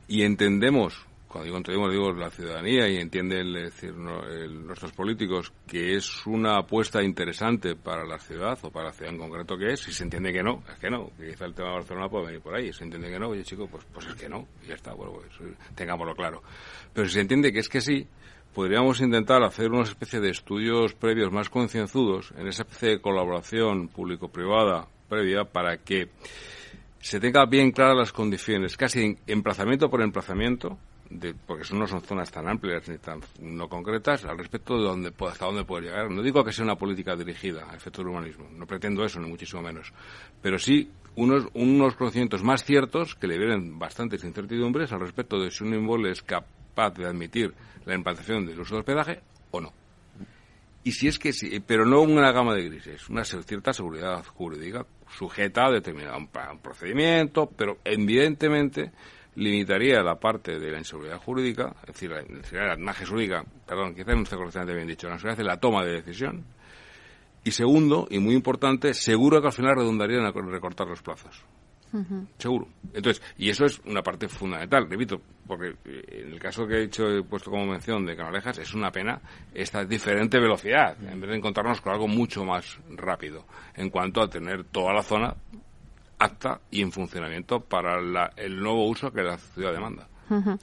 y 0.08 0.24
entendemos 0.24 1.06
cuando 1.34 1.46
digo 1.46 1.58
entre 1.58 1.74
digo 1.92 2.14
la 2.14 2.30
ciudadanía 2.30 2.88
y 2.88 2.98
entienden 2.98 3.54
decir, 3.54 3.96
nuestros 3.96 4.92
políticos 4.92 5.52
que 5.66 5.96
es 5.96 6.28
una 6.28 6.60
apuesta 6.60 7.02
interesante 7.02 7.76
para 7.76 8.06
la 8.06 8.20
ciudad 8.20 8.60
o 8.62 8.70
para 8.70 8.90
la 8.90 8.94
ciudad 8.94 9.14
en 9.14 9.18
concreto 9.18 9.58
que 9.58 9.74
es, 9.74 9.80
si 9.80 9.92
se 9.92 10.04
entiende 10.04 10.32
que 10.32 10.44
no, 10.44 10.62
es 10.72 10.78
que 10.78 10.92
no, 10.92 11.10
que 11.18 11.32
quizá 11.32 11.46
el 11.46 11.56
tema 11.56 11.70
de 11.70 11.76
Barcelona 11.78 12.08
puede 12.08 12.28
venir 12.28 12.42
por 12.42 12.54
ahí, 12.54 12.68
si 12.68 12.78
se 12.78 12.84
entiende 12.84 13.10
que 13.10 13.18
no, 13.18 13.30
oye 13.30 13.44
chico, 13.44 13.68
pues, 13.68 13.84
pues 13.92 14.06
es 14.06 14.14
que 14.14 14.30
no, 14.30 14.48
y 14.64 14.68
ya 14.68 14.76
está, 14.76 14.94
bueno, 14.94 15.14
pues, 15.14 15.56
tengámoslo 15.74 16.14
claro. 16.14 16.44
Pero 16.94 17.08
si 17.08 17.16
se 17.16 17.22
entiende 17.22 17.52
que 17.52 17.60
es 17.60 17.70
que 17.70 17.82
sí, 17.82 18.08
podríamos 18.54 19.02
intentar 19.02 19.42
hacer 19.42 19.72
una 19.72 19.84
especie 19.84 20.20
de 20.20 20.30
estudios 20.30 20.94
previos 20.94 21.32
más 21.32 21.50
concienzudos 21.50 22.32
en 22.38 22.48
esa 22.48 22.62
especie 22.62 22.90
de 22.90 23.02
colaboración 23.02 23.88
público-privada 23.88 24.88
previa 25.10 25.46
para 25.46 25.78
que 25.78 26.10
se 27.00 27.20
tenga 27.20 27.46
bien 27.48 27.72
claras 27.72 27.98
las 27.98 28.14
condiciones, 28.14 28.78
casi 28.78 29.18
emplazamiento 29.26 29.90
por 29.90 30.04
emplazamiento, 30.04 30.78
de, 31.10 31.34
porque 31.34 31.64
no 31.74 31.88
son 31.88 32.02
zonas 32.02 32.32
tan 32.32 32.48
amplias 32.48 32.88
ni 32.88 32.98
tan 32.98 33.22
no 33.40 33.68
concretas, 33.68 34.26
al 34.26 34.38
respecto 34.38 34.78
de 34.78 34.84
dónde, 34.84 35.14
hasta 35.30 35.46
dónde 35.46 35.64
puede 35.64 35.88
llegar. 35.88 36.10
No 36.10 36.22
digo 36.22 36.44
que 36.44 36.52
sea 36.52 36.66
una 36.66 36.76
política 36.76 37.16
dirigida 37.16 37.70
al 37.70 37.76
efecto 37.76 38.02
del 38.02 38.12
urbanismo, 38.12 38.48
no 38.52 38.66
pretendo 38.66 39.04
eso, 39.04 39.20
ni 39.20 39.30
muchísimo 39.30 39.62
menos, 39.62 39.94
pero 40.42 40.58
sí 40.58 40.90
unos, 41.16 41.48
unos 41.54 41.96
conocimientos 41.96 42.44
más 42.44 42.64
ciertos 42.64 43.16
que 43.16 43.28
le 43.28 43.38
vienen 43.38 43.78
bastantes 43.78 44.24
incertidumbres 44.24 44.92
al 44.92 45.02
respecto 45.02 45.40
de 45.40 45.52
si 45.52 45.64
un 45.64 45.74
inmueble 45.74 46.12
es 46.12 46.22
capaz 46.22 46.92
de 46.92 47.06
admitir 47.06 47.54
la 47.86 47.96
implantación 47.96 48.46
del 48.46 48.60
uso 48.60 48.76
del 48.76 48.80
hospedaje 48.82 49.22
o 49.52 49.62
no. 49.62 49.74
Y 50.86 50.92
si 50.92 51.08
es 51.08 51.18
que 51.18 51.32
sí, 51.32 51.62
pero 51.66 51.86
no 51.86 52.02
una 52.02 52.32
gama 52.34 52.54
de 52.54 52.66
grises, 52.66 53.08
una 53.10 53.24
cierta 53.24 53.72
seguridad 53.72 54.26
jurídica 54.26 54.86
sujeta 55.10 55.66
a 55.66 55.72
determinado 55.72 56.18
procedimiento, 56.62 57.50
pero 57.56 57.78
evidentemente 57.86 58.92
limitaría 59.36 60.02
la 60.02 60.20
parte 60.20 60.60
de 60.60 60.72
la 60.72 60.78
inseguridad 60.78 61.18
jurídica, 61.18 61.76
es 61.82 61.94
decir, 61.94 62.12
la, 62.12 62.76
la 62.76 62.94
jurídica, 62.94 63.44
perdón, 63.66 63.96
quizás 63.96 64.16
no 64.16 64.24
esté 64.24 64.36
correctamente 64.36 64.76
bien 64.76 64.88
dicho, 64.88 65.08
la 65.08 65.16
inseguridad 65.16 65.38
de 65.38 65.44
la 65.44 65.58
toma 65.58 65.84
de 65.84 65.94
decisión. 65.94 66.46
Y 67.44 67.52
segundo, 67.52 68.08
y 68.10 68.20
muy 68.20 68.36
importante, 68.36 68.94
seguro 68.94 69.42
que 69.42 69.48
al 69.48 69.54
final 69.54 69.76
redundaría 69.76 70.18
en 70.18 70.52
recortar 70.52 70.88
los 70.88 71.02
plazos. 71.02 71.44
Seguro. 72.40 72.68
Entonces, 72.92 73.22
y 73.38 73.50
eso 73.50 73.66
es 73.66 73.80
una 73.86 74.02
parte 74.02 74.28
fundamental, 74.28 74.90
repito, 74.90 75.22
porque 75.46 75.76
eh, 75.86 76.24
en 76.26 76.34
el 76.34 76.40
caso 76.40 76.66
que 76.66 76.78
he 76.78 76.84
hecho, 76.86 77.08
he 77.08 77.22
puesto 77.22 77.52
como 77.52 77.68
mención 77.68 78.04
de 78.04 78.16
Canalejas, 78.16 78.58
es 78.58 78.74
una 78.74 78.92
pena 78.92 79.22
esta 79.54 79.86
diferente 79.86 80.40
velocidad, 80.40 80.98
en 81.04 81.22
vez 81.22 81.30
de 81.30 81.38
encontrarnos 81.38 81.82
con 81.82 81.94
algo 81.94 82.08
mucho 82.08 82.44
más 82.46 82.80
rápido, 82.90 83.46
en 83.76 83.92
cuanto 83.92 84.24
a 84.24 84.28
tener 84.28 84.64
toda 84.64 84.92
la 84.92 85.04
zona 85.04 85.36
apta 86.24 86.62
y 86.72 86.82
en 86.82 86.92
funcionamiento 86.92 87.60
para 87.60 88.00
el 88.38 88.60
nuevo 88.60 88.88
uso 88.88 89.12
que 89.12 89.22
la 89.22 89.38
ciudad 89.38 89.74
demanda. 89.74 90.08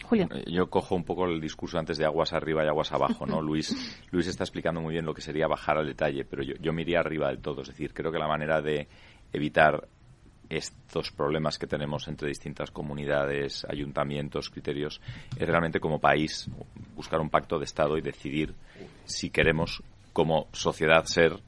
Julio. 0.04 0.26
Eh, 0.32 0.44
yo 0.50 0.68
cojo 0.68 0.96
un 0.96 1.04
poco 1.04 1.26
el 1.26 1.40
discurso 1.40 1.78
antes 1.78 1.98
de 1.98 2.04
aguas 2.04 2.32
arriba 2.32 2.64
y 2.64 2.68
aguas 2.68 2.92
abajo, 2.92 3.26
¿no? 3.26 3.40
Luis, 3.42 4.00
Luis 4.10 4.26
está 4.26 4.42
explicando 4.44 4.80
muy 4.80 4.94
bien 4.94 5.04
lo 5.04 5.14
que 5.14 5.20
sería 5.20 5.46
bajar 5.46 5.76
al 5.76 5.86
detalle, 5.86 6.24
pero 6.24 6.42
yo, 6.42 6.54
yo 6.60 6.72
me 6.72 6.82
iría 6.82 7.00
arriba 7.00 7.28
del 7.28 7.38
todo. 7.38 7.62
Es 7.62 7.68
decir, 7.68 7.92
creo 7.92 8.10
que 8.10 8.18
la 8.18 8.26
manera 8.26 8.60
de 8.60 8.88
evitar 9.32 9.86
estos 10.48 11.12
problemas 11.12 11.58
que 11.58 11.68
tenemos 11.68 12.08
entre 12.08 12.28
distintas 12.28 12.72
comunidades, 12.72 13.64
ayuntamientos, 13.68 14.50
criterios, 14.50 15.00
es 15.36 15.46
realmente 15.46 15.78
como 15.78 16.00
país 16.00 16.50
buscar 16.96 17.20
un 17.20 17.30
pacto 17.30 17.58
de 17.58 17.64
Estado 17.64 17.96
y 17.96 18.00
decidir 18.00 18.54
si 19.04 19.30
queremos 19.30 19.82
como 20.12 20.48
sociedad 20.52 21.04
ser 21.04 21.38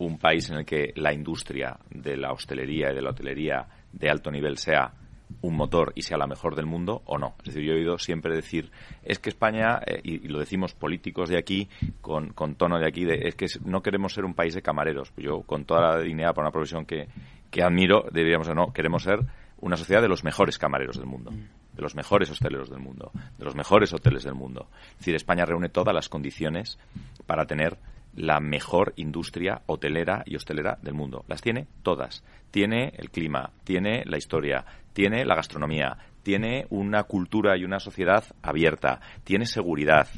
un 0.00 0.18
país 0.18 0.48
en 0.50 0.56
el 0.56 0.64
que 0.64 0.92
la 0.96 1.12
industria 1.12 1.78
de 1.90 2.16
la 2.16 2.32
hostelería 2.32 2.90
y 2.90 2.94
de 2.94 3.02
la 3.02 3.10
hotelería 3.10 3.66
de 3.92 4.08
alto 4.08 4.30
nivel 4.30 4.56
sea 4.56 4.94
un 5.42 5.54
motor 5.54 5.92
y 5.94 6.02
sea 6.02 6.16
la 6.16 6.26
mejor 6.26 6.56
del 6.56 6.66
mundo 6.66 7.02
o 7.04 7.18
no. 7.18 7.34
Es 7.40 7.54
decir, 7.54 7.62
yo 7.62 7.74
he 7.74 7.76
oído 7.76 7.98
siempre 7.98 8.34
decir, 8.34 8.70
es 9.02 9.18
que 9.18 9.28
España, 9.28 9.78
eh, 9.86 10.00
y, 10.02 10.28
lo 10.28 10.40
decimos 10.40 10.74
políticos 10.74 11.28
de 11.28 11.38
aquí, 11.38 11.68
con, 12.00 12.32
tono 12.56 12.78
de 12.78 12.88
aquí, 12.88 13.04
de, 13.04 13.28
es 13.28 13.34
que 13.34 13.46
no 13.64 13.82
queremos 13.82 14.14
ser 14.14 14.24
un 14.24 14.34
país 14.34 14.54
de 14.54 14.62
camareros. 14.62 15.12
Yo, 15.18 15.42
con 15.42 15.66
toda 15.66 15.82
la 15.82 16.00
dignidad 16.00 16.34
para 16.34 16.46
una 16.46 16.52
profesión 16.52 16.86
que, 16.86 17.08
que 17.50 17.62
admiro, 17.62 18.06
diríamos, 18.10 18.48
no, 18.54 18.72
queremos 18.72 19.02
ser 19.02 19.20
una 19.58 19.76
sociedad 19.76 20.00
de 20.00 20.08
los 20.08 20.24
mejores 20.24 20.58
camareros 20.58 20.96
del 20.96 21.06
mundo, 21.06 21.30
de 21.30 21.82
los 21.82 21.94
mejores 21.94 22.30
hosteleros 22.30 22.70
del 22.70 22.80
mundo, 22.80 23.12
de 23.38 23.44
los 23.44 23.54
mejores 23.54 23.92
hoteles 23.92 24.24
del 24.24 24.34
mundo. 24.34 24.68
Es 24.92 24.98
decir, 25.00 25.14
España 25.14 25.44
reúne 25.44 25.68
todas 25.68 25.94
las 25.94 26.08
condiciones 26.08 26.78
para 27.26 27.44
tener 27.44 27.76
la 28.14 28.40
mejor 28.40 28.92
industria 28.96 29.62
hotelera 29.66 30.22
y 30.26 30.36
hostelera 30.36 30.78
del 30.82 30.94
mundo. 30.94 31.24
Las 31.28 31.42
tiene 31.42 31.66
todas. 31.82 32.24
Tiene 32.50 32.92
el 32.96 33.10
clima, 33.10 33.52
tiene 33.64 34.02
la 34.06 34.18
historia, 34.18 34.64
tiene 34.92 35.24
la 35.24 35.36
gastronomía, 35.36 35.96
tiene 36.22 36.66
una 36.70 37.04
cultura 37.04 37.56
y 37.56 37.64
una 37.64 37.80
sociedad 37.80 38.24
abierta, 38.42 39.00
tiene 39.24 39.46
seguridad, 39.46 40.08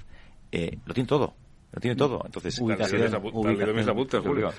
eh, 0.51 0.78
lo 0.84 0.95
tiene 0.95 1.07
todo. 1.07 1.34
Lo 1.72 1.80
tiene 1.80 1.97
todo. 1.97 2.20
Entonces, 2.26 2.59
y 2.59 2.62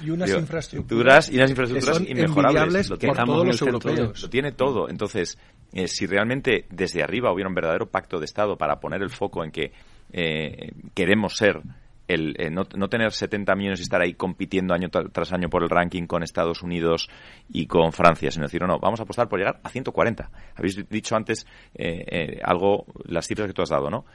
unas 0.09 0.31
infraestructuras, 0.31 1.29
y 1.29 1.35
unas 1.35 1.51
infraestructuras 1.51 2.01
inmejorables. 2.01 2.89
Lo 2.89 2.97
tiene, 2.97 3.15
todos 3.23 3.45
los 3.45 3.61
europeos. 3.61 4.23
Lo 4.23 4.29
tiene 4.31 4.51
todo. 4.53 4.89
Entonces, 4.89 5.37
eh, 5.73 5.87
si 5.87 6.07
realmente 6.07 6.65
desde 6.71 7.03
arriba 7.03 7.31
hubiera 7.31 7.47
un 7.47 7.53
verdadero 7.53 7.85
pacto 7.85 8.17
de 8.17 8.25
Estado 8.25 8.57
para 8.57 8.79
poner 8.79 9.03
el 9.03 9.11
foco 9.11 9.43
en 9.43 9.51
que 9.51 9.71
eh, 10.11 10.71
queremos 10.95 11.35
ser 11.35 11.61
el 12.07 12.35
eh, 12.37 12.49
no, 12.49 12.65
tener 12.65 13.11
70 13.11 13.55
millones 13.55 13.79
y 13.79 13.83
estar 13.83 14.01
ahí 14.01 14.13
compitiendo 14.13 14.73
año 14.73 14.89
tras 14.89 15.31
año 15.33 15.49
por 15.49 15.63
el 15.63 15.69
ranking 15.69 16.05
con 16.05 16.23
Estados 16.23 16.61
Unidos 16.61 17.09
y 17.49 17.65
con 17.65 17.91
Francia, 17.91 18.31
sino 18.31 18.45
decir, 18.45 18.61
no, 18.61 18.67
no, 18.67 18.79
vamos 18.79 18.99
a 18.99 19.03
apostar 19.03 19.27
por 19.27 19.39
llegar 19.39 19.59
a 19.63 19.69
140. 19.69 20.29
Habéis 20.55 20.89
dicho 20.89 21.15
antes 21.15 21.45
eh, 21.75 22.03
eh, 22.07 22.39
algo, 22.43 22.85
las 23.05 23.27
cifras 23.27 23.47
que 23.47 23.53
tú 23.53 23.61
has 23.61 23.69
dado, 23.69 23.89
¿no? 23.89 24.05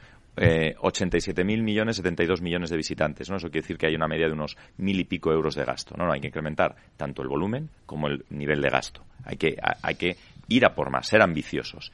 Eh, 0.40 0.76
87.000 0.76 1.62
millones, 1.62 1.96
72 1.96 2.40
millones 2.42 2.70
de 2.70 2.76
visitantes, 2.76 3.28
¿no? 3.28 3.36
Eso 3.36 3.48
quiere 3.48 3.62
decir 3.62 3.76
que 3.76 3.86
hay 3.86 3.96
una 3.96 4.06
media 4.06 4.26
de 4.26 4.34
unos 4.34 4.56
mil 4.76 5.00
y 5.00 5.04
pico 5.04 5.32
euros 5.32 5.56
de 5.56 5.64
gasto, 5.64 5.96
¿no? 5.96 6.06
no 6.06 6.12
hay 6.12 6.20
que 6.20 6.28
incrementar 6.28 6.76
tanto 6.96 7.22
el 7.22 7.28
volumen 7.28 7.70
como 7.86 8.06
el 8.06 8.24
nivel 8.30 8.60
de 8.60 8.68
gasto. 8.68 9.02
Hay 9.24 9.36
que, 9.36 9.56
hay 9.82 9.94
que 9.96 10.16
ir 10.46 10.64
a 10.64 10.74
por 10.74 10.90
más, 10.90 11.08
ser 11.08 11.22
ambiciosos 11.22 11.92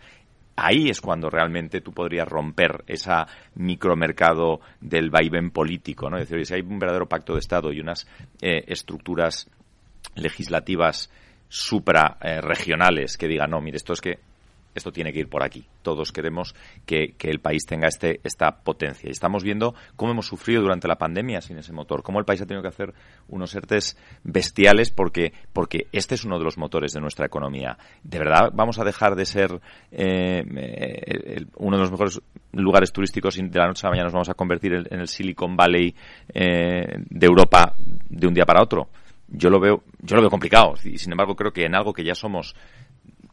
ahí 0.56 0.88
es 0.88 1.00
cuando 1.00 1.30
realmente 1.30 1.80
tú 1.80 1.92
podrías 1.92 2.28
romper 2.28 2.84
ese 2.86 3.10
micromercado 3.54 4.60
del 4.80 5.10
vaivén 5.10 5.50
político, 5.50 6.10
¿no? 6.10 6.18
Es 6.18 6.28
decir, 6.28 6.46
si 6.46 6.54
hay 6.54 6.60
un 6.60 6.78
verdadero 6.78 7.08
pacto 7.08 7.34
de 7.34 7.40
Estado 7.40 7.72
y 7.72 7.80
unas 7.80 8.06
eh, 8.40 8.64
estructuras 8.66 9.50
legislativas 10.14 11.10
suprarregionales 11.48 13.16
que 13.16 13.28
digan, 13.28 13.50
no, 13.50 13.60
mire, 13.60 13.76
esto 13.76 13.92
es 13.92 14.00
que 14.00 14.18
esto 14.74 14.92
tiene 14.92 15.12
que 15.12 15.20
ir 15.20 15.28
por 15.28 15.42
aquí. 15.42 15.66
Todos 15.82 16.12
queremos 16.12 16.54
que, 16.86 17.14
el 17.20 17.40
país 17.40 17.64
tenga 17.66 17.88
este, 17.88 18.20
esta 18.24 18.62
potencia. 18.62 19.08
Y 19.08 19.12
estamos 19.12 19.42
viendo 19.42 19.74
cómo 19.96 20.12
hemos 20.12 20.26
sufrido 20.26 20.62
durante 20.62 20.88
la 20.88 20.96
pandemia 20.96 21.40
sin 21.40 21.58
ese 21.58 21.72
motor, 21.72 22.02
cómo 22.02 22.18
el 22.18 22.24
país 22.24 22.40
ha 22.42 22.46
tenido 22.46 22.62
que 22.62 22.68
hacer 22.68 22.94
unos 23.28 23.54
ERTES 23.54 23.96
bestiales 24.24 24.90
porque, 24.90 25.32
porque 25.52 25.86
este 25.92 26.14
es 26.14 26.24
uno 26.24 26.38
de 26.38 26.44
los 26.44 26.58
motores 26.58 26.92
de 26.92 27.00
nuestra 27.00 27.26
economía. 27.26 27.78
¿De 28.02 28.18
verdad 28.18 28.50
vamos 28.52 28.78
a 28.78 28.84
dejar 28.84 29.14
de 29.14 29.26
ser 29.26 29.60
eh, 29.90 30.42
uno 31.56 31.76
de 31.76 31.82
los 31.82 31.90
mejores 31.90 32.20
lugares 32.52 32.92
turísticos 32.92 33.38
y 33.38 33.42
de 33.42 33.58
la 33.58 33.66
noche 33.66 33.86
a 33.86 33.88
la 33.88 33.92
mañana 33.92 34.06
nos 34.06 34.14
vamos 34.14 34.28
a 34.28 34.34
convertir 34.34 34.74
en, 34.74 35.00
el 35.00 35.08
Silicon 35.08 35.56
Valley 35.56 35.94
eh, 36.28 36.96
de 36.98 37.26
Europa 37.26 37.74
de 38.08 38.26
un 38.26 38.34
día 38.34 38.44
para 38.44 38.62
otro? 38.62 38.88
Yo 39.28 39.50
lo 39.50 39.58
veo, 39.58 39.82
yo 40.00 40.16
lo 40.16 40.22
veo 40.22 40.30
complicado 40.30 40.74
y 40.84 40.98
sin 40.98 41.12
embargo 41.12 41.34
creo 41.34 41.52
que 41.52 41.64
en 41.64 41.74
algo 41.74 41.92
que 41.92 42.04
ya 42.04 42.14
somos 42.14 42.54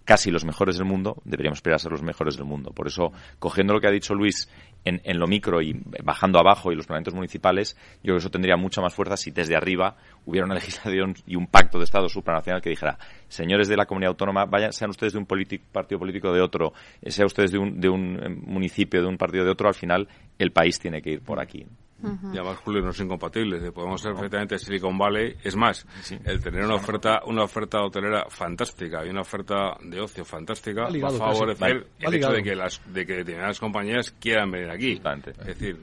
casi 0.06 0.32
los 0.32 0.46
mejores 0.46 0.78
del 0.78 0.86
mundo, 0.86 1.22
deberíamos 1.26 1.58
esperar 1.58 1.76
a 1.76 1.80
ser 1.80 1.92
los 1.92 2.02
mejores 2.02 2.36
del 2.36 2.46
mundo. 2.46 2.72
Por 2.72 2.88
eso, 2.88 3.12
cogiendo 3.40 3.74
lo 3.74 3.80
que 3.80 3.88
ha 3.88 3.92
dicho 3.92 4.14
Luis 4.14 4.50
en, 4.84 5.02
en 5.04 5.20
lo 5.20 5.28
micro 5.28 5.62
y 5.62 5.80
bajando 6.04 6.40
abajo 6.40 6.72
y 6.72 6.76
los 6.76 6.88
planetos 6.88 7.14
municipales, 7.14 7.76
yo 7.98 8.02
creo 8.04 8.16
que 8.16 8.20
eso 8.20 8.30
tendría 8.30 8.58
mucha 8.58 8.82
más 8.82 8.94
fuerza 8.94 9.16
si 9.18 9.32
desde 9.32 9.56
arriba 9.56 9.96
hubiera 10.26 10.46
una 10.46 10.56
legislación 10.62 11.16
y 11.26 11.36
un 11.36 11.48
pacto 11.48 11.78
de 11.78 11.86
Estado 11.86 12.10
supranacional 12.10 12.62
que 12.62 12.70
dijera, 12.70 12.98
señores 13.28 13.68
de 13.68 13.78
la 13.78 13.86
comunidad 13.86 14.10
autónoma, 14.10 14.46
vayan, 14.46 14.74
sean 14.74 14.90
ustedes 14.90 15.14
de 15.14 15.20
un 15.20 15.26
partido 15.26 16.00
político 16.00 16.34
de 16.34 16.42
otro, 16.42 16.74
eh, 17.02 17.12
sean 17.12 17.28
ustedes 17.28 17.52
de 17.52 17.60
un, 17.60 17.80
de 17.80 17.90
un 17.90 18.20
eh, 18.22 18.30
municipio, 18.30 19.02
de 19.02 19.08
un 19.08 19.18
partido 19.18 19.46
de 19.46 19.52
otro, 19.52 19.68
al 19.68 19.76
final 19.76 20.08
el 20.38 20.52
país 20.52 20.80
tiene 20.80 21.02
que 21.02 21.12
ir 21.12 21.22
por 21.22 21.40
aquí. 21.40 21.66
Y 22.04 22.38
además, 22.38 22.58
Julio, 22.58 22.82
no 22.82 22.90
es 22.90 23.00
incompatible. 23.00 23.72
Podemos 23.72 24.02
ser 24.02 24.14
perfectamente 24.14 24.58
Silicon 24.58 24.98
Valley. 24.98 25.36
Es 25.44 25.56
más, 25.56 25.86
el 26.26 26.42
tener 26.42 26.64
una 26.64 26.76
oferta 26.76 27.22
una 27.26 27.44
oferta 27.44 27.82
hotelera 27.82 28.26
fantástica 28.30 29.06
y 29.06 29.10
una 29.10 29.22
oferta 29.22 29.78
de 29.84 30.00
ocio 30.02 30.26
fantástica 30.26 30.84
va 30.84 31.08
a 31.10 31.12
favorecer 31.12 31.88
el 32.00 32.14
hecho 32.14 32.32
de 32.32 32.44
que, 32.44 32.56
las, 32.56 32.82
de 32.92 33.06
que 33.06 33.14
determinadas 33.18 33.60
compañías 33.60 34.12
quieran 34.12 34.52
venir 34.52 34.70
aquí. 34.70 35.00
Es 35.40 35.46
decir, 35.60 35.78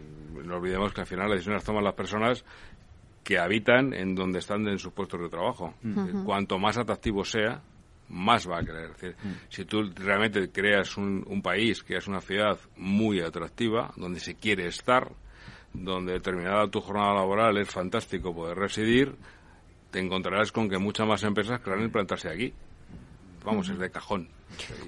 no 0.45 0.57
olvidemos 0.57 0.93
que 0.93 1.01
al 1.03 1.07
final 1.07 1.29
las 1.29 1.37
decisiones 1.37 1.65
toman 1.65 1.85
las 1.85 1.95
personas 1.95 2.45
que 3.23 3.39
habitan 3.39 3.93
en 3.93 4.15
donde 4.15 4.39
están 4.39 4.67
en 4.69 4.79
sus 4.79 4.93
puestos 4.93 5.21
de 5.21 5.29
trabajo. 5.29 5.75
Cuanto 6.25 6.59
más 6.59 6.79
atractivo 6.79 7.25
sea, 7.25 7.63
más 8.09 8.49
va 8.49 8.59
a 8.59 8.65
querer. 8.65 8.89
decir, 8.93 9.17
Si 9.51 9.65
tú 9.65 9.83
realmente 9.95 10.51
creas 10.51 10.97
un, 10.97 11.25
un 11.27 11.43
país, 11.43 11.83
creas 11.83 12.09
una 12.09 12.21
ciudad 12.21 12.59
muy 12.77 13.21
atractiva, 13.21 13.93
donde 13.97 14.21
se 14.21 14.35
quiere 14.35 14.67
estar, 14.67 15.13
donde 15.85 16.13
determinada 16.13 16.69
tu 16.69 16.81
jornada 16.81 17.15
laboral 17.15 17.57
es 17.59 17.69
fantástico 17.69 18.35
poder 18.35 18.59
residir, 18.59 19.15
te 19.91 19.99
encontrarás 19.99 20.53
con 20.53 20.69
que 20.69 20.79
muchas 20.79 21.07
más 21.07 21.23
empresas 21.23 21.61
querrán 21.61 21.83
implantarse 21.83 22.29
aquí. 22.29 22.53
vamos, 23.45 23.69
es 23.69 23.79
de 23.79 23.91
cajón. 23.91 24.29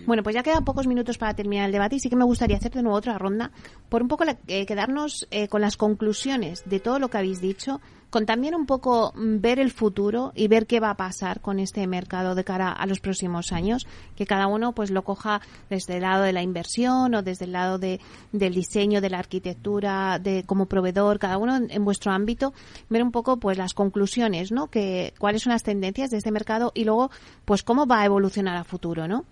Bueno, 0.07 0.23
pues 0.23 0.35
ya 0.35 0.43
quedan 0.43 0.65
pocos 0.65 0.87
minutos 0.87 1.19
para 1.19 1.35
terminar 1.35 1.67
el 1.67 1.73
debate 1.73 1.97
y 1.97 2.01
sí 2.01 2.09
que 2.09 2.17
me 2.17 2.25
gustaría 2.25 2.57
hacer 2.57 2.73
de 2.73 2.83
nuevo 2.83 2.97
otra 2.97 3.19
ronda 3.19 3.51
por 3.89 4.03
un 4.03 4.09
poco 4.09 4.25
eh, 4.47 4.67
quedarnos 4.67 5.27
eh, 5.31 5.49
con 5.49 5.61
las 5.61 5.77
conclusiones 5.77 6.63
de 6.65 6.81
todo 6.81 6.99
lo 6.99 7.09
que 7.09 7.19
habéis 7.19 7.41
dicho, 7.41 7.81
con 8.11 8.27
también 8.27 8.55
un 8.55 8.67
poco 8.67 9.13
mm, 9.15 9.41
ver 9.41 9.59
el 9.59 9.71
futuro 9.71 10.33
y 10.35 10.49
ver 10.49 10.67
qué 10.67 10.81
va 10.81 10.91
a 10.91 10.97
pasar 10.97 11.41
con 11.41 11.59
este 11.59 11.87
mercado 11.87 12.35
de 12.35 12.45
cara 12.45 12.71
a 12.71 12.87
los 12.87 13.01
próximos 13.01 13.53
años, 13.53 13.87
que 14.17 14.27
cada 14.27 14.47
uno 14.47 14.73
pues 14.73 14.91
lo 14.91 15.03
coja 15.03 15.41
desde 15.71 15.97
el 15.97 16.03
lado 16.03 16.25
de 16.25 16.33
la 16.33 16.43
inversión 16.43 17.15
o 17.15 17.23
desde 17.23 17.47
el 17.47 17.53
lado 17.53 17.79
de, 17.79 18.01
del 18.33 18.55
diseño, 18.55 19.01
de 19.01 19.11
la 19.11 19.19
arquitectura, 19.19 20.19
de 20.19 20.45
como 20.45 20.67
proveedor, 20.67 21.19
cada 21.19 21.39
uno 21.39 21.57
en, 21.57 21.71
en, 21.71 21.85
vuestro 21.85 22.13
ámbito, 22.13 22.53
ver 22.89 23.03
un 23.03 23.13
poco 23.13 23.39
pues 23.39 23.57
las 23.59 23.75
conclusiones, 23.75 24.53
¿no? 24.53 24.69
Que 24.69 25.15
cuáles 25.19 25.43
son 25.43 25.53
las 25.53 25.63
tendencias 25.63 26.11
de 26.11 26.19
este 26.19 26.33
mercado 26.33 26.73
y 26.75 26.85
luego 26.85 27.11
pues 27.45 27.63
cómo 27.63 27.87
va 27.87 28.01
a 28.01 28.05
evolucionar 28.05 28.57
a 28.57 28.65
futuro, 28.65 29.09
¿no? 29.09 29.25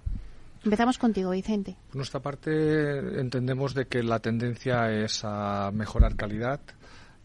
Empezamos 0.64 0.98
contigo, 0.98 1.30
Vicente. 1.30 1.76
Por 1.88 1.96
nuestra 1.96 2.20
parte, 2.20 3.20
entendemos 3.20 3.74
de 3.74 3.86
que 3.86 4.02
la 4.02 4.18
tendencia 4.18 4.90
es 4.90 5.20
a 5.24 5.70
mejorar 5.72 6.16
calidad, 6.16 6.60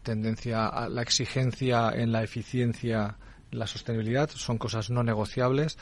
tendencia 0.03 0.67
a 0.67 0.87
la 0.89 1.01
exigencia 1.01 1.89
en 1.93 2.11
la 2.11 2.23
eficiencia, 2.23 3.17
la 3.51 3.67
sostenibilidad, 3.67 4.29
son 4.29 4.57
cosas 4.57 4.89
no 4.89 5.03
negociables. 5.03 5.77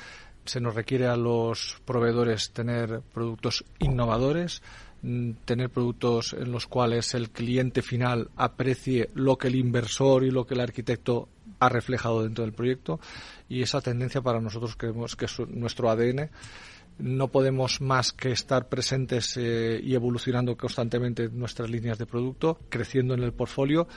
Se 0.46 0.62
nos 0.62 0.76
requiere 0.76 1.08
a 1.08 1.18
los 1.18 1.82
proveedores 1.86 2.52
tener 2.52 3.02
productos 3.14 3.66
innovadores, 3.80 4.62
mm, 5.02 5.32
tener 5.46 5.70
productos 5.70 6.34
en 6.34 6.52
los 6.52 6.68
cuales 6.68 7.14
el 7.14 7.30
cliente 7.32 7.82
final 7.82 8.30
aprecie 8.38 9.10
lo 9.14 9.38
que 9.38 9.50
el 9.50 9.56
inversor 9.56 10.24
y 10.24 10.32
lo 10.32 10.46
que 10.48 10.54
el 10.54 10.62
arquitecto 10.62 11.28
ha 11.60 11.70
reflejado 11.70 12.24
dentro 12.24 12.44
del 12.44 12.54
proyecto 12.54 13.00
y 13.48 13.62
esa 13.62 13.82
tendencia 13.82 14.22
para 14.22 14.42
nosotros 14.42 14.76
creemos 14.76 15.16
que 15.16 15.26
es 15.26 15.40
nuestro 15.48 15.92
ADN 15.92 16.32
no 16.98 17.30
podemos 17.30 17.82
más 17.82 18.12
que 18.12 18.32
estar 18.32 18.70
presentes 18.70 19.36
eh, 19.38 19.80
y 19.84 19.96
evolucionando 19.96 20.56
constantemente 20.56 21.30
nuestras 21.30 21.70
líneas 21.70 21.98
de 21.98 22.06
producto, 22.06 22.60
creciendo 22.70 23.14
en 23.14 23.24
el 23.24 23.34
portfolio, 23.34 23.88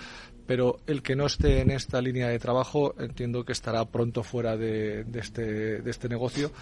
pero 0.47 0.81
el 0.87 1.03
que 1.03 1.17
no 1.17 1.27
esté 1.27 1.61
en 1.61 1.71
esta 1.71 2.01
línea 2.01 2.29
de 2.29 2.39
trabajo 2.39 2.95
entiendo 2.99 3.45
que 3.45 3.53
estará 3.53 3.85
pronto 3.85 4.23
fuera 4.23 4.57
de, 4.57 5.05
este, 5.15 5.81
de 5.81 5.91
este 5.91 6.09
negocio, 6.09 6.53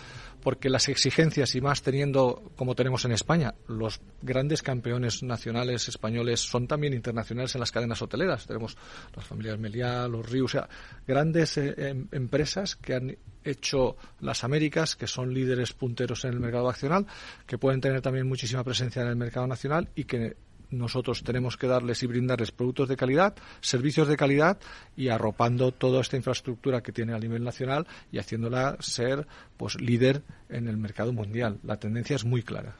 porque 0.43 0.69
las 0.69 0.89
exigencias, 0.89 1.55
y 1.55 1.61
más 1.61 1.83
teniendo, 1.83 2.53
como 2.57 2.75
tenemos 2.75 3.05
en 3.05 3.13
España, 3.13 3.55
los 3.69 4.01
grandes 4.23 4.63
campeones 4.63 5.23
nacionales 5.23 5.89
españoles 5.89 6.41
son 6.41 6.67
también 6.67 6.95
internacionales 6.95 7.55
en 7.55 7.61
las 7.61 7.71
cadenas 7.71 8.03
hoteleras. 8.03 8.47
Tenemos 8.47 8.77
las 9.15 9.25
familias 9.25 9.59
Meliá, 9.59 10.09
los 10.09 10.29
Ríos, 10.29 10.47
o 10.47 10.59
sea, 10.59 10.69
grandes 11.07 11.57
eh, 11.59 11.75
em, 11.77 12.09
empresas 12.11 12.77
que 12.77 12.95
han 12.95 13.17
hecho 13.45 13.97
las 14.21 14.45
Américas, 14.45 14.97
que 14.97 15.07
son 15.07 15.33
líderes 15.33 15.73
punteros 15.73 16.25
en 16.25 16.33
el 16.33 16.41
mercado 16.41 16.69
nacional, 16.69 17.07
que 17.47 17.59
pueden 17.59 17.81
tener 17.81 18.01
también 18.01 18.27
muchísima 18.27 18.65
presencia 18.65 19.03
en 19.03 19.09
el 19.09 19.17
mercado 19.17 19.47
nacional 19.47 19.89
y 19.95 20.05
que 20.05 20.37
nosotros 20.73 21.23
tenemos 21.23 21.57
que 21.57 21.67
darles 21.67 22.03
y 22.03 22.07
brindarles 22.07 22.51
productos 22.51 22.89
de 22.89 22.97
calidad, 22.97 23.35
servicios 23.61 24.09
de 24.09 24.17
calidad 24.17 24.59
y 24.97 25.09
arropando 25.09 25.71
toda 25.73 26.01
esta 26.01 26.17
infraestructura 26.17 26.83
que 26.83 26.93
tiene 26.93 27.15
a 27.15 27.19
nivel 27.19 27.45
nacional 27.45 27.87
y 28.11 28.19
haciéndola 28.19 28.77
ser 28.81 29.27
pues 29.57 29.81
líder 29.81 30.23
en 30.49 30.69
el 30.69 30.77
mercado 30.77 31.13
mundial. 31.13 31.59
La 31.63 31.77
tendencia 31.77 32.17
es 32.17 32.25
muy 32.25 32.43
clara. 32.43 32.77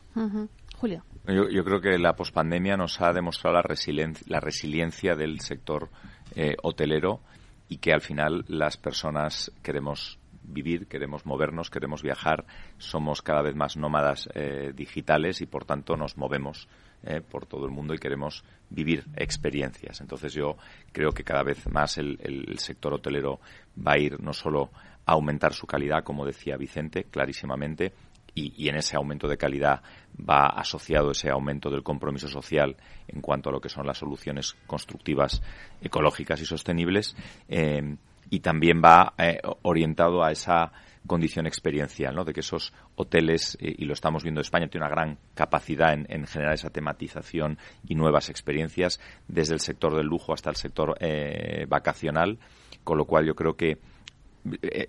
Julio. 0.77 1.05
Yo, 1.27 1.65
creo 1.65 1.81
que 1.81 1.99
la 1.99 2.17
pospandemia 2.17 2.77
nos 2.77 3.01
ha 3.01 3.13
demostrado 3.13 3.55
la, 3.55 3.63
resiliencia, 3.63 4.25
la 4.29 4.41
resiliencia 4.41 5.15
del 5.15 5.41
sector 5.41 5.91
eh, 6.35 6.57
hotelero 6.63 7.21
y 7.69 7.79
que 7.79 7.93
al 7.93 8.01
final 8.01 8.45
las 8.49 8.77
personas 8.77 9.53
queremos 9.63 10.19
vivir, 10.43 10.89
queremos 10.89 11.25
movernos, 11.25 11.71
queremos 11.71 12.03
viajar, 12.03 12.45
somos 12.79 13.23
cada 13.23 13.43
vez 13.43 13.55
más 13.55 13.77
nómadas 13.77 14.29
eh, 14.35 14.73
digitales 14.75 15.41
y 15.41 15.47
por 15.47 15.65
tanto 15.65 15.97
nos 15.97 16.17
movemos 16.17 16.69
eh, 17.05 17.21
por 17.21 17.47
todo 17.47 17.67
el 17.67 17.73
mundo 17.73 17.95
y 17.95 17.99
queremos 17.99 18.45
vivir 18.71 19.05
experiencias. 19.17 20.01
Entonces 20.01 20.33
yo 20.33 20.57
creo 20.93 21.13
que 21.13 21.25
cada 21.25 21.43
vez 21.43 21.69
más 21.71 21.99
el, 21.99 22.19
sector 22.59 22.95
hotelero 22.95 23.41
va 23.77 23.93
a 23.93 23.99
ir 23.99 24.21
no 24.21 24.33
solo 24.33 24.71
a 25.05 25.13
aumentar 25.13 25.53
su 25.53 25.67
calidad, 25.67 26.05
como 26.05 26.25
decía 26.25 26.57
Vicente, 26.57 27.05
clarísimamente, 27.05 27.93
y, 28.35 28.69
en 28.69 28.77
ese 28.77 28.97
aumento 28.97 29.29
de 29.29 29.37
calidad 29.37 29.83
va 30.19 30.47
asociado 30.47 31.11
ese 31.11 31.29
aumento 31.29 31.69
del 31.69 31.83
compromiso 31.83 32.29
social 32.29 32.77
en 33.09 33.21
cuanto 33.21 33.51
a 33.51 33.53
lo 33.53 33.61
que 33.61 33.69
son 33.69 33.87
las 33.87 33.99
soluciones 33.99 34.55
constructivas, 34.67 35.43
ecológicas 35.83 36.41
y 36.41 36.47
sostenibles. 36.47 37.15
Eh, 37.49 37.97
y 38.31 38.41
también 38.41 38.81
va 38.83 39.13
eh, 39.19 39.41
orientado 39.61 40.25
a 40.25 40.33
esa 40.33 40.73
condición 41.07 41.47
experiencial, 41.47 42.15
¿no? 42.15 42.25
De 42.25 42.33
que 42.33 42.41
esos 42.41 42.73
hoteles, 42.95 43.57
eh, 43.61 43.75
y 43.79 43.85
lo 43.85 43.93
estamos 43.93 44.23
viendo 44.23 44.41
en 44.41 44.43
España, 44.43 44.69
tiene 44.69 44.87
una 44.87 44.95
gran 44.95 45.19
capacidad 45.35 45.93
en, 45.93 46.27
generar 46.27 46.55
esa 46.55 46.71
tematización 46.71 47.59
y 47.87 47.95
nuevas 47.95 48.31
experiencias, 48.31 49.01
desde 49.29 49.55
el 49.55 49.61
sector 49.61 49.97
del 49.97 50.07
lujo 50.07 50.33
hasta 50.33 50.51
el 50.51 50.57
sector 50.57 50.97
eh, 51.01 51.67
vacacional, 51.69 52.39
con 52.85 52.99
lo 52.99 53.05
cual 53.05 53.27
yo 53.27 53.35
creo 53.35 53.55
que 53.55 53.79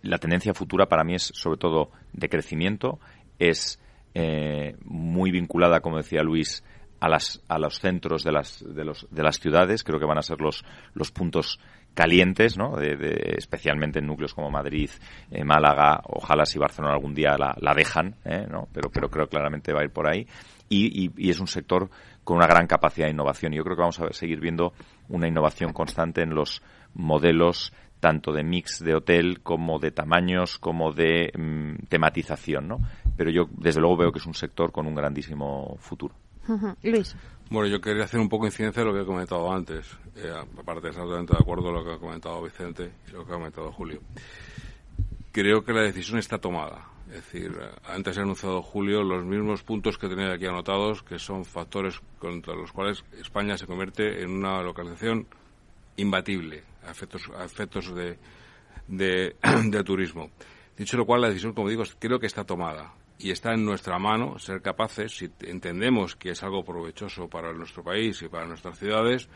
la 0.01 0.17
tendencia 0.17 0.55
futura 0.55 0.87
para 0.87 1.03
mí 1.03 1.13
es 1.13 1.29
sobre 1.35 1.59
todo 1.59 1.91
de 2.11 2.27
crecimiento, 2.27 2.99
es 3.37 3.79
muy 4.83 5.31
vinculada, 5.31 5.79
como 5.79 5.97
decía 5.97 6.23
Luis, 6.23 6.63
a, 7.03 7.09
las, 7.09 7.41
a 7.49 7.59
los 7.59 7.79
centros 7.79 8.23
de 8.23 8.31
las, 8.31 8.63
de, 8.65 8.85
los, 8.85 9.05
de 9.11 9.23
las 9.23 9.37
ciudades, 9.37 9.83
creo 9.83 9.99
que 9.99 10.05
van 10.05 10.17
a 10.17 10.21
ser 10.21 10.39
los, 10.39 10.63
los 10.93 11.11
puntos 11.11 11.59
calientes, 11.93 12.57
¿no? 12.57 12.75
De, 12.75 13.35
especialmente 13.37 13.99
en 13.99 14.07
núcleos 14.07 14.33
como 14.33 14.49
Madrid, 14.49 14.89
eh, 15.31 15.43
Málaga, 15.43 16.01
ojalá 16.05 16.45
si 16.45 16.59
Barcelona 16.59 16.93
algún 16.93 17.13
día 17.13 17.35
la, 17.37 17.73
dejan, 17.73 18.15
¿eh? 18.25 18.45
¿no? 18.49 18.67
Pero, 18.73 18.89
pero 18.89 19.09
creo 19.09 19.27
claramente 19.27 19.73
va 19.73 19.81
a 19.81 19.83
ir 19.83 19.91
por 19.91 20.07
ahí. 20.07 20.27
Y, 20.69 21.11
y, 21.17 21.29
es 21.29 21.39
un 21.39 21.47
sector 21.47 21.89
con 22.23 22.37
una 22.37 22.47
gran 22.47 22.65
capacidad 22.67 23.07
de 23.07 23.13
innovación. 23.13 23.53
Y 23.53 23.57
yo 23.57 23.63
creo 23.63 23.75
que 23.75 23.81
vamos 23.81 23.99
a 23.99 24.11
seguir 24.11 24.39
viendo 24.39 24.73
una 25.09 25.27
innovación 25.27 25.71
constante 25.71 26.21
en 26.21 26.33
los 26.33 26.63
modelos 26.95 27.73
tanto 27.99 28.33
de 28.33 28.43
mix 28.43 28.83
de 28.83 28.95
hotel 28.95 29.39
como 29.41 29.79
de 29.79 29.91
tamaños 29.91 30.57
como 30.57 30.91
de 30.91 31.31
mm, 31.37 31.85
tematización, 31.87 32.67
¿no? 32.67 32.79
Pero 33.15 33.31
yo 33.31 33.43
desde 33.51 33.79
luego 33.79 33.95
veo 33.95 34.11
que 34.11 34.19
es 34.19 34.25
un 34.25 34.33
sector 34.33 34.73
con 34.73 34.87
un 34.87 34.95
grandísimo 34.95 35.77
futuro. 35.79 36.13
Luis. 36.83 37.15
Bueno, 37.53 37.67
yo 37.67 37.79
quería 37.79 38.05
hacer 38.05 38.19
un 38.19 38.29
poco 38.29 38.47
incidencia 38.47 38.81
de 38.81 38.89
lo 38.89 38.95
que 38.95 39.01
he 39.01 39.05
comentado 39.05 39.53
antes. 39.53 39.85
Eh, 40.15 40.33
aparte, 40.57 40.87
exactamente 40.87 41.33
de 41.33 41.39
acuerdo 41.39 41.65
con 41.65 41.75
lo 41.75 41.85
que 41.85 41.91
ha 41.91 41.99
comentado 41.99 42.41
Vicente 42.41 42.91
y 43.07 43.11
lo 43.11 43.23
que 43.23 43.31
ha 43.31 43.35
comentado 43.35 43.71
Julio. 43.71 44.01
Creo 45.31 45.63
que 45.63 45.71
la 45.71 45.83
decisión 45.83 46.17
está 46.17 46.39
tomada. 46.39 46.87
Es 47.09 47.17
decir, 47.17 47.55
antes 47.85 48.17
ha 48.17 48.21
anunciado 48.21 48.63
Julio 48.63 49.03
los 49.03 49.23
mismos 49.23 49.61
puntos 49.61 49.99
que 49.99 50.09
tenía 50.09 50.33
aquí 50.33 50.47
anotados, 50.47 51.03
que 51.03 51.19
son 51.19 51.45
factores 51.45 52.01
contra 52.17 52.55
los 52.55 52.71
cuales 52.71 53.05
España 53.21 53.55
se 53.55 53.67
convierte 53.67 54.23
en 54.23 54.31
una 54.31 54.63
localización 54.63 55.27
imbatible 55.97 56.63
a 56.87 56.89
efectos, 56.89 57.29
a 57.37 57.45
efectos 57.45 57.93
de, 57.93 58.17
de 58.87 59.83
turismo. 59.85 60.31
Dicho 60.75 60.97
lo 60.97 61.05
cual, 61.05 61.21
la 61.21 61.27
decisión, 61.27 61.53
como 61.53 61.69
digo, 61.69 61.83
creo 61.99 62.19
que 62.19 62.25
está 62.25 62.45
tomada 62.45 62.95
y 63.19 63.31
está 63.31 63.53
en 63.53 63.65
nuestra 63.65 63.99
mano 63.99 64.37
ser 64.39 64.61
capaces, 64.61 65.15
si 65.15 65.29
entendemos 65.41 66.15
que 66.15 66.31
es 66.31 66.43
algo 66.43 66.63
provechoso 66.63 67.27
para 67.27 67.53
nuestro 67.53 67.83
país 67.83 68.21
y 68.21 68.27
para 68.27 68.45
nuestras 68.45 68.77
ciudades, 68.77 69.29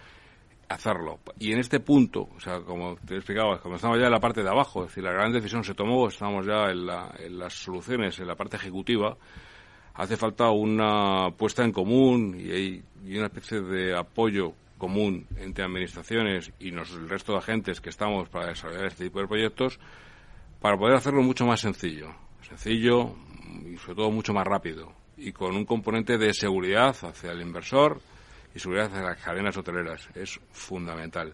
hacerlo. 0.69 1.19
Y 1.39 1.53
en 1.53 1.59
este 1.59 1.79
punto, 1.79 2.27
o 2.35 2.39
sea, 2.39 2.59
como 2.61 2.95
te 2.97 3.15
explicaba, 3.15 3.59
como 3.59 3.75
estamos 3.75 3.99
ya 3.99 4.05
en 4.05 4.11
la 4.11 4.19
parte 4.19 4.43
de 4.43 4.49
abajo, 4.49 4.83
es 4.83 4.89
decir, 4.89 5.03
la 5.03 5.11
gran 5.11 5.31
decisión 5.31 5.63
se 5.63 5.73
tomó, 5.73 6.07
estamos 6.07 6.45
ya 6.45 6.69
en, 6.69 6.85
las 6.85 7.53
soluciones, 7.53 8.19
en 8.19 8.27
la 8.27 8.35
parte 8.35 8.57
ejecutiva, 8.57 9.17
hace 9.93 10.17
falta 10.17 10.49
una 10.49 11.31
puesta 11.37 11.63
en 11.63 11.71
común 11.71 12.35
y, 12.37 12.83
y 13.05 13.17
una 13.17 13.27
especie 13.27 13.61
de 13.61 13.97
apoyo 13.97 14.53
común 14.77 15.25
entre 15.37 15.63
administraciones 15.63 16.51
y 16.59 16.69
el 16.69 17.09
resto 17.09 17.33
de 17.33 17.39
agentes 17.39 17.81
que 17.81 17.89
estamos 17.89 18.29
para 18.29 18.47
desarrollar 18.47 18.85
este 18.85 19.05
tipo 19.05 19.19
de 19.19 19.27
proyectos 19.27 19.79
para 20.61 20.77
poder 20.77 20.95
hacerlo 20.95 21.23
mucho 21.23 21.45
más 21.45 21.61
sencillo. 21.61 22.13
Sencillo, 22.47 23.15
y 23.65 23.77
sobre 23.77 23.95
todo 23.95 24.11
mucho 24.11 24.33
más 24.33 24.45
rápido 24.45 24.93
y 25.17 25.31
con 25.31 25.55
un 25.55 25.65
componente 25.65 26.17
de 26.17 26.33
seguridad 26.33 26.95
hacia 27.01 27.31
el 27.31 27.41
inversor 27.41 27.99
y 28.53 28.59
seguridad 28.59 28.85
hacia 28.85 29.01
las 29.01 29.21
cadenas 29.21 29.57
hoteleras. 29.57 30.07
Es 30.13 30.39
fundamental. 30.51 31.33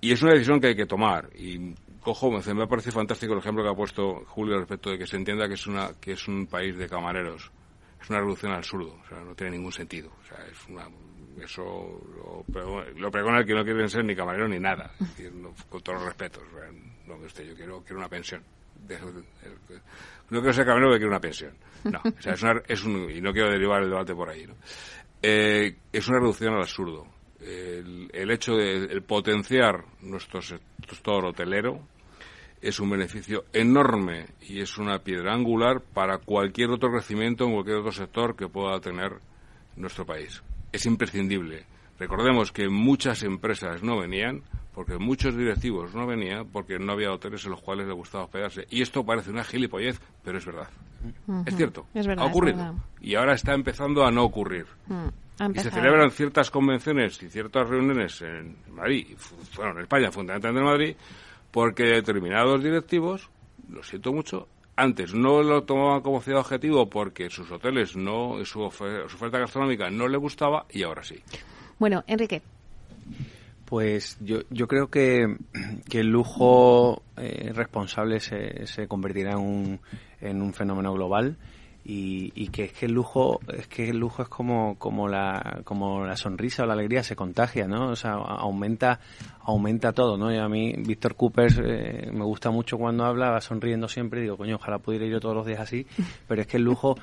Y 0.00 0.12
es 0.12 0.22
una 0.22 0.32
decisión 0.32 0.60
que 0.60 0.68
hay 0.68 0.76
que 0.76 0.86
tomar. 0.86 1.28
Y 1.36 1.74
cojo, 2.00 2.30
me 2.30 2.66
parece 2.66 2.90
fantástico 2.90 3.34
el 3.34 3.40
ejemplo 3.40 3.62
que 3.62 3.70
ha 3.70 3.74
puesto 3.74 4.24
Julio 4.26 4.58
respecto 4.58 4.90
de 4.90 4.98
que 4.98 5.06
se 5.06 5.16
entienda 5.16 5.46
que 5.46 5.54
es, 5.54 5.66
una, 5.66 5.92
que 6.00 6.12
es 6.12 6.26
un 6.26 6.46
país 6.46 6.76
de 6.76 6.88
camareros. 6.88 7.50
Es 8.00 8.08
una 8.10 8.20
reducción 8.20 8.52
al 8.52 8.58
absurdo. 8.58 8.96
O 9.04 9.08
sea, 9.08 9.20
no 9.20 9.34
tiene 9.34 9.56
ningún 9.56 9.72
sentido. 9.72 10.10
O 10.22 10.26
sea, 10.26 10.38
es 10.46 10.66
una, 10.68 10.88
eso 11.42 12.00
lo, 12.16 12.84
lo 12.94 13.10
pregona 13.10 13.40
el 13.40 13.46
que 13.46 13.54
no 13.54 13.64
quieren 13.64 13.88
ser 13.90 14.04
ni 14.04 14.14
camarero 14.14 14.48
ni 14.48 14.58
nada. 14.58 14.92
con 15.68 15.82
todos 15.82 15.98
los 15.98 16.08
respetos. 16.08 16.44
no, 17.06 17.16
yo 17.26 17.54
quiero, 17.54 17.82
quiero 17.82 17.98
una 17.98 18.08
pensión 18.08 18.42
no 20.30 20.40
quiero 20.40 20.52
ser 20.52 20.64
camarero 20.64 20.88
porque 20.88 20.98
quiero 20.98 21.10
una 21.10 21.20
pensión. 21.20 21.54
No, 21.84 22.00
o 22.04 22.22
sea, 22.22 22.34
es, 22.34 22.42
una, 22.42 22.62
es 22.66 22.84
un, 22.84 23.10
y 23.10 23.20
no 23.20 23.32
quiero 23.32 23.50
derivar 23.50 23.82
el 23.82 23.90
debate 23.90 24.14
por 24.14 24.28
ahí. 24.28 24.46
Eh, 25.22 25.76
es 25.92 26.08
una 26.08 26.20
reducción 26.20 26.54
al 26.54 26.62
absurdo. 26.62 27.06
El, 27.40 28.30
hecho 28.30 28.56
de 28.56 29.00
potenciar 29.00 29.84
nuestro 30.02 30.42
sector 30.42 31.24
hotelero 31.24 31.80
es 32.60 32.80
un 32.80 32.90
beneficio 32.90 33.44
enorme 33.52 34.26
y 34.42 34.60
es 34.60 34.76
una 34.76 34.98
piedra 34.98 35.32
angular 35.32 35.80
para 35.80 36.18
cualquier 36.18 36.70
otro 36.70 36.90
crecimiento 36.90 37.44
en 37.44 37.52
cualquier 37.52 37.76
otro 37.78 37.92
sector 37.92 38.36
que 38.36 38.48
pueda 38.48 38.80
tener 38.80 39.18
nuestro 39.76 40.04
país. 40.04 40.42
Es 40.72 40.84
imprescindible. 40.84 41.64
Recordemos 41.98 42.52
que 42.52 42.68
muchas 42.68 43.22
empresas 43.22 43.82
no 43.82 43.98
venían 43.98 44.42
porque 44.72 44.96
muchos 44.96 45.36
directivos 45.36 45.92
no 45.94 46.06
venían 46.06 46.46
porque 46.46 46.78
no 46.78 46.92
había 46.92 47.12
hoteles 47.12 47.44
en 47.44 47.50
los 47.50 47.60
cuales 47.60 47.88
les 47.88 47.96
gustaba 47.96 48.24
hospedarse. 48.24 48.64
Y 48.70 48.82
esto 48.82 49.04
parece 49.04 49.30
una 49.30 49.42
gilipollez, 49.42 50.00
pero 50.22 50.38
es 50.38 50.46
verdad. 50.46 50.68
Es 51.46 51.56
cierto. 51.56 51.86
ha 52.16 52.24
ocurrido. 52.24 52.76
Y 53.00 53.16
ahora 53.16 53.34
está 53.34 53.54
empezando 53.54 54.06
a 54.06 54.12
no 54.12 54.24
ocurrir. 54.24 54.66
Y 55.54 55.58
se 55.58 55.70
celebran 55.70 56.10
ciertas 56.10 56.50
convenciones 56.50 57.20
y 57.22 57.28
ciertas 57.28 57.68
reuniones 57.68 58.22
en 58.22 58.56
Madrid, 58.72 59.16
bueno, 59.56 59.72
en 59.72 59.80
España, 59.80 60.10
fundamentalmente 60.12 60.60
en 60.60 60.66
Madrid, 60.66 60.96
porque 61.50 61.84
determinados 61.84 62.62
directivos, 62.62 63.30
lo 63.68 63.82
siento 63.82 64.12
mucho, 64.12 64.48
antes 64.74 65.12
no 65.12 65.42
lo 65.42 65.64
tomaban 65.64 66.02
como 66.02 66.20
ciudad 66.20 66.40
objetivo 66.40 66.88
porque 66.88 67.30
sus 67.30 67.50
hoteles 67.50 67.96
no, 67.96 68.44
su, 68.44 68.60
oferta 68.62 69.38
gastronómica 69.38 69.90
no 69.90 70.06
le 70.06 70.16
gustaba 70.16 70.66
y 70.70 70.84
ahora 70.84 71.02
sí. 71.02 71.20
Bueno, 71.78 72.04
Enrique. 72.06 72.42
Pues 73.64 74.16
yo, 74.20 74.40
yo 74.50 74.66
creo 74.66 74.88
que, 74.88 75.36
que 75.90 76.00
el 76.00 76.08
lujo 76.08 77.02
eh, 77.16 77.52
responsable 77.54 78.20
se, 78.20 78.66
se 78.66 78.88
convertirá 78.88 79.32
en 79.32 79.38
un, 79.38 79.80
en 80.20 80.42
un 80.42 80.54
fenómeno 80.54 80.92
global 80.94 81.36
y, 81.90 82.48
que 82.48 82.64
es 82.64 82.72
que 82.72 82.84
el 82.84 82.92
lujo 82.92 83.40
es 83.50 83.66
que 83.66 83.88
el 83.88 83.98
lujo 83.98 84.22
es 84.22 84.28
como 84.28 84.76
como 84.76 85.08
la 85.08 85.60
como 85.64 86.04
la 86.04 86.16
sonrisa 86.16 86.64
o 86.64 86.66
la 86.66 86.74
alegría 86.74 87.02
se 87.02 87.16
contagia 87.16 87.66
no 87.66 87.88
o 87.88 87.96
sea 87.96 88.12
aumenta 88.12 89.00
aumenta 89.40 89.92
todo 89.94 90.18
no 90.18 90.30
y 90.30 90.36
a 90.36 90.48
mí 90.48 90.74
Víctor 90.76 91.14
Cooper 91.14 91.50
eh, 91.64 92.10
me 92.12 92.24
gusta 92.24 92.50
mucho 92.50 92.76
cuando 92.76 93.06
habla 93.06 93.30
va 93.30 93.40
sonriendo 93.40 93.88
siempre 93.88 94.20
digo 94.20 94.36
coño 94.36 94.56
ojalá 94.56 94.78
pudiera 94.78 95.06
ir 95.06 95.12
yo 95.12 95.20
todos 95.20 95.34
los 95.34 95.46
días 95.46 95.60
así 95.60 95.86
pero 96.26 96.42
es 96.42 96.46
que 96.46 96.58
el 96.58 96.64
lujo 96.64 96.96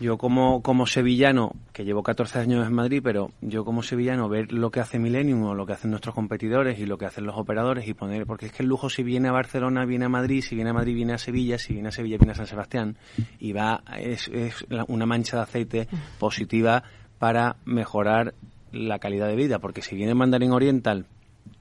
yo 0.00 0.16
como, 0.16 0.62
como 0.62 0.86
sevillano, 0.86 1.52
que 1.72 1.84
llevo 1.84 2.02
14 2.02 2.38
años 2.38 2.66
en 2.66 2.72
Madrid, 2.72 3.00
pero 3.02 3.30
yo 3.40 3.64
como 3.64 3.82
sevillano 3.82 4.28
ver 4.28 4.52
lo 4.52 4.70
que 4.70 4.80
hace 4.80 4.98
Millennium 4.98 5.42
o 5.44 5.54
lo 5.54 5.66
que 5.66 5.72
hacen 5.72 5.90
nuestros 5.90 6.14
competidores 6.14 6.78
y 6.78 6.86
lo 6.86 6.98
que 6.98 7.06
hacen 7.06 7.26
los 7.26 7.36
operadores 7.36 7.88
y 7.88 7.94
poner, 7.94 8.26
porque 8.26 8.46
es 8.46 8.52
que 8.52 8.62
el 8.62 8.68
lujo 8.68 8.90
si 8.90 9.02
viene 9.02 9.28
a 9.28 9.32
Barcelona, 9.32 9.84
viene 9.84 10.04
a 10.04 10.08
Madrid, 10.08 10.42
si 10.42 10.54
viene 10.54 10.70
a 10.70 10.74
Madrid, 10.74 10.94
viene 10.94 11.14
a 11.14 11.18
Sevilla, 11.18 11.58
si 11.58 11.72
viene 11.72 11.88
a 11.88 11.92
Sevilla, 11.92 12.16
viene 12.16 12.32
a 12.32 12.36
San 12.36 12.46
Sebastián 12.46 12.96
y 13.40 13.52
va, 13.52 13.82
es, 13.98 14.28
es 14.28 14.64
una 14.86 15.06
mancha 15.06 15.36
de 15.36 15.42
aceite 15.42 15.88
positiva 16.18 16.84
para 17.18 17.56
mejorar 17.64 18.34
la 18.72 18.98
calidad 18.98 19.28
de 19.28 19.36
vida, 19.36 19.58
porque 19.58 19.82
si 19.82 19.96
viene 19.96 20.14
Mandarin 20.14 20.52
Oriental 20.52 21.06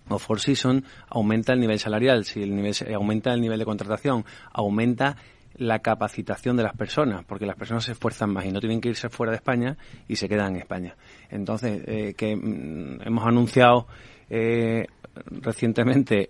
o 0.10 0.20
Four 0.20 0.40
Seasons, 0.40 0.84
aumenta 1.10 1.54
el 1.54 1.60
nivel 1.60 1.80
salarial, 1.80 2.26
si 2.26 2.42
el 2.44 2.56
nivel, 2.56 2.74
aumenta 2.96 3.34
el 3.34 3.42
nivel 3.42 3.60
de 3.60 3.66
contratación, 3.66 4.26
aumenta 4.54 5.18
la 5.58 5.80
capacitación 5.80 6.58
de 6.58 6.64
las 6.64 6.74
personas, 6.74 7.26
porque 7.26 7.46
las 7.46 7.56
personas 7.56 7.86
se 7.86 7.94
esfuerzan 7.94 8.32
más 8.32 8.46
y 8.46 8.52
no 8.52 8.60
tienen 8.60 8.82
que 8.82 8.90
irse 8.90 9.10
fuera 9.10 9.32
de 9.32 9.38
España 9.38 9.78
y 10.08 10.16
se 10.16 10.30
quedan 10.30 10.56
en 10.56 10.62
España. 10.62 10.96
Entonces, 11.30 11.82
eh, 11.88 12.14
que 12.16 12.36
mm, 12.36 13.02
hemos 13.06 13.26
anunciado 13.26 13.88
eh, 14.30 14.88
recientemente, 15.32 16.30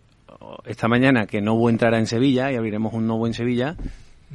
esta 0.66 0.88
mañana, 0.88 1.26
que 1.26 1.42
Novo 1.42 1.70
entrará 1.70 1.98
en 2.00 2.08
Sevilla 2.08 2.52
y 2.52 2.56
abriremos 2.56 2.94
un 2.94 3.08
Novo 3.08 3.28
en 3.28 3.34
Sevilla 3.34 3.76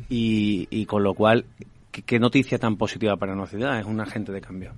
y, 0.08 0.66
y 0.70 0.86
con 0.86 1.02
lo 1.02 1.14
cual, 1.14 1.44
¿qué, 1.90 2.18
noticia 2.18 2.58
tan 2.58 2.76
positiva 2.76 3.16
para 3.16 3.34
nuestra 3.34 3.58
ciudad, 3.58 3.78
es 3.78 3.86
un 3.86 4.00
agente 4.00 4.32
de 4.32 4.40
cambio. 4.40 4.72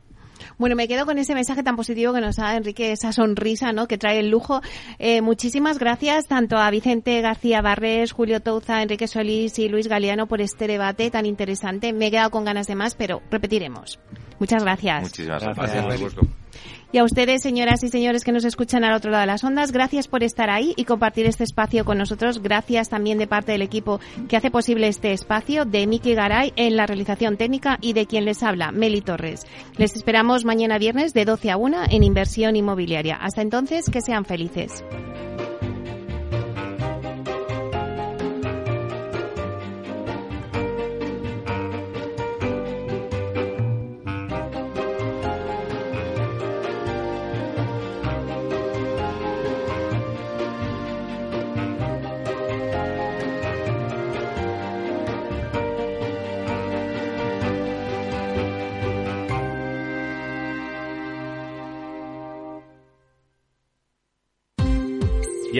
Bueno, 0.59 0.77
me 0.77 0.89
quedo 0.89 1.07
con 1.07 1.19
ese 1.19 1.35
mensaje 1.35 1.63
tan 1.63 1.77
positivo 1.77 2.13
que 2.13 2.21
nos 2.21 2.37
da 2.37 2.57
Enrique, 2.57 2.93
esa 2.93 3.13
sonrisa 3.13 3.73
¿no? 3.73 3.89
que 3.89 3.99
trae 3.99 4.21
el 4.21 4.31
lujo. 4.31 4.61
Eh, 4.99 5.21
muchísimas 5.21 5.79
gracias 5.79 6.27
tanto 6.27 6.57
a 6.59 6.71
Vicente 6.71 7.21
García 7.21 7.61
Barres, 7.61 8.13
Julio 8.13 8.41
Touza, 8.41 8.83
Enrique 8.83 9.09
Solís 9.09 9.59
y 9.59 9.69
Luis 9.69 9.89
Galeano 9.89 10.27
por 10.27 10.41
este 10.41 10.67
debate 10.67 11.11
tan 11.11 11.27
interesante. 11.27 11.93
Me 11.93 12.07
he 12.07 12.11
quedado 12.11 12.31
con 12.31 12.45
ganas 12.45 12.67
de 12.67 12.75
más, 12.75 12.95
pero 12.95 13.23
repetiremos. 13.31 13.99
Muchas 14.45 14.63
gracias. 14.63 15.03
Muchísimas 15.05 15.43
gracias. 15.43 15.87
gracias. 15.87 16.15
Y 16.93 16.99
a 16.99 17.05
ustedes, 17.05 17.43
señoras 17.43 17.83
y 17.83 17.89
señores 17.89 18.25
que 18.25 18.31
nos 18.31 18.45
escuchan 18.45 18.85
al 18.85 18.95
otro 18.95 19.11
lado 19.11 19.23
de 19.23 19.27
las 19.27 19.43
ondas, 19.43 19.73
gracias 19.73 20.07
por 20.07 20.23
estar 20.23 20.51
ahí 20.51 20.75
y 20.77 20.85
compartir 20.85 21.25
este 21.25 21.43
espacio 21.43 21.87
con 21.87 21.97
nosotros. 21.97 22.43
Gracias 22.43 22.91
también 22.91 23.17
de 23.17 23.27
parte 23.27 23.53
del 23.53 23.63
equipo 23.63 24.01
que 24.29 24.37
hace 24.37 24.51
posible 24.51 24.87
este 24.87 25.13
espacio, 25.13 25.65
de 25.65 25.87
Miki 25.87 26.15
Garay 26.15 26.53
en 26.57 26.77
la 26.77 26.87
realización 26.87 27.39
técnica 27.39 27.79
y 27.81 27.95
de 27.95 28.05
quien 28.05 28.27
les 28.27 28.43
habla, 28.43 28.71
Meli 28.71 29.01
Torres. 29.01 29.47
Les 29.79 29.97
esperamos 29.97 30.45
mañana 30.45 30.77
viernes 30.79 31.15
de 31.15 31.25
12 31.25 31.51
a 31.51 31.57
1 31.57 31.85
en 31.91 32.05
Inversión 32.05 32.55
Inmobiliaria. 32.55 33.17
Hasta 33.17 33.41
entonces, 33.41 33.89
que 33.91 34.03
sean 34.03 34.27
felices. 34.27 34.85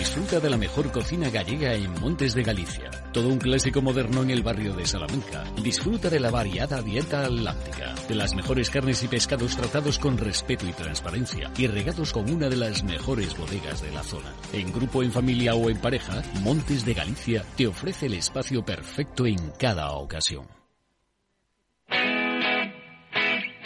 Disfruta 0.00 0.40
de 0.40 0.48
la 0.48 0.56
mejor 0.56 0.90
cocina 0.90 1.28
gallega 1.28 1.74
en 1.74 1.92
Montes 2.00 2.32
de 2.32 2.42
Galicia. 2.42 2.90
Todo 3.12 3.28
un 3.28 3.36
clásico 3.36 3.82
moderno 3.82 4.22
en 4.22 4.30
el 4.30 4.42
barrio 4.42 4.72
de 4.72 4.86
Salamanca. 4.86 5.44
Disfruta 5.62 6.08
de 6.08 6.18
la 6.18 6.30
variada 6.30 6.80
dieta 6.80 7.26
atlántica, 7.26 7.94
de 8.08 8.14
las 8.14 8.34
mejores 8.34 8.70
carnes 8.70 9.02
y 9.02 9.08
pescados 9.08 9.58
tratados 9.58 9.98
con 9.98 10.16
respeto 10.16 10.66
y 10.66 10.72
transparencia 10.72 11.52
y 11.58 11.66
regados 11.66 12.14
con 12.14 12.30
una 12.30 12.48
de 12.48 12.56
las 12.56 12.82
mejores 12.82 13.36
bodegas 13.36 13.82
de 13.82 13.92
la 13.92 14.02
zona. 14.02 14.32
En 14.54 14.72
grupo, 14.72 15.02
en 15.02 15.12
familia 15.12 15.54
o 15.54 15.68
en 15.68 15.76
pareja, 15.76 16.22
Montes 16.40 16.86
de 16.86 16.94
Galicia 16.94 17.44
te 17.54 17.66
ofrece 17.66 18.06
el 18.06 18.14
espacio 18.14 18.64
perfecto 18.64 19.26
en 19.26 19.50
cada 19.58 19.90
ocasión. 19.92 20.46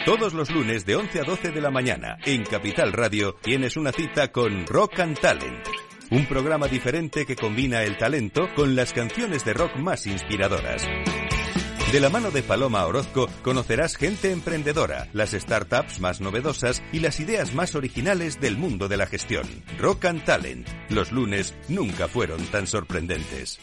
Todos 0.05 0.33
los 0.33 0.51
lunes 0.51 0.85
de 0.85 0.97
11 0.97 1.21
a 1.21 1.23
12 1.23 1.51
de 1.51 1.61
la 1.61 1.71
mañana 1.71 2.17
en 2.25 2.43
Capital 2.43 2.91
Radio 2.91 3.35
tienes 3.41 3.77
una 3.77 3.93
cita 3.93 4.33
con 4.33 4.67
Rock 4.67 4.99
and 4.99 5.17
Talent 5.17 5.65
un 6.11 6.25
programa 6.25 6.67
diferente 6.67 7.25
que 7.25 7.35
combina 7.35 7.83
el 7.83 7.97
talento 7.97 8.47
con 8.55 8.75
las 8.75 8.93
canciones 8.93 9.43
de 9.45 9.53
rock 9.53 9.75
más 9.77 10.05
inspiradoras. 10.07 10.85
De 11.91 11.99
la 11.99 12.09
mano 12.09 12.31
de 12.31 12.43
Paloma 12.43 12.85
Orozco 12.85 13.29
conocerás 13.41 13.95
gente 13.95 14.31
emprendedora, 14.31 15.07
las 15.13 15.31
startups 15.31 15.99
más 15.99 16.19
novedosas 16.19 16.83
y 16.91 16.99
las 16.99 17.19
ideas 17.19 17.53
más 17.53 17.75
originales 17.75 18.39
del 18.41 18.57
mundo 18.57 18.87
de 18.87 18.97
la 18.97 19.05
gestión. 19.05 19.47
Rock 19.79 20.05
and 20.05 20.25
Talent. 20.25 20.67
Los 20.89 21.11
lunes 21.11 21.55
nunca 21.69 22.07
fueron 22.07 22.43
tan 22.47 22.67
sorprendentes. 22.67 23.59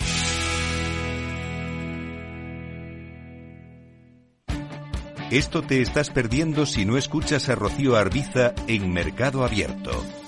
Esto 5.30 5.62
te 5.62 5.80
estás 5.80 6.10
perdiendo 6.10 6.66
si 6.66 6.84
no 6.84 6.98
escuchas 6.98 7.48
a 7.48 7.54
Rocío 7.54 7.96
Arbiza 7.96 8.54
en 8.66 8.92
Mercado 8.92 9.44
Abierto. 9.44 10.21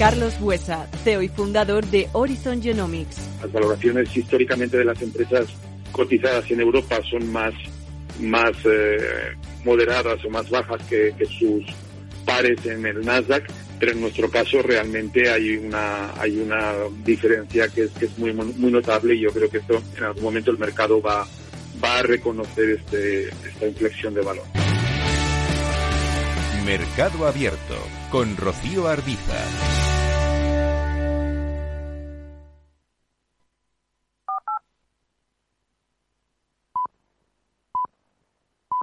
Carlos 0.00 0.40
Buesa, 0.40 0.86
CEO 1.04 1.20
y 1.20 1.28
fundador 1.28 1.84
de 1.84 2.08
Horizon 2.14 2.62
Genomics. 2.62 3.18
Las 3.42 3.52
valoraciones 3.52 4.16
históricamente 4.16 4.78
de 4.78 4.86
las 4.86 5.02
empresas 5.02 5.48
cotizadas 5.92 6.50
en 6.50 6.62
Europa 6.62 7.00
son 7.10 7.30
más 7.30 7.52
más 8.18 8.52
eh, 8.64 8.96
moderadas 9.62 10.24
o 10.24 10.30
más 10.30 10.48
bajas 10.48 10.80
que, 10.88 11.12
sus 11.38 11.66
pares 12.24 12.64
en 12.64 12.86
el 12.86 13.04
Nasdaq, 13.04 13.44
pero 13.78 13.92
en 13.92 14.00
nuestro 14.00 14.30
caso 14.30 14.62
realmente 14.62 15.28
hay 15.28 15.58
una 15.58 16.18
hay 16.18 16.38
una 16.38 16.72
diferencia 17.04 17.68
que 17.68 17.82
es, 17.82 17.90
que 17.90 18.06
es 18.06 18.18
muy 18.18 18.32
muy 18.32 18.72
notable 18.72 19.14
y 19.16 19.20
yo 19.20 19.30
creo 19.34 19.50
que 19.50 19.58
esto 19.58 19.82
en 19.98 20.04
algún 20.04 20.22
momento 20.22 20.50
el 20.50 20.56
mercado 20.56 21.02
va 21.02 21.28
va 21.84 21.98
a 21.98 22.02
reconocer 22.02 22.70
este, 22.70 23.28
esta 23.28 23.66
inflexión 23.66 24.14
de 24.14 24.22
valor. 24.22 24.44
Mercado 26.64 27.26
Abierto 27.26 27.76
con 28.10 28.36
Rocío 28.38 28.88
Arbiza. 28.88 29.89